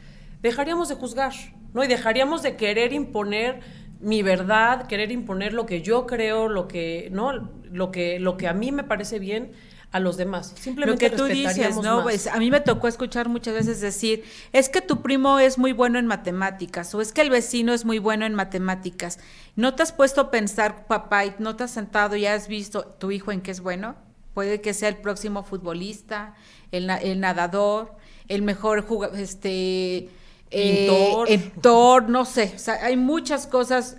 dejaríamos 0.42 0.88
de 0.88 0.96
juzgar, 0.96 1.32
¿no? 1.72 1.84
Y 1.84 1.86
dejaríamos 1.86 2.42
de 2.42 2.56
querer 2.56 2.92
imponer 2.92 3.60
mi 4.00 4.22
verdad, 4.22 4.86
querer 4.86 5.12
imponer 5.12 5.52
lo 5.52 5.66
que 5.66 5.80
yo 5.80 6.06
creo, 6.06 6.48
lo 6.48 6.66
que, 6.66 7.08
¿no? 7.12 7.32
Lo 7.70 7.90
que, 7.90 8.18
lo 8.18 8.36
que 8.36 8.48
a 8.48 8.52
mí 8.52 8.72
me 8.72 8.84
parece 8.84 9.18
bien 9.18 9.52
a 9.94 10.00
los 10.00 10.16
demás. 10.16 10.52
Simplemente 10.58 11.08
lo 11.08 11.10
que 11.10 11.16
tú 11.16 11.24
dices, 11.26 11.76
¿no? 11.76 12.02
Pues 12.02 12.26
a 12.26 12.40
mí 12.40 12.50
me 12.50 12.60
tocó 12.60 12.88
escuchar 12.88 13.28
muchas 13.28 13.54
veces 13.54 13.80
decir, 13.80 14.24
es 14.52 14.68
que 14.68 14.80
tu 14.80 15.02
primo 15.02 15.38
es 15.38 15.56
muy 15.56 15.72
bueno 15.72 16.00
en 16.00 16.06
matemáticas 16.08 16.92
o 16.96 17.00
es 17.00 17.12
que 17.12 17.20
el 17.20 17.30
vecino 17.30 17.72
es 17.72 17.84
muy 17.84 18.00
bueno 18.00 18.26
en 18.26 18.34
matemáticas. 18.34 19.20
¿No 19.54 19.76
te 19.76 19.84
has 19.84 19.92
puesto 19.92 20.20
a 20.20 20.30
pensar, 20.32 20.88
papá, 20.88 21.26
y 21.26 21.34
no 21.38 21.54
te 21.54 21.62
has 21.62 21.70
sentado 21.70 22.16
y 22.16 22.26
has 22.26 22.48
visto 22.48 22.82
tu 22.98 23.12
hijo 23.12 23.30
en 23.30 23.40
qué 23.40 23.52
es 23.52 23.60
bueno? 23.60 23.94
Puede 24.34 24.60
que 24.60 24.74
sea 24.74 24.88
el 24.88 24.96
próximo 24.96 25.44
futbolista, 25.44 26.34
el, 26.72 26.90
el 26.90 27.20
nadador, 27.20 27.94
el 28.26 28.42
mejor 28.42 28.84
jugador, 28.84 29.16
este... 29.16 30.08
Pintor. 30.50 31.30
Eh, 31.30 31.52
no 32.08 32.24
sé, 32.24 32.52
o 32.54 32.58
sea, 32.58 32.84
hay 32.84 32.96
muchas 32.96 33.46
cosas 33.46 33.98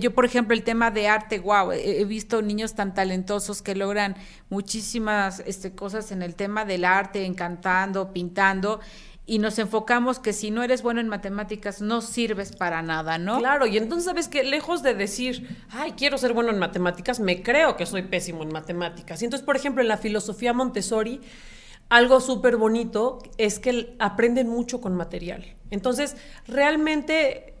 yo, 0.00 0.14
por 0.14 0.24
ejemplo, 0.24 0.54
el 0.54 0.62
tema 0.62 0.90
de 0.90 1.08
arte, 1.08 1.38
wow, 1.38 1.72
he, 1.72 2.04
visto 2.04 2.42
niños 2.42 2.74
tan 2.74 2.94
talentosos 2.94 3.62
que 3.62 3.74
logran 3.74 4.16
muchísimas 4.50 5.40
este, 5.46 5.74
cosas 5.74 6.12
en 6.12 6.22
el 6.22 6.34
tema 6.34 6.64
del 6.64 6.84
arte, 6.84 7.24
encantando, 7.24 8.12
pintando, 8.12 8.80
y 9.26 9.38
nos 9.38 9.58
enfocamos 9.58 10.18
que 10.18 10.34
si 10.34 10.50
no 10.50 10.62
eres 10.62 10.82
bueno 10.82 11.00
en 11.00 11.08
matemáticas 11.08 11.80
no 11.80 12.02
sirves 12.02 12.54
para 12.54 12.82
nada, 12.82 13.16
¿no? 13.16 13.38
Claro, 13.38 13.66
y 13.66 13.78
entonces 13.78 14.04
sabes 14.04 14.28
que 14.28 14.44
lejos 14.44 14.82
de 14.82 14.94
decir, 14.94 15.56
ay, 15.70 15.92
quiero 15.92 16.18
ser 16.18 16.34
bueno 16.34 16.50
en 16.50 16.58
matemáticas, 16.58 17.20
me 17.20 17.42
creo 17.42 17.76
que 17.76 17.86
soy 17.86 18.02
pésimo 18.02 18.42
en 18.42 18.52
matemáticas. 18.52 19.22
Y 19.22 19.24
entonces, 19.24 19.44
por 19.44 19.56
ejemplo, 19.56 19.80
en 19.80 19.88
la 19.88 19.96
filosofía 19.96 20.52
Montessori, 20.52 21.22
algo 21.94 22.20
súper 22.20 22.56
bonito 22.56 23.20
es 23.38 23.60
que 23.60 23.94
aprenden 24.00 24.48
mucho 24.48 24.80
con 24.80 24.96
material. 24.96 25.44
Entonces, 25.70 26.16
realmente 26.44 27.54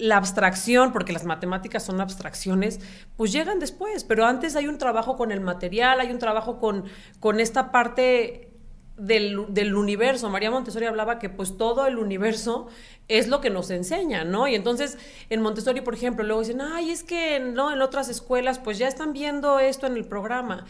la 0.00 0.16
abstracción, 0.16 0.90
porque 0.90 1.12
las 1.12 1.24
matemáticas 1.24 1.82
son 1.82 2.00
abstracciones, 2.00 2.80
pues 3.18 3.30
llegan 3.30 3.58
después, 3.58 4.02
pero 4.04 4.24
antes 4.24 4.56
hay 4.56 4.68
un 4.68 4.78
trabajo 4.78 5.18
con 5.18 5.32
el 5.32 5.42
material, 5.42 6.00
hay 6.00 6.10
un 6.10 6.18
trabajo 6.18 6.58
con, 6.58 6.84
con 7.20 7.40
esta 7.40 7.72
parte 7.72 8.54
del, 8.96 9.52
del, 9.52 9.74
universo. 9.74 10.30
María 10.30 10.50
Montessori 10.50 10.86
hablaba 10.86 11.18
que 11.18 11.28
pues 11.28 11.58
todo 11.58 11.86
el 11.86 11.98
universo 11.98 12.68
es 13.08 13.28
lo 13.28 13.42
que 13.42 13.50
nos 13.50 13.68
enseña, 13.68 14.24
¿no? 14.24 14.48
Y 14.48 14.54
entonces 14.54 14.96
en 15.28 15.42
Montessori, 15.42 15.82
por 15.82 15.92
ejemplo, 15.92 16.24
luego 16.24 16.40
dicen, 16.40 16.62
ay, 16.62 16.90
es 16.90 17.04
que 17.04 17.38
no, 17.38 17.70
en 17.70 17.82
otras 17.82 18.08
escuelas 18.08 18.58
pues 18.58 18.78
ya 18.78 18.88
están 18.88 19.12
viendo 19.12 19.58
esto 19.58 19.86
en 19.86 19.98
el 19.98 20.06
programa 20.06 20.64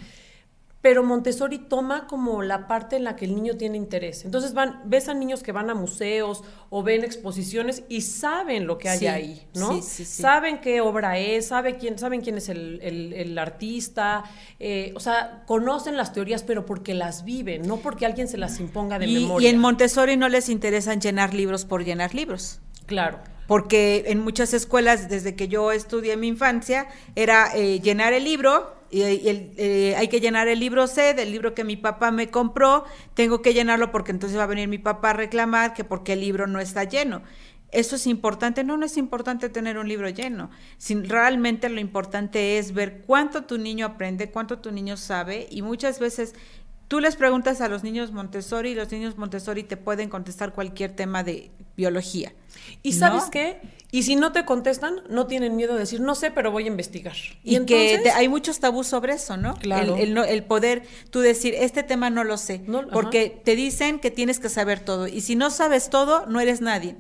pero 0.85 1.03
Montessori 1.03 1.57
toma 1.57 2.07
como 2.07 2.43
la 2.43 2.69
parte 2.69 2.97
en 2.97 3.05
la 3.05 3.17
que 3.17 3.25
el 3.25 3.35
niño 3.35 3.57
tiene 3.57 3.79
interés. 3.79 4.27
Entonces 4.27 4.53
van, 4.53 4.83
ves 4.85 5.09
a 5.09 5.15
niños 5.15 5.43
que 5.43 5.51
van 5.51 5.71
a 5.71 5.75
museos 5.75 6.45
o 6.69 6.83
ven 6.83 7.05
exposiciones 7.05 7.85
y 7.89 8.03
saben 8.03 8.67
lo 8.67 8.77
que 8.77 8.91
hay 8.91 9.07
ahí, 9.07 9.47
¿no? 9.55 9.81
Sí, 9.81 9.81
sí, 9.81 10.05
saben 10.05 10.61
qué 10.61 10.83
obra 10.83 11.17
es, 11.17 11.47
saben 11.47 11.77
quién, 11.77 11.99
saben 11.99 12.21
quién 12.21 12.37
es 12.37 12.51
el, 12.51 13.39
artista, 13.39 14.25
eh, 14.61 14.93
o 14.95 15.01
sea, 15.01 15.45
conocen 15.47 15.97
las 15.97 16.13
teorías, 16.13 16.43
pero 16.43 16.67
porque 16.67 16.93
las 16.93 17.25
viven, 17.25 17.67
no 17.67 17.79
porque 17.79 18.05
alguien 18.05 18.29
se 18.29 18.37
las 18.37 18.61
imponga 18.61 18.99
de 18.99 19.07
memoria. 19.07 19.49
Y 19.49 19.51
en 19.51 19.59
Montessori 19.59 20.19
no 20.19 20.29
les 20.29 20.51
interesan 20.51 21.01
llenar 21.01 21.33
libros 21.33 21.65
por 21.65 21.83
llenar 21.83 22.15
libros. 22.15 22.61
Claro 22.85 23.21
porque 23.47 24.05
en 24.07 24.21
muchas 24.21 24.55
escuelas, 24.55 25.09
desde 25.09 25.35
que 25.35 25.49
yo 25.49 25.73
estudié 25.73 26.17
mi 26.17 26.29
infancia, 26.29 26.87
era 27.15 27.55
eh, 27.55 27.81
llenar 27.81 28.13
el 28.13 28.25
libro 28.25 28.75
y, 28.95 29.53
eh, 29.57 29.95
hay 29.97 30.09
que 30.09 30.21
llenar 30.21 30.49
el 30.49 30.61
libro 30.61 30.87
C 30.87 31.15
del 31.15 31.33
libro 31.33 31.55
que 31.55 31.65
mi 31.65 31.77
papá 31.77 32.11
me 32.11 32.29
compró, 32.29 32.85
tengo 33.15 33.43
que 33.43 33.53
llenarlo 33.53 33.91
porque 33.91 34.13
entonces 34.13 34.39
va 34.39 34.45
a 34.45 34.47
venir 34.47 34.69
mi 34.69 34.79
papá 34.79 35.11
a 35.11 35.13
reclamar 35.15 35.75
que 35.75 35.85
porque 35.85 36.13
el 36.13 36.21
libro 36.21 36.47
no 36.47 36.61
está 36.61 36.85
lleno. 36.85 37.23
Eso 37.73 37.97
es 37.97 38.07
importante, 38.07 38.63
no, 38.63 38.77
no 38.77 38.87
es 38.87 38.97
importante 38.97 39.49
tener 39.49 39.79
un 39.79 39.89
libro 39.89 40.09
lleno. 40.09 40.49
Sin, 40.79 41.09
realmente 41.09 41.69
lo 41.69 41.81
importante 41.81 42.59
es 42.59 42.73
ver 42.73 43.03
cuánto 43.05 43.43
tu 43.43 43.59
niño 43.59 43.85
aprende, 43.85 44.31
cuánto 44.31 44.61
tu 44.61 44.71
niño 44.71 44.97
sabe 44.97 45.49
y 45.51 45.63
muchas 45.63 45.99
veces 45.99 46.37
tú 46.95 47.01
les 47.01 47.17
preguntas 47.17 47.61
a 47.61 47.67
los 47.67 47.83
niños 47.83 48.13
Montessori 48.13 48.71
y 48.71 48.75
los 48.77 48.93
niños 48.93 49.19
Montessori 49.19 49.65
te 49.65 49.77
pueden 49.77 50.09
contestar 50.09 50.53
cualquier 50.53 50.93
tema 50.93 51.25
de 51.25 51.51
biología. 51.77 52.33
¿Y 52.85 52.93
sabes 52.93 53.25
qué? 53.33 53.61
Y 53.91 54.05
si 54.05 54.15
no 54.15 54.31
te 54.31 54.45
contestan, 54.45 55.03
no 55.09 55.27
tienen 55.27 55.57
miedo 55.57 55.73
de 55.73 55.81
decir, 55.81 56.01
no 56.01 56.15
sé, 56.15 56.31
pero 56.31 56.53
voy 56.53 56.63
a 56.63 56.67
investigar. 56.69 57.17
Y, 57.43 57.59
que 57.65 58.01
hay 58.15 58.29
muchos 58.29 58.61
tabús 58.61 58.87
sobre 58.87 59.15
eso, 59.15 59.37
¿no? 59.37 59.57
Claro. 59.57 59.97
El, 59.97 60.45
poder 60.45 60.85
tú 61.11 61.19
decir, 61.19 61.53
este 61.59 61.83
tema 61.83 62.11
no 62.11 62.23
lo 62.23 62.37
sé. 62.37 62.63
porque 62.93 63.43
te 63.45 63.57
dicen 63.57 63.99
que 63.99 64.13
tienes 64.13 64.39
que 64.39 64.49
saber 64.49 64.79
todo. 64.79 65.09
Y 65.09 65.21
si 65.21 65.35
no 65.35 65.51
sabes 65.51 65.91
todo, 65.91 66.27
no 66.27 66.39
eres 66.39 66.61
nadie. 66.61 66.95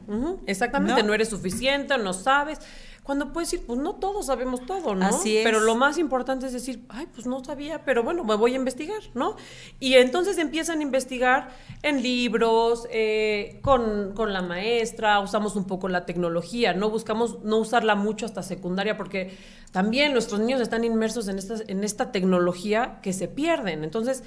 Exactamente, 0.46 1.04
¿no? 1.04 1.14
eres 1.14 1.28
suficiente, 1.28 1.96
no 1.98 2.14
sabes. 2.14 2.58
Cuando 3.04 3.34
puedes 3.34 3.50
decir, 3.50 3.66
pues 3.66 3.78
no 3.78 3.96
todos 3.96 4.26
sabemos 4.26 4.64
todo, 4.64 4.94
¿no? 4.94 5.04
Así 5.04 5.36
es. 5.36 5.44
Pero 5.44 5.60
lo 5.60 5.76
más 5.76 5.98
importante 5.98 6.46
es 6.46 6.54
decir, 6.54 6.86
ay, 6.88 7.06
pues 7.14 7.26
no 7.26 7.44
sabía, 7.44 7.84
pero 7.84 8.02
bueno, 8.02 8.24
me 8.24 8.34
voy 8.34 8.54
a 8.54 8.56
investigar, 8.56 9.02
¿no? 9.12 9.36
Y 9.78 9.94
entonces 9.94 10.38
empiezan 10.38 10.78
a 10.78 10.82
investigar 10.82 11.50
en 11.82 12.02
libros, 12.02 12.88
eh, 12.90 13.60
con, 13.60 14.14
con 14.14 14.32
la 14.32 14.40
maestra, 14.40 15.20
usamos 15.20 15.54
un 15.54 15.66
poco 15.66 15.88
la 15.88 16.06
tecnología, 16.06 16.72
¿no? 16.72 16.88
Buscamos 16.88 17.42
no 17.42 17.58
usarla 17.58 17.94
mucho 17.94 18.24
hasta 18.24 18.42
secundaria 18.42 18.96
porque 18.96 19.36
también 19.70 20.14
nuestros 20.14 20.40
niños 20.40 20.62
están 20.62 20.82
inmersos 20.82 21.28
en 21.28 21.36
esta, 21.36 21.56
en 21.66 21.84
esta 21.84 22.10
tecnología 22.10 23.00
que 23.02 23.12
se 23.12 23.28
pierden. 23.28 23.84
Entonces, 23.84 24.24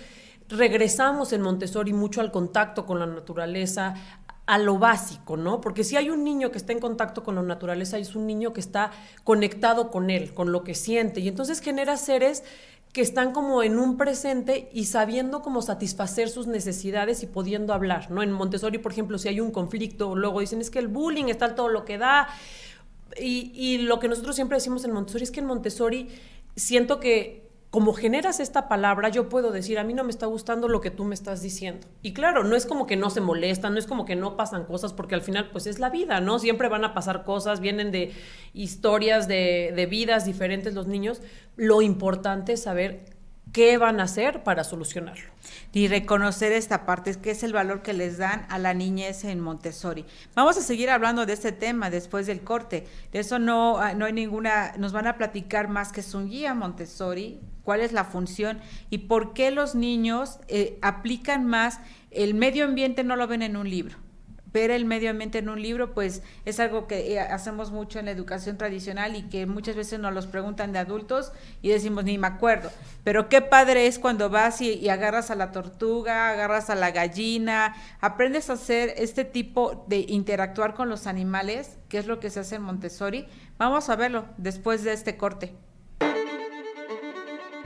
regresamos 0.50 1.34
en 1.34 1.42
Montessori 1.42 1.94
mucho 1.94 2.22
al 2.22 2.32
contacto 2.32 2.86
con 2.86 3.00
la 3.00 3.08
naturaleza, 3.08 3.96
a 4.48 4.58
lo 4.58 4.80
básico, 4.80 5.36
¿no? 5.36 5.60
Porque 5.60 5.84
si 5.84 5.98
hay 5.98 6.10
un 6.10 6.24
niño 6.24 6.52
que 6.52 6.58
está 6.58 6.72
en 6.72 6.80
contacto 6.80 7.22
con 7.22 7.36
la 7.36 7.44
naturaleza, 7.44 7.98
es 7.98 8.16
un 8.16 8.26
niño 8.26 8.54
que 8.54 8.62
está 8.62 8.92
conectado 9.26 9.92
con 9.92 10.10
él, 10.10 10.34
con 10.34 10.54
lo 10.54 10.64
que 10.64 10.74
siente, 10.74 11.20
y 11.20 11.28
entonces 11.28 11.60
genera 11.60 11.98
seres 11.98 12.44
que 12.94 13.02
están 13.02 13.34
como 13.34 13.62
en 13.62 13.78
un 13.78 13.98
presente 13.98 14.70
y 14.72 14.86
sabiendo 14.86 15.42
cómo 15.42 15.62
satisfacer 15.62 16.30
sus 16.30 16.48
necesidades 16.48 17.22
y 17.24 17.28
pudiendo 17.28 17.74
hablar, 17.74 18.10
¿no? 18.10 18.24
En 18.24 18.32
Montessori, 18.32 18.78
por 18.78 18.94
ejemplo, 18.94 19.18
si 19.18 19.28
hay 19.28 19.42
un 19.42 19.52
conflicto, 19.52 20.16
luego 20.16 20.40
dicen, 20.40 20.62
es 20.62 20.70
que 20.70 20.80
el 20.80 20.88
bullying 20.88 21.26
está 21.26 21.54
todo 21.54 21.68
lo 21.68 21.84
que 21.84 21.98
da, 21.98 22.30
y, 23.20 23.52
y 23.54 23.80
lo 23.80 24.00
que 24.00 24.08
nosotros 24.08 24.36
siempre 24.36 24.58
decimos 24.58 24.86
en 24.86 24.94
Montessori 24.94 25.24
es 25.24 25.32
que 25.32 25.42
en 25.42 25.46
Montessori 25.46 26.08
siento 26.56 27.02
que 27.02 27.47
como 27.70 27.94
generas 27.94 28.40
esta 28.40 28.70
palabra, 28.70 29.10
yo 29.10 29.28
puedo 29.28 29.52
decir, 29.52 29.78
a 29.78 29.84
mí 29.84 29.94
no 29.94 30.06
me 30.06 30.10
está 30.10 30.26
gustando 30.26 30.70
lo 30.70 30.80
que 30.80 30.90
tú 30.90 31.04
me 31.04 31.14
estás 31.14 31.42
diciendo. 31.42 31.88
Y 32.02 32.14
claro, 32.14 32.44
no 32.44 32.56
es 32.56 32.66
como 32.66 32.88
que 32.88 32.96
no 32.96 33.10
se 33.10 33.20
molestan, 33.20 33.74
no 33.74 33.80
es 33.80 33.88
como 33.88 34.06
que 34.06 34.16
no 34.16 34.38
pasan 34.38 34.64
cosas, 34.64 34.94
porque 34.94 35.16
al 35.16 35.22
final, 35.22 35.50
pues 35.52 35.68
es 35.68 35.78
la 35.78 35.90
vida, 35.90 36.22
¿no? 36.22 36.40
Siempre 36.40 36.70
van 36.70 36.86
a 36.86 36.94
pasar 36.94 37.26
cosas, 37.26 37.60
vienen 37.60 37.92
de 37.92 38.14
historias, 38.54 39.28
de, 39.28 39.74
de 39.76 39.86
vidas 39.86 40.26
diferentes 40.26 40.74
los 40.76 40.88
niños. 40.88 41.22
Lo 41.58 41.82
importante 41.82 42.54
es 42.54 42.64
saber 42.64 43.18
qué 43.52 43.78
van 43.78 44.00
a 44.00 44.04
hacer 44.04 44.44
para 44.44 44.64
solucionarlo. 44.64 45.32
Y 45.74 45.88
reconocer 45.88 46.52
esta 46.52 46.86
parte, 46.86 47.16
que 47.16 47.32
es 47.32 47.44
el 47.44 47.54
valor 47.54 47.82
que 47.82 47.94
les 47.94 48.18
dan 48.18 48.46
a 48.50 48.60
la 48.60 48.74
niñez 48.74 49.24
en 49.24 49.40
Montessori. 49.40 50.06
Vamos 50.36 50.58
a 50.58 50.62
seguir 50.62 50.90
hablando 50.90 51.26
de 51.26 51.34
este 51.34 51.52
tema 51.52 51.90
después 51.90 52.28
del 52.28 52.44
corte. 52.44 52.86
De 53.12 53.20
eso 53.20 53.40
no, 53.40 53.78
ah, 53.78 53.94
no 53.94 54.06
hay 54.06 54.14
ninguna, 54.14 54.74
nos 54.78 54.94
van 54.94 55.08
a 55.08 55.18
platicar 55.18 55.68
más 55.68 55.92
que 55.92 56.02
es 56.02 56.14
un 56.14 56.30
guía 56.30 56.54
Montessori, 56.54 57.40
cuál 57.68 57.82
es 57.82 57.92
la 57.92 58.06
función 58.06 58.62
y 58.90 59.00
por 59.10 59.34
qué 59.34 59.52
los 59.52 59.76
niños 59.76 60.40
eh, 60.48 60.80
aplican 60.82 61.44
más, 61.44 61.82
el 62.12 62.34
medio 62.34 62.64
ambiente 62.64 63.04
no 63.04 63.18
lo 63.18 63.28
ven 63.28 63.42
en 63.42 63.58
un 63.58 63.70
libro 63.70 63.98
ver 64.54 64.72
el 64.72 64.86
medio 64.86 65.10
ambiente 65.10 65.40
en 65.40 65.50
un 65.50 65.62
libro, 65.62 65.94
pues 65.94 66.24
es 66.46 66.62
algo 66.62 66.88
que 66.88 67.12
eh, 67.12 67.20
hacemos 67.20 67.72
mucho 67.72 68.00
en 68.00 68.06
la 68.06 68.12
educación 68.12 68.58
tradicional 68.58 69.18
y 69.18 69.24
que 69.24 69.46
muchas 69.46 69.76
veces 69.76 70.00
nos 70.00 70.14
los 70.14 70.28
preguntan 70.28 70.72
de 70.72 70.80
adultos 70.80 71.34
y 71.62 71.68
decimos, 71.68 72.06
ni 72.06 72.18
me 72.18 72.28
acuerdo. 72.28 72.72
Pero 73.04 73.28
qué 73.28 73.42
padre 73.42 73.86
es 73.88 74.00
cuando 74.00 74.30
vas 74.30 74.62
y, 74.62 74.88
agarras 74.88 75.30
a 75.30 75.36
la 75.36 75.52
tortuga, 75.52 76.30
agarras 76.30 76.70
a 76.70 76.76
la 76.76 76.92
gallina, 76.92 77.76
aprendes 78.00 78.50
a 78.50 78.54
hacer 78.54 78.94
este 78.96 79.26
tipo 79.26 79.86
de 79.90 80.06
interactuar 80.08 80.74
con 80.74 80.88
los 80.88 81.06
animales, 81.06 81.78
que 81.90 81.98
es 81.98 82.08
lo 82.08 82.22
que 82.22 82.30
se 82.30 82.40
hace 82.40 82.56
en 82.56 82.62
Montessori. 82.62 83.28
Vamos 83.58 83.90
a 83.90 83.98
verlo 83.98 84.26
después 84.38 84.86
de 84.86 84.94
este 84.94 85.18
corte. 85.18 85.67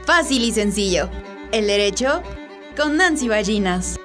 Fácil 0.05 0.43
y 0.43 0.51
sencillo. 0.51 1.09
El 1.51 1.67
derecho 1.67 2.23
con 2.75 2.97
Nancy 2.97 3.27
Ballinas. 3.27 3.97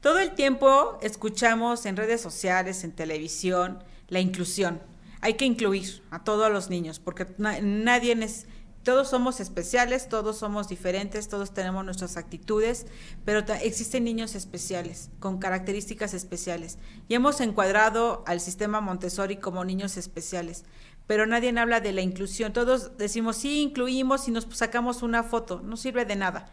Todo 0.00 0.18
el 0.20 0.34
tiempo 0.34 0.98
escuchamos 1.02 1.84
en 1.84 1.96
redes 1.96 2.22
sociales, 2.22 2.84
en 2.84 2.92
televisión, 2.92 3.84
la 4.08 4.20
inclusión. 4.20 4.80
Hay 5.20 5.34
que 5.34 5.44
incluir 5.44 6.02
a 6.10 6.24
todos 6.24 6.50
los 6.50 6.70
niños, 6.70 7.00
porque 7.00 7.26
nadie 7.38 8.12
es, 8.24 8.46
todos 8.86 9.08
somos 9.08 9.40
especiales, 9.40 10.08
todos 10.08 10.38
somos 10.38 10.68
diferentes, 10.68 11.26
todos 11.26 11.52
tenemos 11.52 11.84
nuestras 11.84 12.16
actitudes, 12.16 12.86
pero 13.24 13.40
existen 13.60 14.04
niños 14.04 14.36
especiales, 14.36 15.10
con 15.18 15.38
características 15.38 16.14
especiales. 16.14 16.78
Y 17.08 17.14
hemos 17.14 17.40
encuadrado 17.40 18.22
al 18.28 18.40
sistema 18.40 18.80
Montessori 18.80 19.38
como 19.38 19.64
niños 19.64 19.96
especiales, 19.96 20.64
pero 21.06 21.26
nadie 21.26 21.56
habla 21.58 21.80
de 21.80 21.92
la 21.92 22.02
inclusión. 22.02 22.52
Todos 22.52 22.96
decimos, 22.98 23.36
sí, 23.36 23.62
incluimos 23.62 24.28
y 24.28 24.30
nos 24.30 24.46
sacamos 24.50 25.02
una 25.02 25.22
foto, 25.22 25.60
no 25.62 25.76
sirve 25.76 26.04
de 26.04 26.16
nada. 26.16 26.50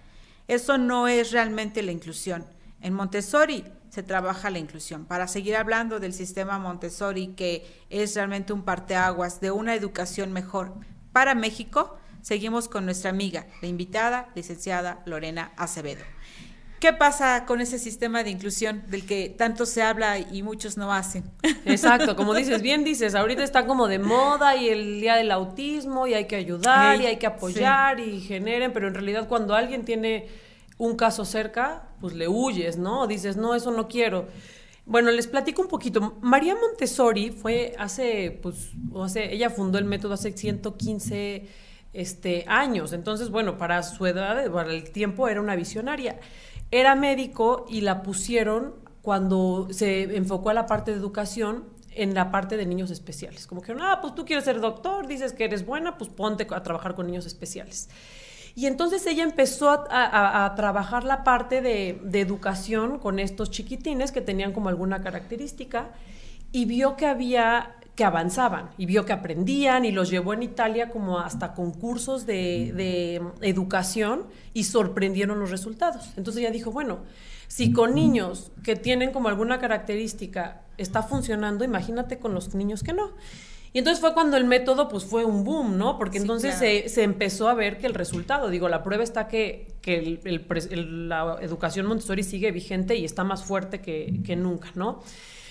Eso 0.48 0.78
no 0.78 1.08
es 1.08 1.32
realmente 1.32 1.82
la 1.82 1.92
inclusión. 1.92 2.46
En 2.82 2.94
Montessori 2.94 3.64
se 3.90 4.04
trabaja 4.04 4.50
la 4.50 4.60
inclusión. 4.60 5.06
Para 5.06 5.28
seguir 5.28 5.56
hablando 5.56 6.00
del 6.00 6.14
sistema 6.14 6.60
Montessori, 6.60 7.28
que 7.28 7.66
es 7.90 8.16
realmente 8.16 8.52
un 8.52 8.64
parteaguas 8.64 9.40
de 9.40 9.52
una 9.52 9.76
educación 9.76 10.34
mejor 10.34 10.74
para 11.12 11.36
México, 11.36 11.98
seguimos 12.22 12.68
con 12.68 12.86
nuestra 12.86 13.10
amiga, 13.10 13.48
la 13.62 13.68
invitada, 13.68 14.30
licenciada 14.36 15.02
Lorena 15.06 15.54
Acevedo. 15.56 16.04
¿Qué 16.84 16.92
pasa 16.92 17.46
con 17.46 17.62
ese 17.62 17.80
sistema 17.80 18.26
de 18.26 18.30
inclusión 18.30 18.84
del 18.90 19.06
que 19.06 19.30
tanto 19.30 19.66
se 19.66 19.82
habla 19.82 20.20
y 20.20 20.44
muchos 20.44 20.76
no 20.76 20.92
hacen? 20.92 21.24
Exacto, 21.64 22.18
como 22.18 22.34
dices, 22.36 22.62
bien 22.62 22.84
dices, 22.84 23.16
ahorita 23.16 23.42
está 23.42 23.66
como 23.66 23.88
de 23.88 24.00
moda 24.00 24.58
y 24.58 24.68
el 24.68 25.00
día 25.00 25.16
del 25.16 25.32
autismo 25.32 26.08
y 26.08 26.14
hay 26.14 26.28
que 26.28 26.36
ayudar 26.36 27.00
y 27.00 27.06
hay 27.06 27.16
que 27.16 27.26
apoyar 27.26 28.02
y 28.02 28.20
generen, 28.20 28.74
pero 28.74 28.90
en 28.90 28.96
realidad 28.96 29.30
cuando 29.30 29.56
alguien 29.56 29.86
tiene 29.86 30.28
un 30.78 30.98
caso 30.98 31.24
cerca, 31.24 31.88
pues 32.02 32.16
le 32.16 32.28
huyes, 32.28 32.76
¿no? 32.76 33.08
Dices, 33.08 33.38
no, 33.38 33.56
eso 33.56 33.72
no 33.72 33.88
quiero. 33.88 34.28
Bueno, 34.86 35.10
les 35.12 35.28
platico 35.28 35.62
un 35.62 35.70
poquito. 35.70 36.18
María 36.20 36.54
Montessori 36.54 37.32
fue 37.32 37.74
hace, 37.80 38.38
pues, 38.44 38.72
hace, 39.02 39.34
ella 39.34 39.50
fundó 39.50 39.78
el 39.78 39.86
método 39.86 40.16
hace 40.16 40.34
115 40.34 41.48
este, 41.94 42.44
años. 42.46 42.92
Entonces, 42.92 43.30
bueno, 43.30 43.58
para 43.58 43.84
su 43.84 44.06
edad, 44.06 44.52
para 44.52 44.74
el 44.74 44.92
tiempo, 44.92 45.30
era 45.30 45.40
una 45.40 45.56
visionaria. 45.56 46.20
Era 46.74 46.96
médico 46.96 47.68
y 47.70 47.82
la 47.82 48.02
pusieron 48.02 48.74
cuando 49.04 49.68
se 49.70 50.16
enfocó 50.18 50.50
a 50.50 50.56
la 50.56 50.66
parte 50.66 50.90
de 50.90 50.98
educación 50.98 51.66
en 51.92 52.16
la 52.16 52.32
parte 52.32 52.58
de 52.58 52.66
niños 52.66 52.90
especiales. 52.90 53.46
Como 53.46 53.62
que, 53.62 53.76
ah, 53.80 54.00
pues 54.02 54.16
tú 54.16 54.26
quieres 54.26 54.46
ser 54.46 54.60
doctor, 54.60 55.06
dices 55.06 55.34
que 55.34 55.44
eres 55.44 55.68
buena, 55.68 56.00
pues 56.00 56.10
ponte 56.10 56.48
a 56.50 56.64
trabajar 56.64 56.96
con 56.96 57.06
niños 57.06 57.28
especiales. 57.28 57.90
Y 58.56 58.66
entonces 58.66 59.06
ella 59.06 59.24
empezó 59.24 59.70
a, 59.70 60.52
trabajar 60.56 61.04
la 61.04 61.24
parte 61.24 61.62
de, 61.62 61.90
educación 62.20 62.98
con 62.98 63.20
estos 63.20 63.52
chiquitines 63.52 64.12
que 64.12 64.22
tenían 64.22 64.52
como 64.52 64.70
alguna 64.70 65.04
característica 65.04 65.92
y 66.52 66.66
vio 66.66 66.98
que 66.98 67.06
había 67.06 67.76
que 67.96 68.04
avanzaban 68.04 68.72
y 68.78 68.86
vio 68.86 69.06
que 69.06 69.14
aprendían 69.14 69.86
y 69.86 69.92
los 69.92 70.10
llevó 70.10 70.34
en 70.34 70.44
Italia 70.44 70.90
como 70.90 71.20
hasta 71.20 71.54
concursos 71.54 72.26
de, 72.26 72.74
de, 72.76 73.22
educación 73.48 74.26
y 74.54 74.64
sorprendieron 74.64 75.40
los 75.40 75.52
resultados. 75.52 76.12
Entonces 76.18 76.42
ella 76.42 76.52
dijo, 76.52 76.72
bueno, 76.72 77.00
si 77.48 77.72
con 77.72 77.94
niños 77.94 78.52
que 78.64 78.76
tienen 78.76 79.12
como 79.12 79.30
alguna 79.30 79.60
característica 79.60 80.62
está 80.78 81.04
funcionando, 81.04 81.64
imagínate 81.64 82.18
con 82.18 82.34
los 82.34 82.56
niños 82.56 82.82
que 82.82 82.94
no. 82.94 83.12
Y 83.74 83.80
entonces 83.80 84.00
fue 84.00 84.14
cuando 84.14 84.38
el 84.38 84.46
método 84.46 84.88
pues 84.88 85.04
fue 85.04 85.26
un 85.26 85.44
boom, 85.44 85.80
¿no? 85.80 85.98
Porque 85.98 86.20
entonces 86.20 86.56
se, 86.56 87.04
empezó 87.04 87.50
a 87.50 87.56
ver 87.56 87.80
que 87.80 87.88
el 87.88 87.96
resultado, 87.96 88.50
digo, 88.50 88.70
la 88.70 88.84
prueba 88.84 89.04
está 89.04 89.28
que, 89.28 89.74
que 89.82 90.20
la 90.70 91.38
educación 91.42 91.88
Montessori 91.88 92.22
sigue 92.22 92.52
vigente 92.52 92.96
y 92.96 93.04
está 93.04 93.24
más 93.24 93.44
fuerte 93.44 93.82
que, 93.82 94.36
nunca, 94.36 94.70
¿no? 94.76 95.02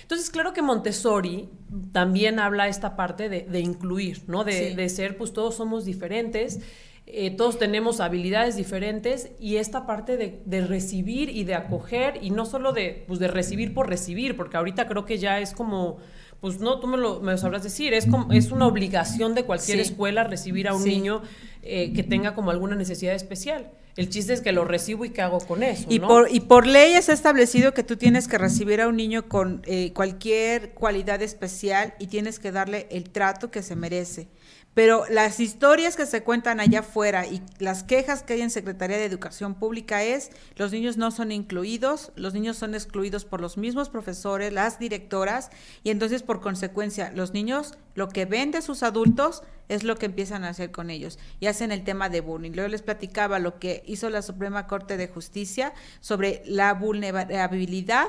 Entonces, 0.03 0.29
claro 0.29 0.53
que 0.53 0.61
Montessori 0.61 1.49
también 1.91 2.39
habla 2.39 2.67
esta 2.67 2.95
parte 2.95 3.29
de, 3.29 3.59
incluir, 3.59 4.21
¿no? 4.27 4.43
De, 4.43 4.89
ser, 4.89 5.17
pues 5.17 5.33
todos 5.33 5.55
somos 5.55 5.85
diferentes, 5.85 6.59
eh, 7.07 7.31
todos 7.31 7.57
tenemos 7.57 7.99
habilidades 7.99 8.55
diferentes 8.55 9.31
y 9.39 9.55
esta 9.55 9.87
parte 9.87 10.15
de, 10.17 10.61
recibir 10.61 11.29
y 11.29 11.45
de 11.45 11.55
acoger 11.55 12.19
y 12.21 12.29
no 12.29 12.45
solo 12.45 12.73
de, 12.73 13.05
pues, 13.07 13.19
de 13.19 13.27
recibir 13.27 13.73
por 13.73 13.89
recibir, 13.89 14.37
porque 14.37 14.57
ahorita 14.57 14.87
creo 14.87 15.05
que 15.05 15.17
ya 15.17 15.39
es 15.39 15.53
como 15.53 15.97
pues 16.43 16.59
no, 16.59 16.81
tú 16.81 16.87
me 16.87 16.97
lo, 16.97 17.21
me 17.21 17.37
sabrás 17.37 17.63
decir, 17.63 17.93
es, 17.93 18.05
como, 18.05 18.33
es 18.33 18.51
una 18.51 18.67
obligación 18.67 19.33
de 19.33 19.45
cualquier 19.45 19.79
escuela 19.79 20.25
recibir 20.25 20.67
a 20.67 20.75
un 20.75 20.83
niño 20.83 21.21
eh, 21.63 21.93
que 21.93 22.03
tenga 22.03 22.35
como 22.35 22.51
alguna 22.51 22.75
necesidad 22.75 23.15
especial. 23.15 23.71
El 23.95 24.09
chiste 24.09 24.33
es 24.33 24.41
que 24.41 24.51
lo 24.51 24.65
recibo 24.65 25.05
y 25.05 25.11
qué 25.11 25.21
hago 25.21 25.39
con 25.39 25.61
eso. 25.61 25.85
Y, 25.87 25.99
por, 25.99 26.27
y 26.31 26.39
por 26.39 26.65
ley 26.65 26.93
es 26.93 27.09
establecido 27.09 27.73
que 27.73 27.83
tú 27.83 27.95
tienes 27.95 28.27
que 28.27 28.39
recibir 28.39 28.81
a 28.81 28.87
un 28.87 28.97
niño 28.97 29.29
con 29.29 29.61
eh, 29.65 29.93
cualquier 29.93 30.71
cualidad 30.71 31.21
especial 31.21 31.93
y 31.99 32.07
tienes 32.07 32.39
que 32.39 32.51
darle 32.51 32.87
el 32.89 33.11
trato 33.11 33.51
que 33.51 33.61
se 33.61 33.75
merece. 33.75 34.27
Pero 34.73 35.05
las 35.09 35.39
historias 35.39 35.95
que 35.95 36.07
se 36.07 36.23
cuentan 36.23 36.59
allá 36.59 36.79
afuera 36.79 37.27
y 37.27 37.43
las 37.59 37.83
quejas 37.83 38.23
que 38.23 38.33
hay 38.33 38.41
en 38.41 38.49
Secretaría 38.49 38.97
de 38.97 39.05
Educación 39.05 39.53
Pública 39.53 40.03
es 40.03 40.31
los 40.55 40.71
niños 40.71 40.97
no 40.97 41.11
son 41.11 41.31
incluidos, 41.31 42.11
los 42.15 42.33
niños 42.33 42.57
son 42.57 42.73
excluidos 42.73 43.23
por 43.23 43.39
los 43.39 43.57
mismos 43.57 43.89
profesores, 43.89 44.51
las 44.51 44.79
directoras, 44.79 45.51
y 45.83 45.91
entonces 45.91 46.23
por 46.23 46.41
consecuencia 46.41 47.11
los 47.13 47.33
niños 47.33 47.75
lo 47.93 48.09
que 48.09 48.25
ven 48.25 48.49
de 48.49 48.63
sus 48.63 48.81
adultos 48.81 49.43
es 49.69 49.83
lo 49.83 49.95
que 49.95 50.07
empiezan 50.07 50.43
a 50.43 50.49
hacer 50.49 50.71
con 50.71 50.89
ellos 50.89 51.19
y 51.39 51.45
hacen 51.45 51.71
el 51.71 51.83
tema 51.83 52.09
de 52.09 52.21
bullying. 52.21 52.51
Luego 52.53 52.69
les 52.69 52.81
platicaba 52.81 53.37
lo 53.37 53.59
que 53.59 53.83
hizo 53.85 54.09
la 54.09 54.23
Suprema 54.23 54.65
Corte 54.65 54.97
de 54.97 55.07
Justicia 55.07 55.73
sobre 56.01 56.41
la 56.45 56.73
vulnerabilidad 56.73 58.07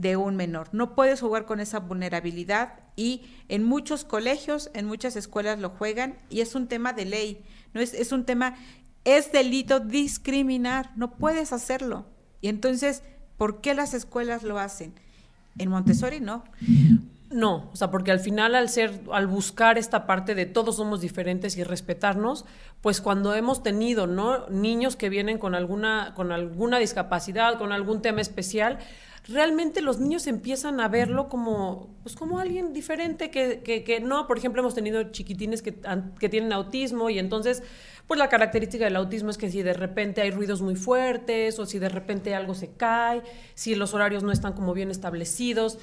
de 0.00 0.16
un 0.16 0.36
menor. 0.36 0.68
No 0.72 0.94
puedes 0.94 1.20
jugar 1.20 1.44
con 1.44 1.60
esa 1.60 1.80
vulnerabilidad 1.80 2.80
y 2.96 3.22
en 3.48 3.64
muchos 3.64 4.04
colegios, 4.04 4.70
en 4.72 4.86
muchas 4.86 5.14
escuelas 5.16 5.58
lo 5.58 5.70
juegan 5.70 6.18
y 6.30 6.40
es 6.40 6.54
un 6.54 6.68
tema 6.68 6.92
de 6.92 7.04
ley, 7.04 7.44
no 7.74 7.80
es, 7.80 7.92
es 7.92 8.10
un 8.12 8.24
tema, 8.24 8.56
es 9.04 9.30
delito 9.30 9.80
discriminar, 9.80 10.90
no 10.96 11.16
puedes 11.16 11.52
hacerlo. 11.52 12.06
Y 12.40 12.48
entonces, 12.48 13.02
¿por 13.36 13.60
qué 13.60 13.74
las 13.74 13.92
escuelas 13.92 14.42
lo 14.42 14.58
hacen? 14.58 14.94
En 15.58 15.68
Montessori 15.68 16.20
no. 16.20 16.44
No, 17.30 17.70
o 17.72 17.76
sea, 17.76 17.90
porque 17.90 18.10
al 18.10 18.18
final 18.18 18.56
al 18.56 18.68
ser, 18.68 19.02
al 19.12 19.28
buscar 19.28 19.78
esta 19.78 20.06
parte 20.06 20.34
de 20.34 20.46
todos 20.46 20.76
somos 20.76 21.00
diferentes 21.00 21.56
y 21.56 21.62
respetarnos, 21.62 22.44
pues 22.80 23.00
cuando 23.00 23.34
hemos 23.34 23.62
tenido, 23.62 24.06
¿no? 24.08 24.48
Niños 24.48 24.96
que 24.96 25.10
vienen 25.10 25.38
con 25.38 25.54
alguna, 25.54 26.12
con 26.16 26.32
alguna 26.32 26.78
discapacidad, 26.78 27.56
con 27.56 27.70
algún 27.70 28.02
tema 28.02 28.20
especial, 28.20 28.78
realmente 29.28 29.80
los 29.80 29.98
niños 29.98 30.26
empiezan 30.26 30.80
a 30.80 30.88
verlo 30.88 31.28
como, 31.28 31.88
pues 32.02 32.16
como 32.16 32.38
alguien 32.38 32.72
diferente 32.72 33.30
que, 33.30 33.62
que, 33.62 34.00
no, 34.00 34.26
por 34.26 34.38
ejemplo, 34.38 34.60
hemos 34.60 34.74
tenido 34.74 35.02
chiquitines 35.10 35.62
que, 35.62 35.74
que, 36.18 36.28
tienen 36.28 36.52
autismo 36.52 37.10
y 37.10 37.18
entonces, 37.18 37.62
pues 38.06 38.18
la 38.18 38.28
característica 38.28 38.84
del 38.84 38.96
autismo 38.96 39.30
es 39.30 39.38
que 39.38 39.50
si 39.50 39.62
de 39.62 39.74
repente 39.74 40.20
hay 40.20 40.30
ruidos 40.30 40.62
muy 40.62 40.74
fuertes 40.74 41.58
o 41.58 41.66
si 41.66 41.78
de 41.78 41.88
repente 41.88 42.34
algo 42.34 42.54
se 42.54 42.72
cae, 42.72 43.22
si 43.54 43.74
los 43.74 43.94
horarios 43.94 44.22
no 44.22 44.32
están 44.32 44.52
como 44.54 44.72
bien 44.72 44.90
establecidos, 44.90 45.78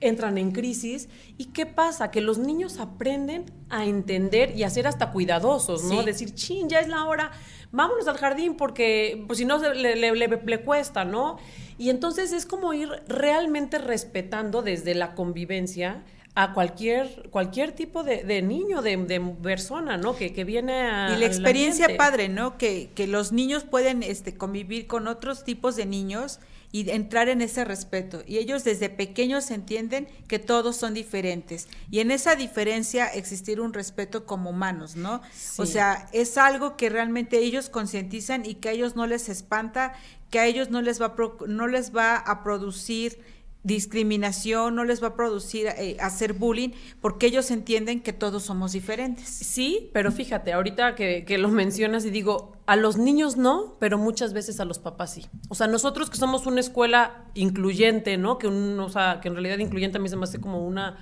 entran 0.00 0.38
en 0.38 0.52
crisis. 0.52 1.08
¿Y 1.36 1.46
qué 1.46 1.66
pasa? 1.66 2.10
Que 2.10 2.20
los 2.20 2.38
niños 2.38 2.78
aprenden 2.78 3.46
a 3.68 3.86
entender 3.86 4.56
y 4.56 4.62
a 4.62 4.70
ser 4.70 4.86
hasta 4.86 5.10
cuidadosos, 5.10 5.84
¿no? 5.84 6.02
Decir, 6.02 6.34
chin, 6.34 6.68
ya 6.68 6.80
es 6.80 6.88
la 6.88 7.04
hora, 7.04 7.30
vámonos 7.72 8.08
al 8.08 8.16
jardín 8.16 8.56
porque 8.56 9.24
pues 9.26 9.38
si 9.38 9.44
no 9.44 9.58
le, 9.58 9.96
le, 9.96 10.12
le 10.14 10.60
cuesta, 10.60 11.04
¿no? 11.04 11.38
Y 11.78 11.90
entonces 11.90 12.32
es 12.32 12.46
como 12.46 12.72
ir 12.72 12.88
realmente 13.06 13.78
respetando 13.78 14.62
desde 14.62 14.94
la 14.94 15.14
convivencia 15.14 16.04
a 16.34 16.52
cualquier, 16.52 17.28
cualquier 17.30 17.72
tipo 17.72 18.04
de, 18.04 18.42
niño, 18.42 18.80
de, 18.80 19.20
persona, 19.42 19.96
¿no? 19.96 20.14
Que, 20.14 20.32
que, 20.32 20.44
viene 20.44 20.82
a... 20.82 21.12
Y 21.16 21.18
la 21.18 21.26
experiencia 21.26 21.96
padre, 21.96 22.28
¿no? 22.28 22.56
Que, 22.58 22.90
que 22.94 23.08
los 23.08 23.32
niños 23.32 23.64
pueden 23.64 24.04
este, 24.04 24.36
convivir 24.36 24.86
con 24.86 25.08
otros 25.08 25.42
tipos 25.42 25.74
de 25.74 25.86
niños 25.86 26.38
y 26.70 26.90
entrar 26.90 27.28
en 27.28 27.40
ese 27.40 27.64
respeto. 27.64 28.22
Y 28.26 28.38
ellos 28.38 28.64
desde 28.64 28.90
pequeños 28.90 29.50
entienden 29.50 30.08
que 30.26 30.38
todos 30.38 30.76
son 30.76 30.94
diferentes. 30.94 31.68
Y 31.90 32.00
en 32.00 32.10
esa 32.10 32.36
diferencia 32.36 33.06
existir 33.06 33.60
un 33.60 33.72
respeto 33.72 34.26
como 34.26 34.50
humanos, 34.50 34.96
¿no? 34.96 35.22
O 35.56 35.66
sea, 35.66 36.08
es 36.12 36.36
algo 36.36 36.76
que 36.76 36.90
realmente 36.90 37.38
ellos 37.38 37.70
concientizan 37.70 38.44
y 38.44 38.56
que 38.56 38.68
a 38.68 38.72
ellos 38.72 38.96
no 38.96 39.06
les 39.06 39.28
espanta, 39.28 39.94
que 40.30 40.38
a 40.38 40.46
ellos 40.46 40.70
no 40.70 40.82
les 40.82 41.00
va 41.00 41.14
no 41.46 41.66
les 41.68 41.96
va 41.96 42.16
a 42.16 42.42
producir 42.42 43.18
discriminación, 43.64 44.74
no 44.74 44.84
les 44.84 45.02
va 45.02 45.08
a 45.08 45.14
producir 45.14 45.66
eh, 45.66 45.96
hacer 46.00 46.32
bullying, 46.32 46.70
porque 47.00 47.26
ellos 47.26 47.50
entienden 47.50 48.00
que 48.00 48.12
todos 48.12 48.44
somos 48.44 48.72
diferentes. 48.72 49.28
Sí, 49.28 49.90
pero 49.92 50.12
fíjate, 50.12 50.52
ahorita 50.52 50.94
que, 50.94 51.38
lo 51.38 51.48
mencionas 51.48 52.04
y 52.04 52.10
digo, 52.10 52.52
a 52.66 52.76
los 52.76 52.96
niños 52.96 53.36
no, 53.36 53.76
pero 53.80 53.98
muchas 53.98 54.32
veces 54.32 54.60
a 54.60 54.64
los 54.64 54.78
papás 54.78 55.14
sí. 55.14 55.26
O 55.48 55.54
sea, 55.54 55.66
nosotros 55.66 56.08
que 56.10 56.16
somos 56.16 56.46
una 56.46 56.60
escuela 56.60 57.24
incluyente, 57.34 58.16
¿no? 58.16 58.38
Que, 58.38 58.46
un, 58.46 58.78
o 58.80 58.88
sea, 58.88 59.20
que 59.20 59.28
en 59.28 59.34
realidad 59.34 59.58
incluyente 59.58 59.98
a 59.98 60.00
mí 60.00 60.08
se 60.08 60.16
me 60.16 60.24
hace 60.24 60.40
como 60.40 60.66
una 60.66 60.98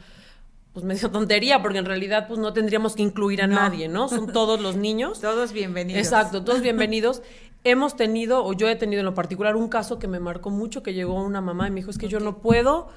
pues 0.76 0.84
medio 0.84 1.10
tontería, 1.10 1.62
porque 1.62 1.78
en 1.78 1.86
realidad 1.86 2.28
pues 2.28 2.38
no 2.38 2.52
tendríamos 2.52 2.96
que 2.96 3.02
incluir 3.02 3.40
a 3.40 3.46
nadie, 3.46 3.88
¿no? 3.88 4.08
Son 4.08 4.30
todos 4.30 4.60
los 4.60 4.76
niños. 4.86 5.22
todos 5.22 5.52
bienvenidos. 5.52 6.02
Exacto, 6.02 6.44
todos 6.44 6.60
bienvenidos. 6.60 7.22
hemos 7.70 7.96
tenido, 7.96 8.44
o 8.44 8.52
yo 8.52 8.68
he 8.68 8.76
tenido 8.76 9.00
en 9.00 9.06
lo 9.06 9.14
particular, 9.14 9.56
un 9.56 9.68
caso 9.68 9.98
que 9.98 10.06
me 10.06 10.20
marcó 10.20 10.50
mucho, 10.50 10.82
que 10.82 10.94
llegó 10.94 11.22
una 11.22 11.40
mamá 11.40 11.66
y 11.66 11.70
me 11.70 11.80
dijo, 11.80 11.90
es 11.90 11.98
que 11.98 12.08
yo 12.08 12.20
no 12.20 12.38
puedo, 12.38 12.88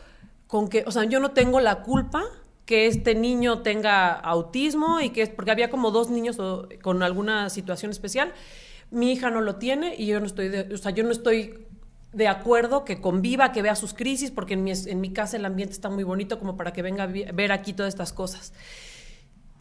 con 0.48 0.70
que, 0.70 0.84
o 0.86 0.92
sea, 0.92 1.04
yo 1.06 1.20
no 1.20 1.32
tengo 1.32 1.60
la 1.60 1.82
culpa 1.84 2.24
que 2.66 2.86
este 2.86 3.16
niño 3.16 3.64
tenga 3.64 4.12
autismo 4.12 5.02
y 5.02 5.10
que 5.10 5.24
es, 5.24 5.30
porque 5.30 5.52
había 5.52 5.70
como 5.70 5.90
dos 5.90 6.10
niños 6.10 6.38
con 6.84 7.02
alguna 7.02 7.50
situación 7.50 7.92
especial, 7.92 8.32
mi 8.92 9.12
hija 9.12 9.32
no 9.32 9.42
lo 9.42 9.56
tiene 9.56 9.96
y 9.98 10.06
yo 10.06 10.20
no 10.20 10.28
estoy, 10.28 10.50
de, 10.50 10.74
o 10.74 10.78
sea, 10.78 10.92
yo 10.92 11.04
no 11.04 11.12
estoy 11.12 11.66
de 12.14 12.28
acuerdo 12.28 12.86
que 12.86 13.02
conviva, 13.02 13.52
que 13.52 13.62
vea 13.62 13.76
sus 13.76 13.94
crisis, 13.94 14.32
porque 14.32 14.54
en 14.54 14.64
mi, 14.64 14.72
en 14.72 15.02
mi 15.02 15.12
casa 15.12 15.38
el 15.38 15.46
ambiente 15.46 15.74
está 15.74 15.90
muy 15.90 16.04
bonito 16.04 16.40
como 16.40 16.58
para 16.58 16.74
que 16.74 16.82
venga 16.82 17.04
a 17.04 17.08
ver 17.08 17.52
aquí 17.52 17.74
todas 17.74 17.94
estas 17.94 18.14
cosas. 18.14 18.54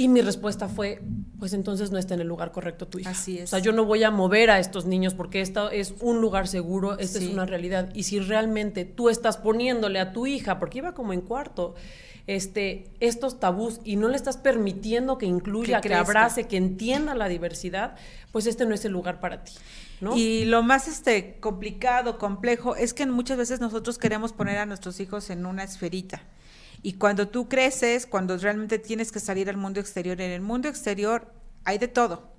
Y 0.01 0.07
mi 0.07 0.23
respuesta 0.23 0.69
fue, 0.69 1.03
pues 1.41 1.53
entonces 1.53 1.91
no 1.91 1.99
está 1.99 2.15
en 2.15 2.21
el 2.21 2.29
lugar 2.29 2.53
correcto 2.53 2.87
tu 2.87 3.01
hija. 3.01 3.11
Así 3.11 3.39
es. 3.39 3.45
O 3.45 3.47
sea, 3.49 3.59
yo 3.59 3.73
no 3.73 3.85
voy 3.85 4.05
a 4.05 4.13
mover 4.13 4.49
a 4.49 4.61
estos 4.61 4.87
niños 4.87 5.13
porque 5.13 5.41
esto 5.41 5.73
es 5.73 5.93
un 5.99 6.21
lugar 6.21 6.47
seguro, 6.47 6.97
esta 7.01 7.19
es 7.19 7.27
una 7.27 7.47
realidad. 7.47 7.91
Y 7.95 8.05
si 8.05 8.21
realmente 8.21 8.85
tú 8.85 9.09
estás 9.09 9.39
poniéndole 9.39 9.99
a 9.99 10.13
tu 10.13 10.29
hija, 10.29 10.61
porque 10.61 10.79
iba 10.79 10.95
como 10.95 11.13
en 11.13 11.21
cuarto, 11.21 11.75
este, 12.29 12.93
estos 13.01 13.41
tabús 13.41 13.81
y 13.83 13.97
no 13.97 14.07
le 14.09 14.15
estás 14.15 14.37
permitiendo 14.37 15.19
que 15.19 15.27
incluya, 15.27 15.81
que, 15.81 15.93
abrace, 15.93 16.47
que 16.47 16.59
entienda 16.59 17.17
la 17.17 17.27
diversidad, 17.27 17.97
pues 18.31 18.47
este 18.47 18.67
no 18.67 18.77
es 18.77 18.85
el 18.85 18.93
lugar 18.93 19.19
para 19.19 19.43
ti. 19.43 19.53
¿no? 20.01 20.17
Y 20.17 20.45
lo 20.45 20.63
más 20.63 20.87
este, 20.87 21.41
complicado, 21.41 22.19
complejo, 22.19 22.77
es 22.77 22.95
que 22.95 23.05
muchas 23.07 23.37
veces 23.37 23.61
nosotros 23.61 23.99
queremos 23.99 24.33
poner 24.33 24.59
a 24.59 24.67
nuestros 24.67 25.01
hijos 25.01 25.29
en 25.31 25.45
una 25.45 25.65
esferita. 25.65 26.23
Y 26.83 26.95
cuando 26.95 27.29
tú 27.29 27.49
creces, 27.49 28.07
cuando 28.07 28.37
realmente 28.37 28.79
tienes 28.79 29.13
que 29.13 29.21
salir 29.21 29.49
al 29.49 29.57
mundo 29.57 29.81
exterior, 29.81 30.21
en 30.21 30.31
el 30.31 30.41
mundo 30.41 30.69
exterior 30.69 31.33
hay 31.65 31.79
de 31.79 31.89
todo. 31.89 32.39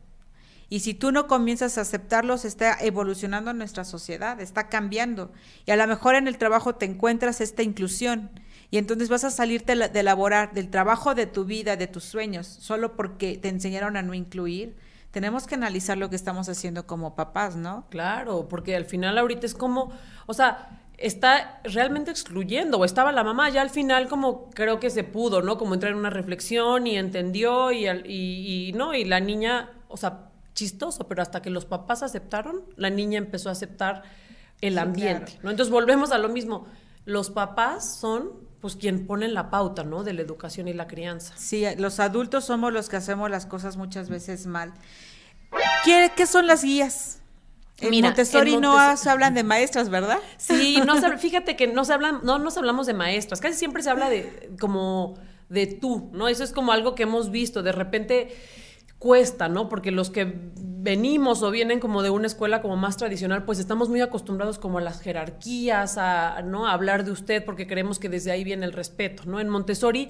Y 0.69 0.81
si 0.81 0.93
tú 0.93 1.11
no 1.11 1.27
comienzas 1.27 1.77
a 1.77 1.81
aceptarlos, 1.81 2.45
está 2.45 2.77
evolucionando 2.79 3.53
nuestra 3.53 3.83
sociedad, 3.83 4.39
está 4.39 4.69
cambiando. 4.69 5.31
Y 5.65 5.71
a 5.71 5.75
lo 5.75 5.87
mejor 5.87 6.15
en 6.15 6.27
el 6.27 6.37
trabajo 6.37 6.75
te 6.75 6.85
encuentras 6.85 7.41
esta 7.41 7.63
inclusión. 7.63 8.29
Y 8.69 8.77
entonces 8.77 9.09
vas 9.09 9.23
a 9.23 9.31
salirte 9.31 9.75
de 9.75 9.99
elaborar 9.99 10.53
del 10.53 10.69
trabajo 10.69 11.15
de 11.15 11.25
tu 11.25 11.45
vida, 11.45 11.75
de 11.75 11.87
tus 11.87 12.03
sueños, 12.03 12.45
solo 12.45 12.95
porque 12.95 13.37
te 13.37 13.49
enseñaron 13.49 13.97
a 13.97 14.03
no 14.03 14.13
incluir. 14.13 14.77
Tenemos 15.09 15.47
que 15.47 15.55
analizar 15.55 15.97
lo 15.97 16.11
que 16.11 16.15
estamos 16.15 16.49
haciendo 16.49 16.85
como 16.85 17.15
papás, 17.15 17.55
¿no? 17.55 17.87
Claro, 17.89 18.47
porque 18.47 18.75
al 18.75 18.85
final 18.85 19.17
ahorita 19.17 19.47
es 19.47 19.55
como, 19.55 19.91
o 20.27 20.35
sea, 20.35 20.83
está 21.01 21.61
realmente 21.63 22.11
excluyendo, 22.11 22.77
o 22.77 22.85
estaba 22.85 23.11
la 23.11 23.23
mamá, 23.23 23.49
ya 23.49 23.61
al 23.61 23.69
final 23.69 24.07
como 24.07 24.49
creo 24.51 24.79
que 24.79 24.89
se 24.89 25.03
pudo, 25.03 25.41
¿no? 25.41 25.57
Como 25.57 25.73
entrar 25.73 25.91
en 25.91 25.97
una 25.97 26.09
reflexión 26.09 26.87
y 26.87 26.97
entendió 26.97 27.71
y, 27.71 27.87
y, 27.87 28.71
no, 28.73 28.93
y 28.93 29.05
la 29.05 29.19
niña, 29.19 29.71
o 29.87 29.97
sea, 29.97 30.29
chistoso, 30.53 31.07
pero 31.07 31.21
hasta 31.21 31.41
que 31.41 31.49
los 31.49 31.65
papás 31.65 32.03
aceptaron, 32.03 32.63
la 32.75 32.89
niña 32.89 33.17
empezó 33.17 33.49
a 33.49 33.53
aceptar 33.53 34.03
el 34.61 34.77
ambiente, 34.77 35.39
¿no? 35.41 35.51
Entonces 35.51 35.71
volvemos 35.71 36.11
a 36.11 36.17
lo 36.17 36.29
mismo, 36.29 36.67
los 37.05 37.29
papás 37.29 37.97
son 37.97 38.49
pues 38.59 38.75
quien 38.75 39.07
ponen 39.07 39.33
la 39.33 39.49
pauta, 39.49 39.85
¿no? 39.85 40.03
De 40.03 40.11
la 40.11 40.21
educación 40.21 40.67
y 40.67 40.73
la 40.73 40.87
crianza. 40.87 41.33
Sí, 41.37 41.63
los 41.77 42.01
adultos 42.01 42.43
somos 42.43 42.73
los 42.73 42.89
que 42.89 42.97
hacemos 42.97 43.29
las 43.29 43.45
cosas 43.45 43.77
muchas 43.77 44.09
veces 44.09 44.47
mal. 44.47 44.73
¿Qué, 45.85 46.11
qué 46.15 46.27
son 46.27 46.45
las 46.45 46.61
guías? 46.61 47.18
En 47.81 48.01
Montessori 48.01 48.57
no 48.57 48.97
se 48.97 49.09
hablan 49.09 49.33
de 49.33 49.43
maestras, 49.43 49.89
¿verdad? 49.89 50.19
Sí, 50.37 50.79
no 50.85 50.95
fíjate 51.17 51.55
que 51.55 51.67
no 51.67 51.85
se 51.85 51.93
hablan, 51.93 52.19
no 52.23 52.39
nos 52.39 52.57
hablamos 52.57 52.87
de 52.87 52.93
maestras, 52.93 53.39
casi 53.41 53.57
siempre 53.57 53.83
se 53.83 53.89
habla 53.89 54.09
de 54.09 54.51
como 54.59 55.15
de 55.49 55.67
tú, 55.67 56.09
¿no? 56.13 56.27
Eso 56.27 56.43
es 56.43 56.51
como 56.51 56.71
algo 56.71 56.95
que 56.95 57.03
hemos 57.03 57.31
visto, 57.31 57.63
de 57.63 57.71
repente 57.71 58.35
cuesta, 58.99 59.47
¿no? 59.47 59.69
Porque 59.69 59.91
los 59.91 60.09
que 60.09 60.51
venimos 60.81 61.41
o 61.41 61.51
vienen 61.51 61.79
como 61.79 62.03
de 62.03 62.09
una 62.09 62.27
escuela 62.27 62.61
como 62.61 62.75
más 62.77 62.97
tradicional, 62.97 63.45
pues 63.45 63.59
estamos 63.59 63.89
muy 63.89 64.01
acostumbrados 64.01 64.59
como 64.59 64.77
a 64.77 64.81
las 64.81 65.01
jerarquías, 65.01 65.97
a, 65.97 66.41
¿no? 66.43 66.67
a 66.67 66.73
hablar 66.73 67.05
de 67.05 67.11
usted 67.11 67.43
porque 67.43 67.65
creemos 67.65 67.97
que 67.97 68.09
desde 68.09 68.31
ahí 68.31 68.43
viene 68.43 68.65
el 68.65 68.73
respeto, 68.73 69.23
¿no? 69.25 69.39
En 69.39 69.49
Montessori 69.49 70.09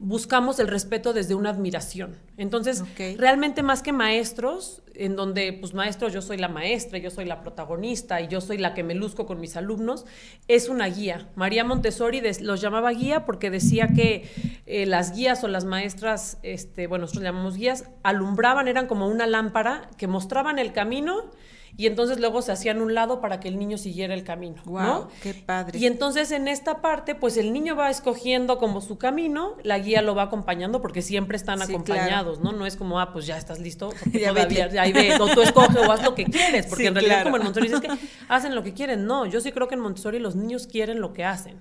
buscamos 0.00 0.60
el 0.60 0.68
respeto 0.68 1.12
desde 1.12 1.34
una 1.34 1.50
admiración. 1.50 2.16
Entonces, 2.36 2.84
realmente 3.16 3.62
más 3.62 3.82
que 3.82 3.92
maestros, 3.92 4.82
en 4.94 5.16
donde, 5.16 5.52
pues 5.52 5.74
maestros, 5.74 6.12
yo 6.12 6.22
soy 6.22 6.36
la 6.36 6.48
maestra, 6.48 6.98
yo 6.98 7.10
soy 7.10 7.24
la 7.24 7.40
protagonista 7.40 8.20
y 8.20 8.28
yo 8.28 8.40
soy 8.40 8.58
la 8.58 8.74
que 8.74 8.84
me 8.84 8.94
luzco 8.94 9.26
con 9.26 9.40
mis 9.40 9.56
alumnos, 9.56 10.06
es 10.46 10.68
una 10.68 10.86
guía. 10.86 11.28
María 11.34 11.64
Montessori 11.64 12.22
los 12.40 12.60
llamaba 12.60 12.90
guía 12.92 13.24
porque 13.24 13.50
decía 13.50 13.88
que 13.88 14.28
eh, 14.66 14.86
las 14.86 15.14
guías 15.16 15.42
o 15.42 15.48
las 15.48 15.64
maestras, 15.64 16.38
este, 16.42 16.86
bueno, 16.86 17.02
nosotros 17.02 17.24
llamamos 17.24 17.56
guías, 17.56 17.84
alumbraban, 18.04 18.68
eran 18.68 18.86
como 18.86 19.08
una 19.08 19.26
lámpara 19.26 19.90
que 19.96 20.06
mostraban 20.06 20.60
el 20.60 20.72
camino 20.72 21.30
y 21.76 21.86
entonces 21.86 22.18
luego 22.18 22.42
se 22.42 22.52
hacían 22.52 22.80
un 22.80 22.94
lado 22.94 23.20
para 23.20 23.40
que 23.40 23.48
el 23.48 23.58
niño 23.58 23.78
siguiera 23.78 24.14
el 24.14 24.24
camino. 24.24 24.62
Wow, 24.64 25.08
qué 25.22 25.34
padre. 25.34 25.78
Y 25.78 25.86
entonces 25.86 26.30
en 26.30 26.48
esta 26.48 26.80
parte, 26.80 27.14
pues 27.14 27.36
el 27.36 27.52
niño 27.52 27.76
va 27.76 27.90
escogiendo 27.90 28.58
como 28.58 28.80
su 28.80 28.98
camino, 28.98 29.56
la 29.62 29.78
guía 29.78 30.02
lo 30.02 30.14
va 30.14 30.24
acompañando 30.24 30.80
porque 30.80 31.02
siempre 31.02 31.36
están 31.36 31.62
acompañados, 31.62 32.40
¿no? 32.40 32.52
No 32.52 32.66
es 32.66 32.76
como, 32.76 33.00
ah, 33.00 33.12
pues 33.12 33.26
ya 33.26 33.36
estás 33.36 33.58
listo, 33.58 33.92
ya 34.12 34.30
todavía, 34.30 34.68
ahí 34.80 34.92
ve, 34.92 35.16
o 35.20 35.28
tú 35.28 35.42
escoges 35.42 35.76
o 35.76 35.92
haz 35.92 36.02
lo 36.02 36.14
que 36.14 36.24
quieres, 36.30 36.66
porque 36.66 36.86
en 36.86 36.94
realidad 36.94 37.24
como 37.24 37.36
en 37.36 37.44
Montessori 37.44 37.72
es 37.72 37.80
que 37.80 38.06
hacen 38.28 38.54
lo 38.54 38.62
que 38.62 38.72
quieren. 38.72 39.06
No, 39.06 39.26
yo 39.26 39.40
sí 39.40 39.52
creo 39.52 39.68
que 39.68 39.74
en 39.74 39.80
Montessori 39.80 40.18
los 40.18 40.36
niños 40.36 40.66
quieren 40.66 41.00
lo 41.00 41.12
que 41.12 41.24
hacen. 41.24 41.60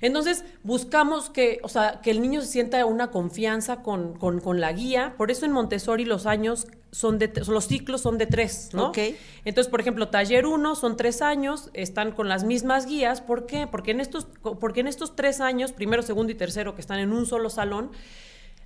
Entonces, 0.00 0.44
buscamos 0.62 1.30
que, 1.30 1.60
o 1.62 1.68
sea, 1.68 2.00
que 2.02 2.10
el 2.10 2.20
niño 2.20 2.40
se 2.40 2.48
sienta 2.48 2.84
una 2.84 3.10
confianza 3.10 3.82
con, 3.82 4.14
con, 4.18 4.60
la 4.60 4.72
guía. 4.72 5.14
Por 5.16 5.30
eso 5.30 5.46
en 5.46 5.52
Montessori 5.52 6.04
los 6.04 6.26
años 6.26 6.66
son 6.92 7.18
de, 7.18 7.32
los 7.46 7.66
ciclos 7.66 8.00
son 8.00 8.18
de 8.18 8.26
tres, 8.26 8.70
¿no? 8.72 8.88
Ok. 8.88 8.98
Entonces, 9.44 9.70
por 9.70 9.80
ejemplo, 9.80 10.08
taller 10.08 10.46
uno 10.46 10.74
son 10.74 10.96
tres 10.96 11.20
años, 11.22 11.70
están 11.74 12.12
con 12.12 12.28
las 12.28 12.44
mismas 12.44 12.86
guías. 12.86 13.20
¿Por 13.20 13.46
qué? 13.46 13.66
Porque 13.66 13.90
en 13.90 14.00
estos, 14.00 14.26
porque 14.60 14.80
en 14.80 14.88
estos 14.88 15.16
tres 15.16 15.40
años, 15.40 15.72
primero, 15.72 16.02
segundo 16.02 16.32
y 16.32 16.36
tercero, 16.36 16.74
que 16.74 16.80
están 16.80 16.98
en 16.98 17.12
un 17.12 17.26
solo 17.26 17.50
salón, 17.50 17.90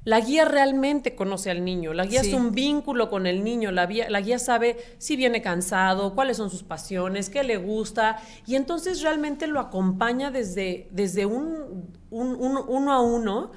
la 0.04 0.20
guía 0.20 0.46
realmente 0.46 1.14
conoce 1.14 1.50
al 1.50 1.64
niño, 1.64 1.92
la 1.92 2.06
guía 2.06 2.22
es 2.22 2.32
un 2.32 2.52
vínculo 2.52 3.10
con 3.10 3.26
el 3.26 3.44
niño, 3.44 3.70
la 3.70 3.86
guía, 3.86 4.08
la 4.08 4.20
guía 4.20 4.38
sabe 4.38 4.78
si 4.98 5.16
viene 5.16 5.42
cansado, 5.42 6.14
cuáles 6.14 6.38
son 6.38 6.50
sus 6.50 6.62
pasiones, 6.62 7.28
qué 7.28 7.42
le 7.42 7.58
gusta, 7.58 8.18
y 8.46 8.54
entonces 8.54 9.02
realmente 9.02 9.46
lo 9.46 9.60
acompaña 9.60 10.30
desde, 10.30 10.88
desde 10.90 11.26
un, 11.26 11.90
uno 12.10 12.92
a 12.92 13.00
uno. 13.00 13.52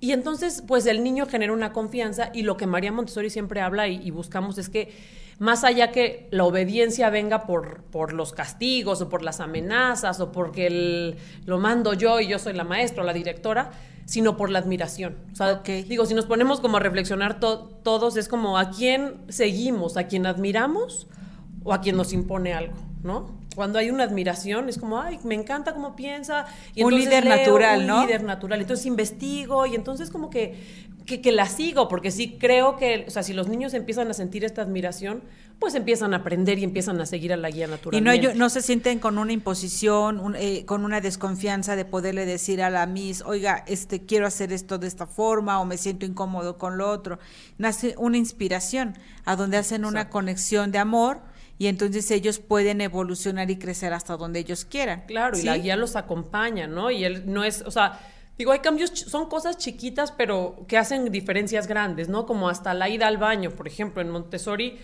Y 0.00 0.12
entonces, 0.12 0.62
pues 0.66 0.86
el 0.86 1.02
niño 1.02 1.26
genera 1.26 1.52
una 1.52 1.72
confianza 1.72 2.30
y 2.32 2.42
lo 2.42 2.56
que 2.56 2.66
María 2.66 2.92
Montessori 2.92 3.30
siempre 3.30 3.60
habla 3.60 3.88
y, 3.88 4.10
buscamos 4.12 4.56
es 4.58 4.68
que 4.68 4.92
más 5.38 5.62
allá 5.62 5.92
que 5.92 6.28
la 6.30 6.44
obediencia 6.44 7.10
venga 7.10 7.46
por, 7.46 7.82
por 7.84 8.12
los 8.12 8.32
castigos 8.32 9.00
o 9.00 9.08
por 9.08 9.22
las 9.22 9.40
amenazas 9.40 10.20
o 10.20 10.32
porque 10.32 11.16
lo 11.44 11.58
mando 11.58 11.94
yo 11.94 12.20
y 12.20 12.26
yo 12.26 12.38
soy 12.38 12.54
la 12.54 12.64
maestra 12.64 13.02
o 13.02 13.06
la 13.06 13.12
directora, 13.12 13.70
sino 14.04 14.36
por 14.36 14.50
la 14.50 14.58
admiración. 14.58 15.16
O 15.32 15.36
sea, 15.36 15.62
digo, 15.64 16.06
si 16.06 16.14
nos 16.14 16.26
ponemos 16.26 16.60
como 16.60 16.78
a 16.78 16.80
reflexionar 16.80 17.38
todos, 17.38 18.16
es 18.16 18.28
como 18.28 18.58
a 18.58 18.70
quién 18.70 19.18
seguimos, 19.28 19.96
a 19.96 20.08
quién 20.08 20.26
admiramos 20.26 21.06
o 21.62 21.72
a 21.72 21.80
quién 21.80 21.96
nos 21.96 22.12
impone 22.12 22.52
algo, 22.52 22.74
¿no? 23.02 23.37
Cuando 23.58 23.80
hay 23.80 23.90
una 23.90 24.04
admiración, 24.04 24.68
es 24.68 24.78
como, 24.78 25.00
ay, 25.00 25.18
me 25.24 25.34
encanta 25.34 25.74
cómo 25.74 25.96
piensa. 25.96 26.46
Y 26.76 26.84
un 26.84 26.94
líder 26.94 27.26
natural, 27.26 27.88
¿no? 27.88 28.02
Un 28.02 28.06
líder 28.06 28.22
natural. 28.22 28.60
Entonces 28.60 28.86
investigo 28.86 29.66
y 29.66 29.74
entonces 29.74 30.10
como 30.10 30.30
que, 30.30 30.54
que, 31.04 31.32
la 31.32 31.44
sigo, 31.46 31.88
porque 31.88 32.12
sí 32.12 32.36
creo 32.38 32.76
que, 32.76 33.06
o 33.08 33.10
sea, 33.10 33.24
si 33.24 33.32
los 33.32 33.48
niños 33.48 33.74
empiezan 33.74 34.08
a 34.12 34.14
sentir 34.14 34.44
esta 34.44 34.62
admiración, 34.62 35.22
pues 35.58 35.74
empiezan 35.74 36.14
a 36.14 36.18
aprender 36.18 36.60
y 36.60 36.62
empiezan 36.62 37.00
a 37.00 37.06
seguir 37.06 37.32
a 37.32 37.36
la 37.36 37.50
guía 37.50 37.66
natural. 37.66 38.00
Y 38.00 38.04
no, 38.04 38.12
ellos, 38.12 38.36
no 38.36 38.48
se 38.48 38.62
sienten 38.62 39.00
con 39.00 39.18
una 39.18 39.32
imposición, 39.32 40.36
eh, 40.38 40.64
con 40.64 40.84
una 40.84 41.00
desconfianza 41.00 41.74
de 41.74 41.84
poderle 41.84 42.26
decir 42.26 42.62
a 42.62 42.70
la 42.70 42.86
Miss, 42.86 43.24
oiga, 43.26 43.64
este, 43.66 44.06
quiero 44.06 44.28
hacer 44.28 44.52
esto 44.52 44.78
de 44.78 44.86
esta 44.86 45.08
forma 45.08 45.58
o 45.58 45.64
me 45.64 45.78
siento 45.78 46.06
incómodo 46.06 46.58
con 46.58 46.78
lo 46.78 46.88
otro. 46.88 47.18
Nace 47.56 47.96
una 47.98 48.18
inspiración 48.18 48.96
a 49.24 49.34
donde 49.34 49.56
hacen 49.56 49.84
una 49.84 50.10
conexión 50.10 50.70
de 50.70 50.78
amor 50.78 51.22
y 51.58 51.66
entonces 51.66 52.10
ellos 52.10 52.38
pueden 52.38 52.80
evolucionar 52.80 53.50
y 53.50 53.58
crecer 53.58 53.92
hasta 53.92 54.16
donde 54.16 54.38
ellos 54.38 54.64
quieran. 54.64 55.04
Claro, 55.06 55.36
y 55.36 55.42
la 55.42 55.58
guía 55.58 55.76
los 55.76 55.96
acompaña, 55.96 56.68
¿no? 56.68 56.90
Y 56.90 57.04
él 57.04 57.24
no 57.26 57.42
es, 57.42 57.62
o 57.62 57.70
sea, 57.70 58.00
digo, 58.38 58.52
hay 58.52 58.60
cambios, 58.60 58.90
son 58.90 59.28
cosas 59.28 59.58
chiquitas, 59.58 60.12
pero 60.12 60.64
que 60.68 60.78
hacen 60.78 61.10
diferencias 61.10 61.66
grandes, 61.66 62.08
¿no? 62.08 62.26
Como 62.26 62.48
hasta 62.48 62.72
la 62.74 62.88
ida 62.88 63.08
al 63.08 63.18
baño, 63.18 63.50
por 63.50 63.66
ejemplo, 63.66 64.00
en 64.00 64.10
Montessori, 64.10 64.78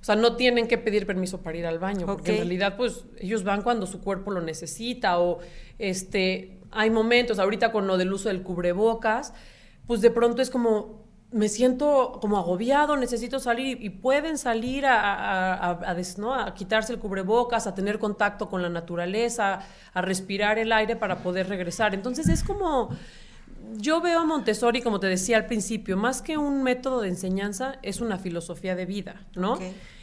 o 0.00 0.04
sea, 0.04 0.14
no 0.16 0.36
tienen 0.36 0.68
que 0.68 0.76
pedir 0.76 1.06
permiso 1.06 1.40
para 1.40 1.56
ir 1.56 1.66
al 1.66 1.78
baño, 1.78 2.06
porque 2.06 2.32
en 2.32 2.36
realidad, 2.36 2.76
pues, 2.76 3.04
ellos 3.18 3.42
van 3.42 3.62
cuando 3.62 3.86
su 3.86 4.00
cuerpo 4.00 4.30
lo 4.30 4.42
necesita, 4.42 5.18
o 5.18 5.38
este, 5.78 6.58
hay 6.70 6.90
momentos, 6.90 7.38
ahorita 7.38 7.72
con 7.72 7.86
lo 7.86 7.96
del 7.96 8.12
uso 8.12 8.28
del 8.28 8.42
cubrebocas, 8.42 9.32
pues 9.86 10.02
de 10.02 10.10
pronto 10.10 10.42
es 10.42 10.50
como, 10.50 11.07
me 11.30 11.48
siento 11.48 12.18
como 12.20 12.38
agobiado, 12.38 12.96
necesito 12.96 13.38
salir 13.38 13.82
y 13.82 13.90
pueden 13.90 14.38
salir 14.38 14.86
a, 14.86 15.70
a, 15.70 16.54
quitarse 16.54 16.92
el 16.94 16.98
cubrebocas, 16.98 17.66
a 17.66 17.74
tener 17.74 17.98
contacto 17.98 18.48
con 18.48 18.62
la 18.62 18.70
naturaleza, 18.70 19.60
a 19.92 20.02
respirar 20.02 20.58
el 20.58 20.72
aire 20.72 20.96
para 20.96 21.22
poder 21.22 21.48
regresar. 21.48 21.94
Entonces 21.94 22.28
es 22.28 22.42
como, 22.42 22.88
yo 23.76 24.00
veo 24.00 24.20
a 24.20 24.24
Montessori, 24.24 24.80
como 24.80 25.00
te 25.00 25.06
decía 25.06 25.36
al 25.36 25.46
principio, 25.46 25.98
más 25.98 26.22
que 26.22 26.38
un 26.38 26.62
método 26.62 27.02
de 27.02 27.08
enseñanza, 27.08 27.78
es 27.82 28.00
una 28.00 28.16
filosofía 28.18 28.74
de 28.74 28.86
vida, 28.86 29.26
¿no? 29.34 29.58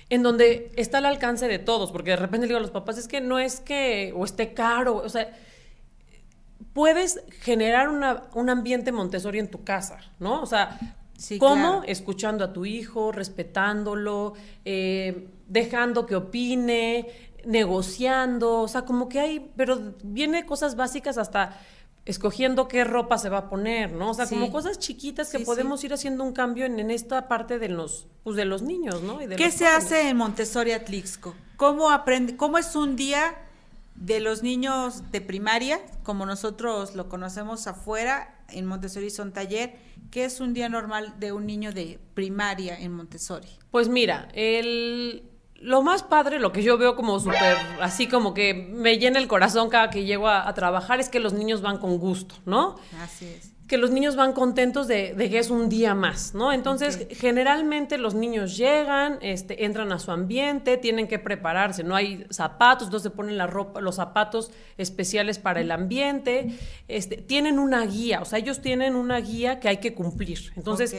En 0.09 0.21
donde 0.21 0.71
está 0.76 0.99
al 0.99 1.05
alcance 1.05 1.47
de 1.47 1.57
todos, 1.57 1.91
porque 1.91 2.11
de 2.11 2.17
repente 2.17 2.45
digo 2.45 2.57
a 2.57 2.61
los 2.61 2.69
papás, 2.69 2.99
es 2.99 3.07
que 3.07 3.19
no 3.19 3.39
es 3.39 3.59
que 3.61 4.13
o 4.15 4.26
esté 4.26 4.53
caro, 4.53 4.97
o 4.97 5.09
sea, 5.09 5.34
puedes 6.73 7.23
generar 7.41 7.89
un 7.89 8.49
ambiente 8.49 8.91
Montessori 8.91 9.39
en 9.39 9.49
tu 9.49 9.63
casa, 9.63 9.99
¿no? 10.19 10.43
O 10.43 10.45
sea, 10.45 10.78
¿Cómo? 11.39 11.84
Escuchando 11.86 12.43
a 12.43 12.53
tu 12.53 12.66
hijo, 12.66 13.11
respetándolo, 13.11 14.34
eh, 14.66 15.28
dejando 15.47 16.05
que 16.05 16.16
opine, 16.16 17.07
negociando, 17.45 18.61
o 18.61 18.68
sea, 18.68 18.84
como 18.84 19.07
que 19.07 19.20
hay, 19.20 19.51
pero 19.55 19.93
viene 20.03 20.45
cosas 20.45 20.76
básicas 20.76 21.18
hasta 21.18 21.59
escogiendo 22.05 22.68
qué 22.68 22.84
ropa 22.84 23.18
se 23.18 23.30
va 23.30 23.39
a 23.39 23.49
poner, 23.49 23.91
¿no? 23.91 24.11
O 24.11 24.13
sea, 24.13 24.28
como 24.28 24.51
cosas 24.51 24.78
chiquitas 24.78 25.32
que 25.32 25.39
podemos 25.39 25.84
ir 25.84 25.91
haciendo 25.93 26.24
un 26.24 26.34
cambio 26.34 26.66
en, 26.66 26.91
esta 26.91 27.28
parte 27.28 27.57
de 27.57 27.70
los, 27.70 28.07
pues 28.24 28.36
de 28.36 28.45
los 28.45 28.61
niños, 28.61 29.01
¿no? 29.01 29.18
¿Qué 29.18 29.51
se 29.51 29.66
hace 29.66 30.09
en 30.09 30.18
Montessori 30.18 30.72
Atlixco? 30.72 31.34
¿Cómo 31.57 31.89
aprende, 31.89 32.38
cómo 32.38 32.59
es 32.59 32.76
un 32.76 32.95
día 32.95 33.36
de 33.95 34.20
los 34.20 34.43
niños 34.43 35.11
de 35.11 35.22
primaria, 35.22 35.80
como 36.03 36.26
nosotros 36.26 36.95
lo 36.95 37.09
conocemos 37.09 37.66
afuera, 37.66 38.34
en 38.49 38.65
Montessori 38.65 39.09
son 39.09 39.31
taller, 39.31 39.75
¿qué 40.11 40.25
es 40.25 40.39
un 40.39 40.53
día 40.53 40.69
normal 40.69 41.15
de 41.19 41.31
un 41.31 41.45
niño 41.45 41.71
de 41.71 41.99
primaria 42.13 42.79
en 42.79 42.91
Montessori? 42.91 43.49
Pues 43.71 43.89
mira, 43.89 44.27
el, 44.33 45.23
lo 45.55 45.81
más 45.81 46.03
padre, 46.03 46.39
lo 46.39 46.51
que 46.51 46.63
yo 46.63 46.77
veo 46.77 46.95
como 46.95 47.19
súper, 47.19 47.57
así 47.81 48.07
como 48.07 48.33
que 48.33 48.53
me 48.53 48.97
llena 48.97 49.19
el 49.19 49.27
corazón 49.27 49.69
cada 49.69 49.89
que 49.89 50.05
llego 50.05 50.27
a, 50.27 50.47
a, 50.47 50.53
trabajar, 50.53 50.99
es 50.99 51.09
que 51.09 51.19
los 51.19 51.33
niños 51.33 51.61
van 51.61 51.77
con 51.77 51.97
gusto, 51.97 52.35
¿no? 52.45 52.75
Así 53.01 53.25
es 53.25 53.55
que 53.68 53.78
los 53.78 53.89
niños 53.89 54.16
van 54.16 54.34
contentos 54.34 54.88
de, 54.88 55.16
que 55.18 55.39
es 55.39 55.49
un 55.49 55.70
día 55.70 55.95
más, 55.95 56.36
¿no? 56.36 56.53
Entonces, 56.53 57.07
generalmente 57.09 57.97
los 57.97 58.13
niños 58.13 58.55
llegan, 58.57 59.18
este, 59.22 59.66
entran 59.66 59.91
a 59.91 59.97
su 59.97 60.11
ambiente, 60.11 60.78
tienen 60.78 61.07
que 61.07 61.18
prepararse, 61.18 61.84
no 61.84 61.95
hay 61.95 62.26
zapatos, 62.30 62.88
entonces 62.88 63.11
se 63.11 63.16
ponen 63.16 63.38
la 63.38 63.47
ropa, 63.47 63.82
los 63.82 63.95
zapatos 63.95 64.51
especiales 64.78 65.39
para 65.39 65.61
el 65.61 65.72
ambiente, 65.72 66.55
este, 66.88 67.18
tienen 67.18 67.57
una 67.57 67.86
guía, 67.88 68.22
o 68.22 68.26
sea, 68.26 68.38
ellos 68.38 68.61
tienen 68.61 68.95
una 68.95 69.20
guía 69.20 69.59
que 69.59 69.68
hay 69.68 69.78
que 69.78 69.95
cumplir. 69.95 70.53
Entonces, 70.55 70.95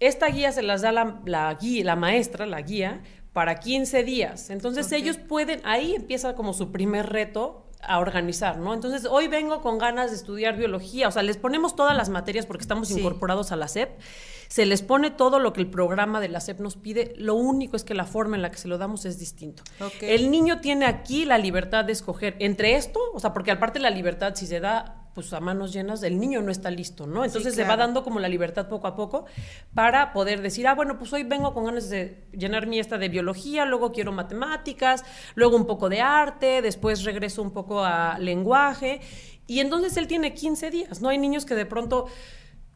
esta 0.00 0.28
guía 0.28 0.50
se 0.52 0.62
las 0.62 0.80
da 0.80 0.92
la, 0.92 1.20
la, 1.26 1.52
guía, 1.54 1.84
la 1.84 1.96
maestra, 1.96 2.46
la 2.46 2.62
guía, 2.62 3.02
para 3.34 3.60
15 3.60 4.02
días. 4.02 4.48
Entonces, 4.48 4.90
ellos 4.92 5.18
pueden, 5.18 5.60
ahí 5.64 5.94
empieza 5.94 6.34
como 6.34 6.54
su 6.54 6.72
primer 6.72 7.10
reto, 7.10 7.66
a 7.82 7.98
organizar, 7.98 8.58
¿no? 8.58 8.74
Entonces, 8.74 9.06
hoy 9.10 9.28
vengo 9.28 9.60
con 9.60 9.78
ganas 9.78 10.10
de 10.10 10.16
estudiar 10.16 10.56
biología, 10.56 11.08
o 11.08 11.10
sea, 11.10 11.22
les 11.22 11.36
ponemos 11.36 11.74
todas 11.74 11.96
las 11.96 12.08
materias 12.08 12.46
porque 12.46 12.62
estamos 12.62 12.90
incorporados 12.90 13.52
a 13.52 13.56
la 13.56 13.68
SEP, 13.68 14.00
se 14.48 14.66
les 14.66 14.82
pone 14.82 15.10
todo 15.10 15.38
lo 15.38 15.52
que 15.52 15.60
el 15.60 15.68
programa 15.68 16.20
de 16.20 16.28
la 16.28 16.40
SEP 16.40 16.60
nos 16.60 16.76
pide, 16.76 17.14
lo 17.16 17.34
único 17.34 17.76
es 17.76 17.84
que 17.84 17.94
la 17.94 18.04
forma 18.04 18.36
en 18.36 18.42
la 18.42 18.50
que 18.50 18.58
se 18.58 18.68
lo 18.68 18.78
damos 18.78 19.04
es 19.04 19.18
distinto. 19.18 19.62
El 20.00 20.30
niño 20.30 20.60
tiene 20.60 20.86
aquí 20.86 21.24
la 21.24 21.38
libertad 21.38 21.84
de 21.84 21.92
escoger 21.92 22.36
entre 22.38 22.76
esto, 22.76 23.00
o 23.12 23.20
sea, 23.20 23.32
porque 23.32 23.50
aparte 23.50 23.80
la 23.80 23.90
libertad, 23.90 24.34
si 24.34 24.46
se 24.46 24.60
da 24.60 25.01
pues 25.14 25.32
a 25.32 25.40
manos 25.40 25.72
llenas, 25.72 26.02
el 26.02 26.18
niño 26.18 26.42
no 26.42 26.50
está 26.50 26.70
listo, 26.70 27.06
¿no? 27.06 27.24
Entonces 27.24 27.54
se 27.54 27.64
va 27.64 27.76
dando 27.76 28.02
como 28.02 28.20
la 28.20 28.28
libertad 28.28 28.68
poco 28.68 28.86
a 28.86 28.96
poco 28.96 29.26
para 29.74 30.12
poder 30.12 30.40
decir, 30.40 30.66
ah, 30.66 30.74
bueno, 30.74 30.98
pues 30.98 31.12
hoy 31.12 31.22
vengo 31.22 31.52
con 31.52 31.66
ganas 31.66 31.90
de 31.90 32.24
llenar 32.32 32.66
mi 32.66 32.78
esta 32.78 32.98
de 32.98 33.08
biología, 33.08 33.64
luego 33.64 33.92
quiero 33.92 34.12
matemáticas, 34.12 35.04
luego 35.34 35.56
un 35.56 35.66
poco 35.66 35.88
de 35.88 36.00
arte, 36.00 36.62
después 36.62 37.04
regreso 37.04 37.42
un 37.42 37.50
poco 37.50 37.84
a 37.84 38.18
lenguaje. 38.18 39.00
Y 39.46 39.60
entonces 39.60 39.96
él 39.96 40.06
tiene 40.06 40.34
15 40.34 40.70
días, 40.70 41.02
¿no? 41.02 41.10
Hay 41.10 41.18
niños 41.18 41.44
que 41.44 41.54
de 41.54 41.66
pronto 41.66 42.06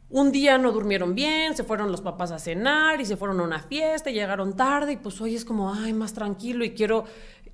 un 0.09 0.31
día 0.31 0.57
no 0.57 0.71
durmieron 0.71 1.15
bien, 1.15 1.55
se 1.55 1.63
fueron 1.63 1.91
los 1.91 2.01
papás 2.01 2.31
a 2.31 2.39
cenar 2.39 3.01
y 3.01 3.05
se 3.05 3.17
fueron 3.17 3.39
a 3.41 3.43
una 3.43 3.59
fiesta, 3.59 4.09
y 4.09 4.13
llegaron 4.13 4.55
tarde 4.55 4.93
y 4.93 4.97
pues 4.97 5.19
hoy 5.19 5.35
es 5.35 5.43
como, 5.43 5.73
ay, 5.73 5.91
más 5.91 6.13
tranquilo 6.13 6.63
y 6.63 6.71
quiero 6.71 7.03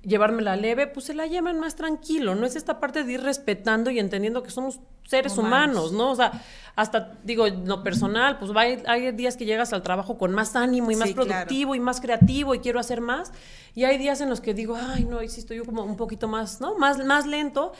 llevármela 0.04 0.56
leve, 0.56 0.86
pues 0.86 1.06
se 1.06 1.14
la 1.14 1.26
llevan 1.26 1.58
más 1.58 1.76
tranquilo, 1.76 2.34
¿no? 2.34 2.46
Es 2.46 2.56
esta 2.56 2.80
parte 2.80 3.04
de 3.04 3.12
ir 3.12 3.22
respetando 3.22 3.90
y 3.90 3.98
entendiendo 3.98 4.42
que 4.42 4.50
somos 4.50 4.80
seres 5.04 5.36
humanos, 5.36 5.92
¿no? 5.92 6.10
O 6.10 6.16
sea, 6.16 6.42
hasta, 6.76 7.18
digo, 7.24 7.46
lo 7.48 7.82
personal, 7.82 8.38
pues 8.38 8.50
hay, 8.56 8.82
hay 8.86 9.12
días 9.12 9.36
que 9.36 9.44
llegas 9.44 9.72
al 9.72 9.82
trabajo 9.82 10.16
con 10.16 10.32
más 10.32 10.56
ánimo 10.56 10.90
y 10.90 10.96
más 10.96 11.12
productivo 11.12 11.74
y 11.74 11.80
más 11.80 12.00
creativo 12.00 12.54
y 12.54 12.60
quiero 12.60 12.80
hacer 12.80 13.00
más, 13.00 13.32
y 13.74 13.84
hay 13.84 13.98
días 13.98 14.20
en 14.20 14.30
los 14.30 14.40
que 14.40 14.54
digo, 14.54 14.76
ay, 14.76 15.04
no, 15.04 15.20
sí 15.20 15.40
estoy 15.40 15.58
yo 15.58 15.64
como 15.64 15.82
un 15.82 15.96
poquito 15.96 16.28
más, 16.28 16.60
¿no? 16.60 16.76
Más, 16.76 17.04
más 17.04 17.26
lento, 17.26 17.72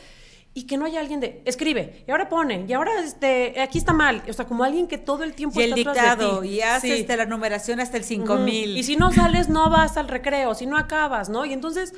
y 0.54 0.66
que 0.66 0.76
no 0.76 0.86
haya 0.86 1.00
alguien 1.00 1.18
de 1.18 1.42
escribe 1.44 2.04
y 2.06 2.10
ahora 2.12 2.28
pone 2.28 2.64
y 2.68 2.72
ahora 2.72 2.92
este 3.02 3.60
aquí 3.60 3.76
está 3.76 3.92
mal 3.92 4.22
o 4.28 4.32
sea 4.32 4.46
como 4.46 4.62
alguien 4.62 4.86
que 4.86 4.98
todo 4.98 5.24
el 5.24 5.34
tiempo 5.34 5.60
y 5.60 5.64
el 5.64 5.74
dictado 5.74 6.44
y 6.44 6.60
hace 6.60 7.00
este, 7.00 7.16
la 7.16 7.26
numeración 7.26 7.80
hasta 7.80 7.96
el 7.96 8.04
5000 8.04 8.76
y 8.76 8.82
si 8.84 8.96
no 8.96 9.12
sales 9.12 9.48
no 9.48 9.68
vas 9.68 9.96
al 9.96 10.08
recreo 10.08 10.54
si 10.54 10.66
no 10.66 10.78
acabas 10.78 11.28
no 11.28 11.44
y 11.44 11.52
entonces 11.52 11.92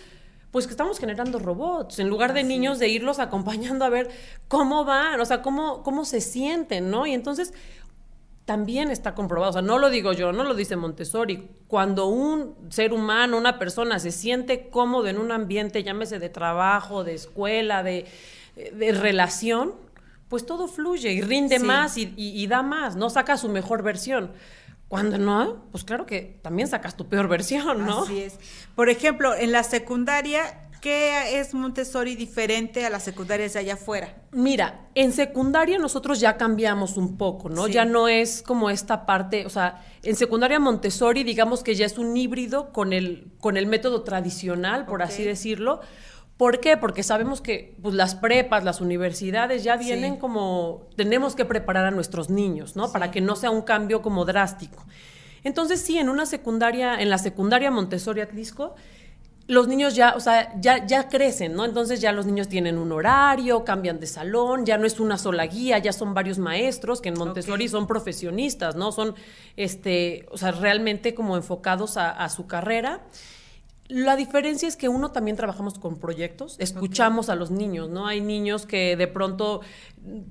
pues 0.56 0.66
que 0.66 0.70
estamos 0.70 0.98
generando 0.98 1.38
robots, 1.38 1.98
en 1.98 2.08
lugar 2.08 2.32
de 2.32 2.42
niños 2.42 2.78
de 2.78 2.88
irlos 2.88 3.18
acompañando 3.18 3.84
a 3.84 3.90
ver 3.90 4.08
cómo 4.48 4.86
van, 4.86 5.20
o 5.20 5.24
sea, 5.26 5.42
cómo, 5.42 5.82
cómo 5.82 6.06
se 6.06 6.22
sienten, 6.22 6.90
¿no? 6.90 7.06
Y 7.06 7.12
entonces 7.12 7.52
también 8.46 8.90
está 8.90 9.14
comprobado, 9.14 9.50
o 9.50 9.52
sea, 9.52 9.60
no 9.60 9.76
lo 9.76 9.90
digo 9.90 10.14
yo, 10.14 10.32
no 10.32 10.44
lo 10.44 10.54
dice 10.54 10.76
Montessori, 10.76 11.50
cuando 11.66 12.06
un 12.06 12.54
ser 12.70 12.94
humano, 12.94 13.36
una 13.36 13.58
persona 13.58 13.98
se 13.98 14.12
siente 14.12 14.70
cómodo 14.70 15.08
en 15.08 15.18
un 15.18 15.30
ambiente, 15.30 15.82
llámese 15.82 16.18
de 16.20 16.30
trabajo, 16.30 17.04
de 17.04 17.12
escuela, 17.12 17.82
de, 17.82 18.06
relación, 18.56 19.74
pues 20.28 20.46
todo 20.46 20.66
fluye 20.66 21.12
y 21.12 21.20
rinde 21.20 21.58
más 21.58 21.96
y, 21.98 22.12
y, 22.16 22.46
da 22.46 22.62
más, 22.62 22.96
¿no? 22.96 23.10
Saca 23.10 23.36
su 23.36 23.48
mejor 23.48 23.82
versión. 23.82 24.32
Cuando 24.88 25.18
no, 25.18 25.64
pues 25.72 25.84
claro 25.84 26.06
que 26.06 26.38
también 26.42 26.68
sacas 26.68 26.96
tu 26.96 27.08
peor 27.08 27.28
versión, 27.28 27.86
¿no? 27.86 28.04
Así 28.04 28.22
es. 28.22 28.38
Por 28.74 28.88
ejemplo, 28.88 29.34
en 29.34 29.50
la 29.50 29.64
secundaria, 29.64 30.68
¿qué 30.80 31.40
es 31.40 31.54
Montessori 31.54 32.14
diferente 32.14 32.86
a 32.86 32.90
las 32.90 33.02
secundarias 33.02 33.54
de 33.54 33.58
allá 33.60 33.74
afuera? 33.74 34.14
Mira, 34.30 34.86
en 34.94 35.12
secundaria 35.12 35.78
nosotros 35.78 36.20
ya 36.20 36.36
cambiamos 36.36 36.96
un 36.96 37.16
poco, 37.16 37.48
¿no? 37.48 37.66
Ya 37.66 37.84
no 37.84 38.06
es 38.06 38.42
como 38.42 38.70
esta 38.70 39.06
parte, 39.06 39.44
o 39.44 39.50
sea, 39.50 39.84
en 40.04 40.14
secundaria 40.14 40.60
Montessori 40.60 41.24
digamos 41.24 41.64
que 41.64 41.74
ya 41.74 41.86
es 41.86 41.98
un 41.98 42.16
híbrido 42.16 42.72
con 42.72 42.92
el, 42.92 43.32
con 43.40 43.56
el 43.56 43.66
método 43.66 44.02
tradicional, 44.02 44.86
por 44.86 45.02
así 45.02 45.24
decirlo 45.24 45.80
¿Por 46.36 46.60
qué? 46.60 46.76
Porque 46.76 47.02
sabemos 47.02 47.40
que 47.40 47.74
pues, 47.80 47.94
las 47.94 48.14
prepas, 48.14 48.62
las 48.62 48.80
universidades 48.80 49.64
ya 49.64 49.76
vienen 49.76 50.16
como, 50.16 50.86
tenemos 50.94 51.34
que 51.34 51.46
preparar 51.46 51.86
a 51.86 51.90
nuestros 51.90 52.28
niños, 52.28 52.76
¿no? 52.76 52.92
Para 52.92 53.10
que 53.10 53.22
no 53.22 53.36
sea 53.36 53.50
un 53.50 53.62
cambio 53.62 54.02
como 54.02 54.26
drástico. 54.26 54.84
Entonces, 55.44 55.80
sí, 55.80 55.98
en 55.98 56.10
una 56.10 56.26
secundaria, 56.26 57.00
en 57.00 57.08
la 57.08 57.16
secundaria 57.18 57.70
Montessori 57.70 58.20
Atlisco, 58.20 58.74
los 59.48 59.68
niños 59.68 59.94
ya, 59.94 60.14
o 60.14 60.20
sea, 60.20 60.52
ya, 60.60 60.84
ya 60.84 61.08
crecen, 61.08 61.54
¿no? 61.54 61.64
Entonces 61.64 62.00
ya 62.00 62.12
los 62.12 62.26
niños 62.26 62.48
tienen 62.48 62.76
un 62.76 62.92
horario, 62.92 63.64
cambian 63.64 64.00
de 64.00 64.06
salón, 64.06 64.66
ya 64.66 64.76
no 64.76 64.86
es 64.86 65.00
una 65.00 65.16
sola 65.16 65.46
guía, 65.46 65.78
ya 65.78 65.92
son 65.92 66.14
varios 66.14 66.38
maestros 66.38 67.00
que 67.00 67.08
en 67.10 67.14
Montessori 67.16 67.68
son 67.68 67.86
profesionistas, 67.86 68.74
¿no? 68.74 68.92
Son, 68.92 69.14
este, 69.56 70.26
o 70.32 70.36
sea, 70.36 70.50
realmente 70.50 71.14
como 71.14 71.36
enfocados 71.36 71.96
a, 71.96 72.10
a 72.10 72.28
su 72.28 72.46
carrera 72.46 73.04
La 73.88 74.16
diferencia 74.16 74.66
es 74.66 74.76
que 74.76 74.88
uno 74.88 75.12
también 75.12 75.36
trabajamos 75.36 75.78
con 75.78 75.98
proyectos, 75.98 76.56
escuchamos 76.58 77.28
a 77.28 77.36
los 77.36 77.50
niños, 77.50 77.88
¿no? 77.88 78.06
Hay 78.06 78.20
niños 78.20 78.66
que 78.66 78.96
de 78.96 79.06
pronto 79.06 79.60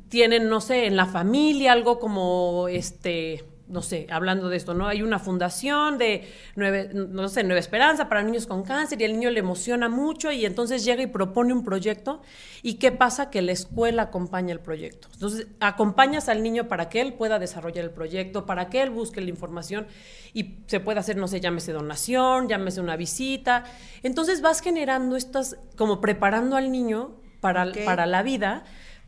tienen, 0.10 0.50
no 0.50 0.62
sé, 0.62 0.86
en 0.86 0.96
la 0.96 1.06
familia 1.06 1.72
algo 1.72 2.00
como 2.00 2.68
este 2.68 3.44
no 3.68 3.82
sé, 3.82 4.06
hablando 4.12 4.50
de 4.50 4.58
esto, 4.58 4.74
¿no? 4.74 4.88
Hay 4.88 5.02
una 5.02 5.18
fundación 5.18 5.98
de 5.98 6.32
nueve, 6.56 6.92
no 6.94 7.28
sé, 7.30 7.44
Nueva 7.44 7.60
Esperanza 7.60 8.08
para 8.08 8.22
niños 8.22 8.46
con 8.46 8.64
cáncer 8.64 9.02
y 9.02 9.06
el 9.06 9.14
niño 9.14 9.32
le 9.32 9.40
emociona 9.40 9.90
mucho 9.90 10.32
y 10.32 10.46
entonces 10.46 10.86
llega 10.86 11.02
y 11.02 11.08
propone 11.08 11.52
un 11.52 11.64
proyecto 11.64 12.22
y 12.62 12.76
qué 12.76 12.92
pasa 12.92 13.32
que 13.32 13.42
la 13.42 13.52
escuela 13.52 14.04
acompaña 14.04 14.54
el 14.54 14.60
proyecto. 14.60 15.08
Entonces, 15.14 15.48
acompañas 15.60 16.30
al 16.30 16.44
niño 16.44 16.68
para 16.68 16.90
que 16.90 17.02
él 17.02 17.14
pueda 17.14 17.40
desarrollar 17.40 17.86
el 17.86 17.92
proyecto, 17.92 18.46
para 18.46 18.70
que 18.70 18.84
él 18.84 18.92
busque 18.92 19.20
la 19.22 19.30
información 19.30 19.88
y 20.34 20.58
se 20.68 20.80
pueda 20.80 21.00
hacer, 21.00 21.18
no 21.18 21.28
sé, 21.28 21.40
llámese 21.40 21.74
donación, 21.74 22.48
llámese 22.48 22.82
una 22.82 22.96
visita. 22.98 23.64
Entonces 24.04 24.42
vas 24.42 24.62
generando 24.62 25.16
estas, 25.16 25.58
como 25.76 26.02
preparando 26.02 26.56
al 26.56 26.72
niño 26.72 27.16
para, 27.40 27.72
para 27.86 28.06
la 28.06 28.22
vida, 28.22 28.64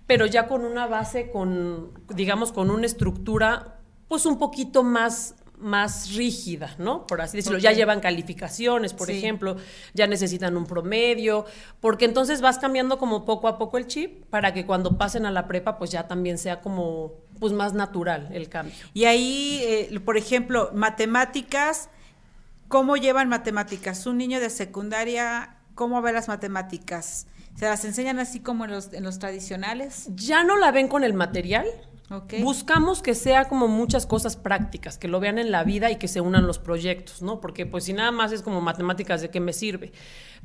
pero 0.07 0.25
ya 0.25 0.47
con 0.47 0.65
una 0.65 0.87
base, 0.87 1.29
con, 1.29 1.91
digamos, 2.07 2.51
con 2.51 2.71
una 2.71 2.85
estructura 2.85 3.76
pues 4.07 4.25
un 4.25 4.37
poquito 4.37 4.83
más 4.83 5.35
más 5.57 6.13
rígida, 6.13 6.75
¿no? 6.77 7.07
Por 7.07 7.21
así 7.21 7.37
decirlo. 7.37 7.57
Ya 7.57 7.71
llevan 7.71 7.99
calificaciones, 7.99 8.93
por 8.93 9.09
ejemplo, 9.09 9.57
ya 9.93 10.07
necesitan 10.07 10.55
un 10.55 10.65
promedio, 10.65 11.45
porque 11.79 12.05
entonces 12.05 12.41
vas 12.41 12.59
cambiando 12.59 12.97
como 12.97 13.25
poco 13.25 13.47
a 13.47 13.57
poco 13.57 13.77
el 13.77 13.87
chip 13.87 14.25
para 14.25 14.53
que 14.53 14.65
cuando 14.65 14.97
pasen 14.97 15.25
a 15.25 15.31
la 15.31 15.47
prepa, 15.47 15.77
pues 15.77 15.91
ya 15.91 16.07
también 16.07 16.37
sea 16.37 16.61
como, 16.61 17.13
pues 17.39 17.53
más 17.53 17.73
natural 17.73 18.29
el 18.31 18.49
cambio. 18.49 18.75
Y 18.93 19.05
ahí, 19.05 19.59
eh, 19.63 19.99
por 19.99 20.17
ejemplo, 20.17 20.69
matemáticas, 20.73 21.89
¿cómo 22.67 22.95
llevan 22.95 23.27
matemáticas? 23.27 24.05
Un 24.05 24.17
niño 24.17 24.39
de 24.39 24.51
secundaria, 24.51 25.57
¿cómo 25.73 26.01
ve 26.01 26.13
las 26.13 26.27
matemáticas? 26.27 27.27
¿Se 27.55 27.65
las 27.65 27.83
enseñan 27.85 28.19
así 28.19 28.39
como 28.39 28.65
en 28.65 28.71
los, 28.71 28.93
en 28.93 29.03
los 29.03 29.17
tradicionales? 29.17 30.09
Ya 30.13 30.43
no 30.43 30.57
la 30.57 30.71
ven 30.71 30.87
con 30.87 31.03
el 31.03 31.15
material, 31.15 31.65
Buscamos 32.41 33.01
que 33.01 33.13
sea 33.13 33.49
como 33.49 33.67
muchas 33.67 34.05
cosas 34.05 34.37
prácticas, 34.37 34.97
que 34.97 35.09
lo 35.09 35.19
vean 35.19 35.37
en 35.39 35.51
la 35.51 35.63
vida 35.65 35.91
y 35.91 35.97
que 35.97 36.07
se 36.07 36.21
unan 36.21 36.47
los 36.47 36.57
proyectos, 36.57 37.21
¿no? 37.21 37.41
Porque 37.41 37.65
pues 37.65 37.83
si 37.83 37.93
nada 37.93 38.11
más 38.11 38.31
es 38.31 38.41
como 38.41 38.61
matemáticas, 38.61 39.21
¿de 39.21 39.29
qué 39.29 39.41
me 39.41 39.51
sirve? 39.51 39.91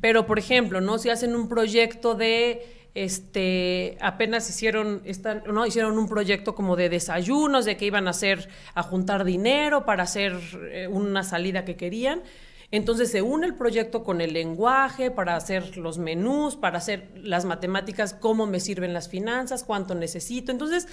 Pero, 0.01 0.27
por 0.27 0.41
ejemplo, 0.41 0.81
¿no? 0.81 0.99
Si 0.99 1.09
hacen 1.09 1.37
un 1.37 1.49
proyecto 1.49 2.15
de 2.15 2.89
este 2.95 3.97
apenas 4.01 4.51
hicieron 4.51 5.01
están, 5.07 5.45
no 5.47 5.65
hicieron 5.65 5.99
un 5.99 6.09
proyecto 6.09 6.55
como 6.55 6.77
de 6.77 6.91
desayunos 6.91 7.65
de 7.65 7.79
que 7.79 7.87
iban 7.87 8.07
a 8.07 8.11
hacer 8.11 8.51
a 8.75 8.83
juntar 8.83 9.25
dinero 9.25 9.87
para 9.87 10.03
hacer 10.03 10.39
eh, 10.71 10.89
una 10.89 11.23
salida 11.23 11.65
que 11.65 11.77
querían 11.77 12.21
entonces 12.73 13.11
se 13.11 13.21
une 13.21 13.47
el 13.47 13.55
proyecto 13.55 14.03
con 14.03 14.23
el 14.23 14.33
lenguaje 14.33 15.11
para 15.11 15.37
hacer 15.37 15.77
los 15.77 15.99
menús, 15.99 16.57
para 16.57 16.79
hacer 16.79 17.11
las 17.17 17.45
matemáticas, 17.45 18.15
cómo 18.15 18.47
me 18.47 18.61
sirven 18.61 18.95
las 18.95 19.11
finanzas, 19.11 19.63
cuánto 19.63 19.95
necesito. 19.95 20.51
Entonces 20.51 20.89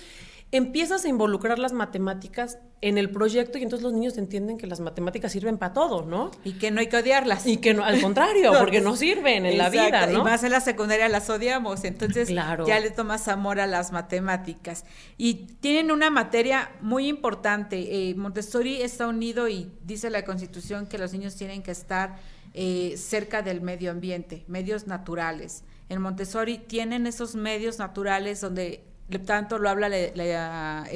empiezas 0.52 1.06
a 1.06 1.08
involucrar 1.10 1.60
las 1.60 1.74
matemáticas 1.74 2.58
en 2.82 2.98
el 2.98 3.12
proyecto 3.12 3.58
y 3.58 3.64
entonces 3.64 3.84
los 3.84 3.94
niños 3.94 4.18
entienden 4.18 4.58
que 4.58 4.66
las 4.66 4.80
matemáticas 4.80 5.32
sirven 5.32 5.58
para 5.58 5.74
todo, 5.74 6.06
¿no? 6.06 6.32
Y 6.44 6.54
que 6.54 6.72
no 6.72 6.80
hay 6.80 6.88
que 6.88 6.98
odiarlas. 6.98 7.46
Y 7.46 7.58
que 7.58 7.74
no, 7.74 7.84
al 7.84 8.02
contrario, 8.02 8.54
porque 8.58 8.82
no 8.82 8.96
sirven 8.96 9.46
en 9.46 9.58
la 9.58 9.70
vida, 9.70 10.08
¿no? 10.08 10.22
Y 10.22 10.24
más 10.24 10.44
en 10.44 10.52
la 10.52 10.62
secundaria 10.62 11.10
las 11.10 11.30
odiamos, 11.30 11.84
entonces 11.84 12.30
ya 12.30 12.80
le 12.80 12.90
tomas 12.92 13.28
amor 13.28 13.60
a 13.60 13.68
las 13.68 13.92
matemáticas. 13.92 14.86
Y 15.18 15.48
tienen 15.60 15.92
una 15.92 16.10
materia 16.10 16.72
muy 16.82 17.08
importante. 17.08 18.10
Eh, 18.10 18.16
Montessori 18.16 18.82
está 18.82 19.08
unido 19.08 19.50
y 19.50 19.72
dice 19.84 20.10
la 20.10 20.24
Constitución 20.24 20.88
que 20.88 20.98
los 20.98 21.12
niños 21.12 21.36
tienen 21.36 21.62
que 21.62 21.72
estar 21.72 22.18
eh, 22.54 22.96
cerca 22.98 23.42
del 23.42 23.62
medio 23.62 23.92
ambiente, 23.92 24.46
medios 24.48 24.88
naturales. 24.88 25.64
En 25.90 26.02
Montessori 26.02 26.60
tienen 26.60 27.08
esos 27.08 27.36
medios 27.36 27.78
naturales 27.78 28.42
donde 28.42 28.89
tanto 29.18 29.58
lo 29.58 29.70
habla 29.70 29.90
la, 29.90 29.98
la, 30.14 30.88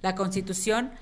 la 0.00 0.14
constitución, 0.14 0.92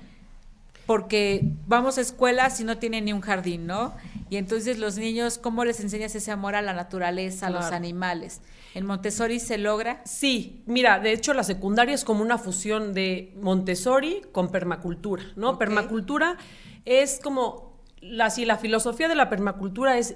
porque 0.85 1.41
vamos 1.65 1.97
a 1.97 2.01
escuelas 2.01 2.59
y 2.59 2.65
no 2.65 2.77
tienen 2.77 3.05
ni 3.05 3.13
un 3.13 3.21
jardín, 3.21 3.65
¿no? 3.65 3.95
Y 4.29 4.35
entonces 4.35 4.79
los 4.79 4.97
niños, 4.97 5.37
¿cómo 5.37 5.63
les 5.63 5.79
enseñas 5.79 6.13
ese 6.15 6.31
amor 6.31 6.55
a 6.55 6.61
la 6.61 6.73
naturaleza, 6.73 7.47
a 7.47 7.49
los 7.49 7.65
animales? 7.65 8.41
¿En 8.73 8.85
Montessori 8.85 9.39
se 9.39 9.57
logra? 9.57 10.01
Sí, 10.03 10.63
mira, 10.65 10.99
de 10.99 11.13
hecho 11.13 11.33
la 11.33 11.43
secundaria 11.43 11.95
es 11.95 12.03
como 12.03 12.21
una 12.21 12.37
fusión 12.37 12.93
de 12.93 13.31
Montessori 13.39 14.23
con 14.31 14.51
permacultura, 14.51 15.23
¿no? 15.37 15.57
Permacultura 15.57 16.37
es 16.83 17.19
como, 17.23 17.79
la, 18.01 18.29
si 18.29 18.45
la 18.45 18.57
filosofía 18.57 19.07
de 19.07 19.15
la 19.15 19.29
permacultura 19.29 19.97
es 19.97 20.15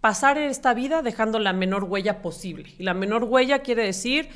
pasar 0.00 0.38
esta 0.38 0.72
vida 0.74 1.02
dejando 1.02 1.38
la 1.38 1.52
menor 1.52 1.84
huella 1.84 2.22
posible. 2.22 2.74
Y 2.78 2.84
la 2.84 2.94
menor 2.94 3.24
huella 3.24 3.60
quiere 3.60 3.84
decir 3.84 4.28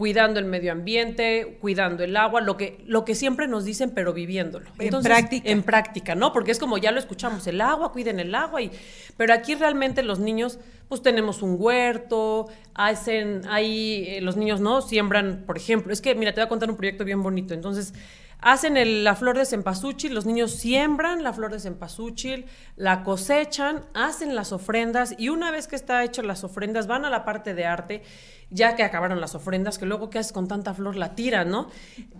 cuidando 0.00 0.40
el 0.40 0.46
medio 0.46 0.72
ambiente, 0.72 1.58
cuidando 1.60 2.02
el 2.02 2.16
agua, 2.16 2.40
lo 2.40 2.56
que, 2.56 2.82
lo 2.86 3.04
que 3.04 3.14
siempre 3.14 3.46
nos 3.46 3.66
dicen, 3.66 3.90
pero 3.90 4.14
viviéndolo. 4.14 4.70
en 4.78 5.02
práctica. 5.02 5.50
En 5.50 5.62
práctica, 5.62 6.14
¿no? 6.14 6.32
Porque 6.32 6.52
es 6.52 6.58
como 6.58 6.78
ya 6.78 6.90
lo 6.90 6.98
escuchamos, 6.98 7.46
el 7.46 7.60
agua, 7.60 7.92
cuiden 7.92 8.18
el 8.18 8.34
agua, 8.34 8.62
y, 8.62 8.70
pero 9.18 9.34
aquí 9.34 9.56
realmente 9.56 10.02
los 10.02 10.18
niños, 10.18 10.58
pues 10.88 11.02
tenemos 11.02 11.42
un 11.42 11.56
huerto, 11.58 12.48
hacen, 12.72 13.42
ahí 13.50 14.06
eh, 14.08 14.22
los 14.22 14.38
niños, 14.38 14.62
¿no? 14.62 14.80
Siembran, 14.80 15.44
por 15.46 15.58
ejemplo, 15.58 15.92
es 15.92 16.00
que, 16.00 16.14
mira, 16.14 16.32
te 16.32 16.40
voy 16.40 16.46
a 16.46 16.48
contar 16.48 16.70
un 16.70 16.78
proyecto 16.78 17.04
bien 17.04 17.22
bonito, 17.22 17.52
entonces 17.52 17.92
hacen 18.40 19.04
la 19.04 19.14
flor 19.16 19.36
de 19.36 19.44
cempasúchil, 19.44 20.14
los 20.14 20.24
niños 20.24 20.52
siembran 20.52 21.22
la 21.22 21.34
flor 21.34 21.52
de 21.52 21.60
cempasúchil, 21.60 22.46
la 22.76 23.02
cosechan, 23.02 23.84
hacen 23.92 24.34
las 24.34 24.52
ofrendas 24.52 25.14
y 25.18 25.28
una 25.28 25.50
vez 25.50 25.68
que 25.68 25.76
está 25.76 26.02
hecho 26.04 26.22
las 26.22 26.42
ofrendas 26.42 26.86
van 26.86 27.04
a 27.04 27.10
la 27.10 27.26
parte 27.26 27.52
de 27.52 27.66
arte, 27.66 28.02
ya 28.50 28.74
que 28.74 28.82
acabaron 28.82 29.20
las 29.20 29.34
ofrendas, 29.34 29.78
que 29.78 29.86
luego 29.86 30.10
qué 30.10 30.18
haces 30.18 30.32
con 30.32 30.48
tanta 30.48 30.74
flor, 30.74 30.96
la 30.96 31.14
tiran, 31.14 31.50
¿no? 31.50 31.68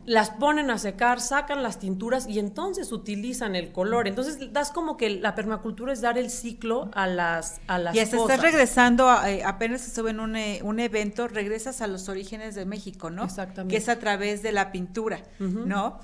Las 0.07 0.31
ponen 0.31 0.71
a 0.71 0.79
secar, 0.79 1.21
sacan 1.21 1.63
las 1.63 1.79
tinturas 1.79 2.27
y 2.29 2.39
entonces 2.39 2.93
utilizan 2.93 3.57
el 3.57 3.73
color. 3.73 4.07
Entonces 4.07 4.53
das 4.53 4.71
como 4.71 4.97
que 4.97 5.11
la 5.11 5.35
permacultura 5.35 5.93
es 5.93 6.01
dar 6.01 6.19
el 6.19 6.31
ciclo 6.31 6.91
a 6.95 7.07
las 7.07 7.61
a 7.67 7.79
las 7.79 7.95
Y 7.95 8.01
hasta 8.01 8.17
estás 8.17 8.41
regresando, 8.41 9.11
eh, 9.25 9.43
apenas 9.45 9.87
estuve 9.87 10.11
en 10.11 10.21
un, 10.21 10.37
eh, 10.37 10.61
un, 10.63 10.79
evento, 10.79 11.27
regresas 11.27 11.81
a 11.81 11.89
los 11.89 12.09
orígenes 12.09 12.55
de 12.55 12.65
México, 12.65 13.11
¿no? 13.11 13.25
Exactamente. 13.25 13.75
Que 13.75 13.79
es 13.79 13.89
a 13.89 13.99
través 13.99 14.43
de 14.43 14.53
la 14.53 14.71
pintura, 14.73 15.23
¿no? 15.39 15.99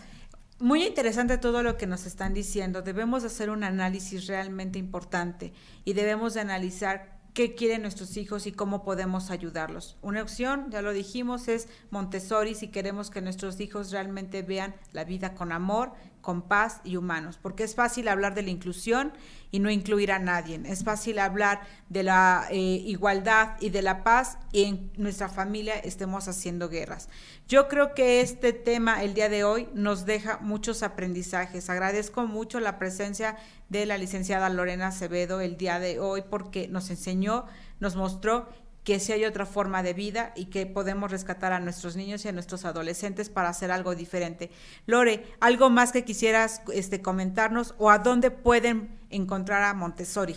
Muy 0.59 0.85
interesante 0.85 1.37
todo 1.37 1.63
lo 1.63 1.77
que 1.77 1.87
nos 1.87 2.07
están 2.07 2.33
diciendo. 2.33 2.81
Debemos 2.81 3.25
hacer 3.25 3.51
un 3.51 3.63
análisis 3.63 4.27
realmente 4.27 4.79
importante 4.79 5.53
y 5.85 5.93
debemos 5.93 6.33
de 6.33 6.41
analizar 6.41 7.16
qué 7.37 7.55
quieren 7.55 7.83
nuestros 7.83 8.17
hijos 8.17 8.47
y 8.47 8.53
cómo 8.53 8.83
podemos 8.83 9.31
ayudarlos. 9.31 9.99
Una 10.01 10.23
opción, 10.23 10.71
ya 10.71 10.81
lo 10.81 10.95
dijimos, 10.95 11.49
es 11.49 11.69
Montessori 11.91 12.55
si 12.55 12.69
queremos 12.69 13.11
que 13.11 13.21
nuestros 13.21 13.61
hijos 13.61 13.91
realmente 13.91 14.41
vean 14.41 14.75
la 14.95 15.05
vida 15.05 15.35
con 15.35 15.53
amor, 15.53 15.93
con 16.27 16.43
paz 16.43 16.81
y 16.83 16.97
humanos, 16.97 17.39
porque 17.41 17.63
es 17.63 17.77
fácil 17.77 18.09
hablar 18.09 18.35
de 18.35 18.43
la 18.43 18.51
inclusión 18.51 19.13
y 19.53 19.61
no 19.61 19.71
incluir 19.71 20.11
a 20.11 20.19
nadie, 20.19 20.61
es 20.67 20.83
fácil 20.83 21.21
hablar 21.21 21.61
de 21.89 22.03
la 22.03 22.49
eh, 22.51 22.59
igualdad 22.59 23.51
y 23.61 23.71
de 23.71 23.81
la 23.81 24.03
paz 24.03 24.37
y 24.51 24.65
en 24.65 24.91
nuestra 24.97 25.29
familia 25.29 25.79
estemos 25.79 26.27
haciendo 26.27 26.69
guerras. 26.69 27.09
Yo 27.47 27.69
creo 27.69 27.95
que 27.95 28.23
este 28.23 28.53
tema 28.53 29.05
el 29.05 29.15
día 29.15 29.29
de 29.29 29.45
hoy 29.45 29.69
nos 29.73 30.05
deja 30.05 30.39
muchos 30.39 30.83
aprendizajes. 30.83 31.71
Agradezco 31.71 32.27
mucho 32.27 32.59
la 32.59 32.77
presencia 32.77 33.37
de 33.69 33.87
la 33.87 33.97
licenciada 33.97 34.49
Lorena 34.49 34.89
Acevedo 34.89 35.41
el 35.41 35.57
día 35.57 35.79
de 35.79 36.01
hoy 36.01 36.25
porque 36.29 36.67
nos 36.67 36.91
enseñó, 36.91 37.45
nos 37.79 37.95
mostró 37.95 38.49
que 38.87 39.01
si 39.01 39.11
hay 39.11 39.25
otra 39.25 39.47
forma 39.47 39.83
de 39.83 39.95
vida 39.95 40.33
y 40.37 40.45
que 40.45 40.65
podemos 40.65 41.11
rescatar 41.11 41.53
a 41.53 41.59
nuestros 41.59 41.97
niños 41.97 42.25
y 42.25 42.29
a 42.29 42.33
nuestros 42.33 42.65
adolescentes 42.65 43.29
para 43.29 43.49
hacer 43.49 43.73
algo 43.73 43.97
diferente. 43.97 44.49
Lore, 44.87 45.25
¿algo 45.41 45.71
más 45.71 45.91
que 45.91 46.05
quisieras 46.05 46.63
este, 46.73 47.03
comentarnos 47.03 47.75
o 47.79 47.91
a 47.91 47.99
dónde 47.99 48.31
pueden 48.31 48.97
encontrar 49.11 49.65
a 49.65 49.75
Montessori? 49.75 50.37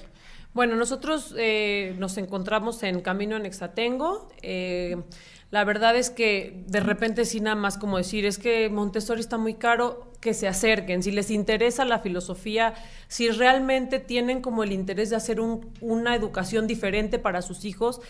Bueno, 0.55 0.75
nosotros 0.75 1.35
eh, 1.37 1.95
nos 1.99 2.17
encontramos 2.17 2.81
en 2.81 3.01
Camino 3.01 3.37
en 3.37 3.45
Exatengo. 3.45 4.27
Eh, 4.41 4.97
la 5.51 5.63
verdad 5.63 5.95
es 5.95 6.09
que 6.09 6.63
de 6.65 6.79
repente 6.79 7.25
sí 7.25 7.41
nada 7.41 7.55
más 7.55 7.77
como 7.77 7.97
decir, 7.97 8.25
es 8.25 8.39
que 8.39 8.67
Montessori 8.69 9.21
está 9.21 9.37
muy 9.37 9.53
caro, 9.53 10.09
que 10.19 10.33
se 10.33 10.47
acerquen, 10.47 11.01
si 11.01 11.11
les 11.11 11.31
interesa 11.31 11.85
la 11.85 11.99
filosofía, 11.99 12.73
si 13.07 13.29
realmente 13.29 13.99
tienen 13.99 14.41
como 14.41 14.63
el 14.63 14.71
interés 14.71 15.09
de 15.09 15.15
hacer 15.15 15.39
una 15.39 16.15
educación 16.15 16.67
diferente 16.67 17.19
para 17.19 17.41
sus 17.41 17.63
hijos, 17.63 18.01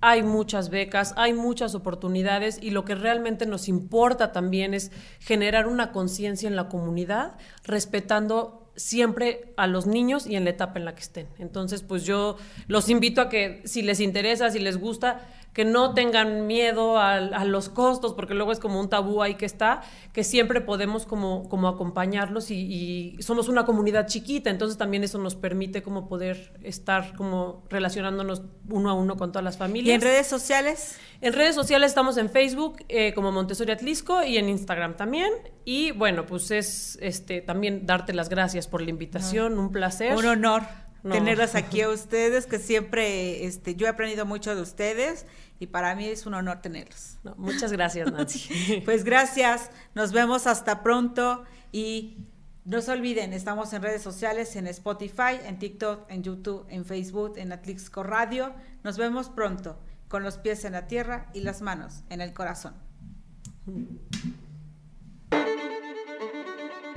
hay 0.00 0.22
muchas 0.22 0.70
becas, 0.70 1.12
hay 1.16 1.32
muchas 1.32 1.74
oportunidades 1.74 2.58
y 2.62 2.70
lo 2.70 2.84
que 2.84 2.94
realmente 2.94 3.46
nos 3.46 3.68
importa 3.68 4.32
también 4.32 4.74
es 4.74 4.92
generar 5.18 5.66
una 5.66 5.90
conciencia 5.90 6.48
en 6.48 6.56
la 6.56 6.68
comunidad, 6.68 7.36
respetando 7.64 8.70
siempre 8.76 9.52
a 9.56 9.66
los 9.66 9.86
niños 9.86 10.26
y 10.26 10.36
en 10.36 10.44
la 10.44 10.50
etapa 10.50 10.78
en 10.78 10.84
la 10.84 10.94
que 10.94 11.02
estén. 11.02 11.26
Entonces, 11.38 11.82
pues 11.82 12.04
yo 12.04 12.36
los 12.68 12.88
invito 12.88 13.20
a 13.20 13.28
que 13.28 13.60
si 13.64 13.82
les 13.82 13.98
interesa, 13.98 14.50
si 14.50 14.60
les 14.60 14.78
gusta, 14.78 15.26
que 15.58 15.64
no 15.64 15.92
tengan 15.92 16.46
miedo 16.46 17.00
a, 17.00 17.18
los 17.44 17.68
costos, 17.68 18.14
porque 18.14 18.32
luego 18.32 18.52
es 18.52 18.60
como 18.60 18.78
un 18.78 18.88
tabú 18.88 19.24
ahí 19.24 19.34
que 19.34 19.44
está, 19.44 19.82
que 20.12 20.22
siempre 20.22 20.60
podemos 20.60 21.04
como, 21.04 21.48
como 21.48 21.66
acompañarlos 21.66 22.52
y, 22.52 23.16
somos 23.18 23.48
una 23.48 23.66
comunidad 23.66 24.06
chiquita, 24.06 24.50
entonces 24.50 24.78
también 24.78 25.02
eso 25.02 25.18
nos 25.18 25.34
permite 25.34 25.82
como 25.82 26.08
poder 26.08 26.52
estar 26.62 27.12
como 27.16 27.64
relacionándonos 27.70 28.42
uno 28.68 28.88
a 28.88 28.94
uno 28.94 29.16
con 29.16 29.32
todas 29.32 29.42
las 29.42 29.58
familias. 29.58 29.90
¿Y 29.90 29.94
en 29.94 30.00
redes 30.00 30.28
sociales? 30.28 30.96
En 31.20 31.32
redes 31.32 31.56
sociales 31.56 31.90
estamos 31.90 32.18
en 32.18 32.30
Facebook 32.30 32.76
eh, 32.88 33.12
como 33.12 33.32
Montessori 33.32 33.72
Atlisco 33.72 34.22
y 34.22 34.36
en 34.36 34.48
Instagram 34.48 34.96
también. 34.96 35.32
Y 35.64 35.90
bueno, 35.90 36.24
pues 36.24 36.52
es 36.52 37.00
este 37.02 37.40
también 37.40 37.84
darte 37.84 38.12
las 38.12 38.28
gracias 38.28 38.68
por 38.68 38.80
la 38.80 38.90
invitación, 38.90 39.58
un 39.58 39.72
placer. 39.72 40.14
Un 40.14 40.26
honor 40.26 40.62
tenerlas 41.02 41.54
aquí 41.54 41.82
a 41.82 41.88
ustedes, 41.90 42.46
que 42.46 42.58
siempre 42.58 43.44
este, 43.44 43.74
yo 43.74 43.86
he 43.86 43.90
aprendido 43.90 44.26
mucho 44.26 44.54
de 44.54 44.62
ustedes 44.62 45.26
y 45.58 45.66
para 45.66 45.94
mí 45.94 46.06
es 46.06 46.26
un 46.26 46.34
honor 46.34 46.60
tenerlos. 46.60 47.18
muchas 47.36 47.72
gracias, 47.72 48.10
Nancy. 48.12 48.82
pues 48.84 49.04
gracias, 49.04 49.70
nos 49.94 50.12
vemos 50.12 50.46
hasta 50.46 50.82
pronto 50.82 51.44
y 51.72 52.18
no 52.64 52.82
se 52.82 52.92
olviden, 52.92 53.32
estamos 53.32 53.72
en 53.72 53.80
redes 53.80 54.02
sociales, 54.02 54.54
en 54.56 54.66
Spotify, 54.66 55.40
en 55.46 55.58
TikTok, 55.58 56.10
en 56.10 56.22
YouTube, 56.22 56.66
en 56.68 56.84
Facebook, 56.84 57.34
en 57.36 57.52
Atlixco 57.52 58.02
Radio. 58.02 58.52
Nos 58.84 58.98
vemos 58.98 59.30
pronto, 59.30 59.78
con 60.08 60.22
los 60.22 60.36
pies 60.36 60.66
en 60.66 60.72
la 60.72 60.86
tierra 60.86 61.30
y 61.32 61.40
las 61.40 61.62
manos 61.62 62.02
en 62.10 62.20
el 62.20 62.34
corazón. 62.34 62.74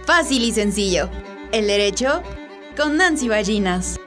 Fácil 0.05 0.43
y 0.43 0.51
sencillo. 0.51 1.09
El 1.53 1.68
derecho 1.68 2.22
con 2.76 2.97
Nancy 2.97 3.30
Ballinas. 3.30 3.97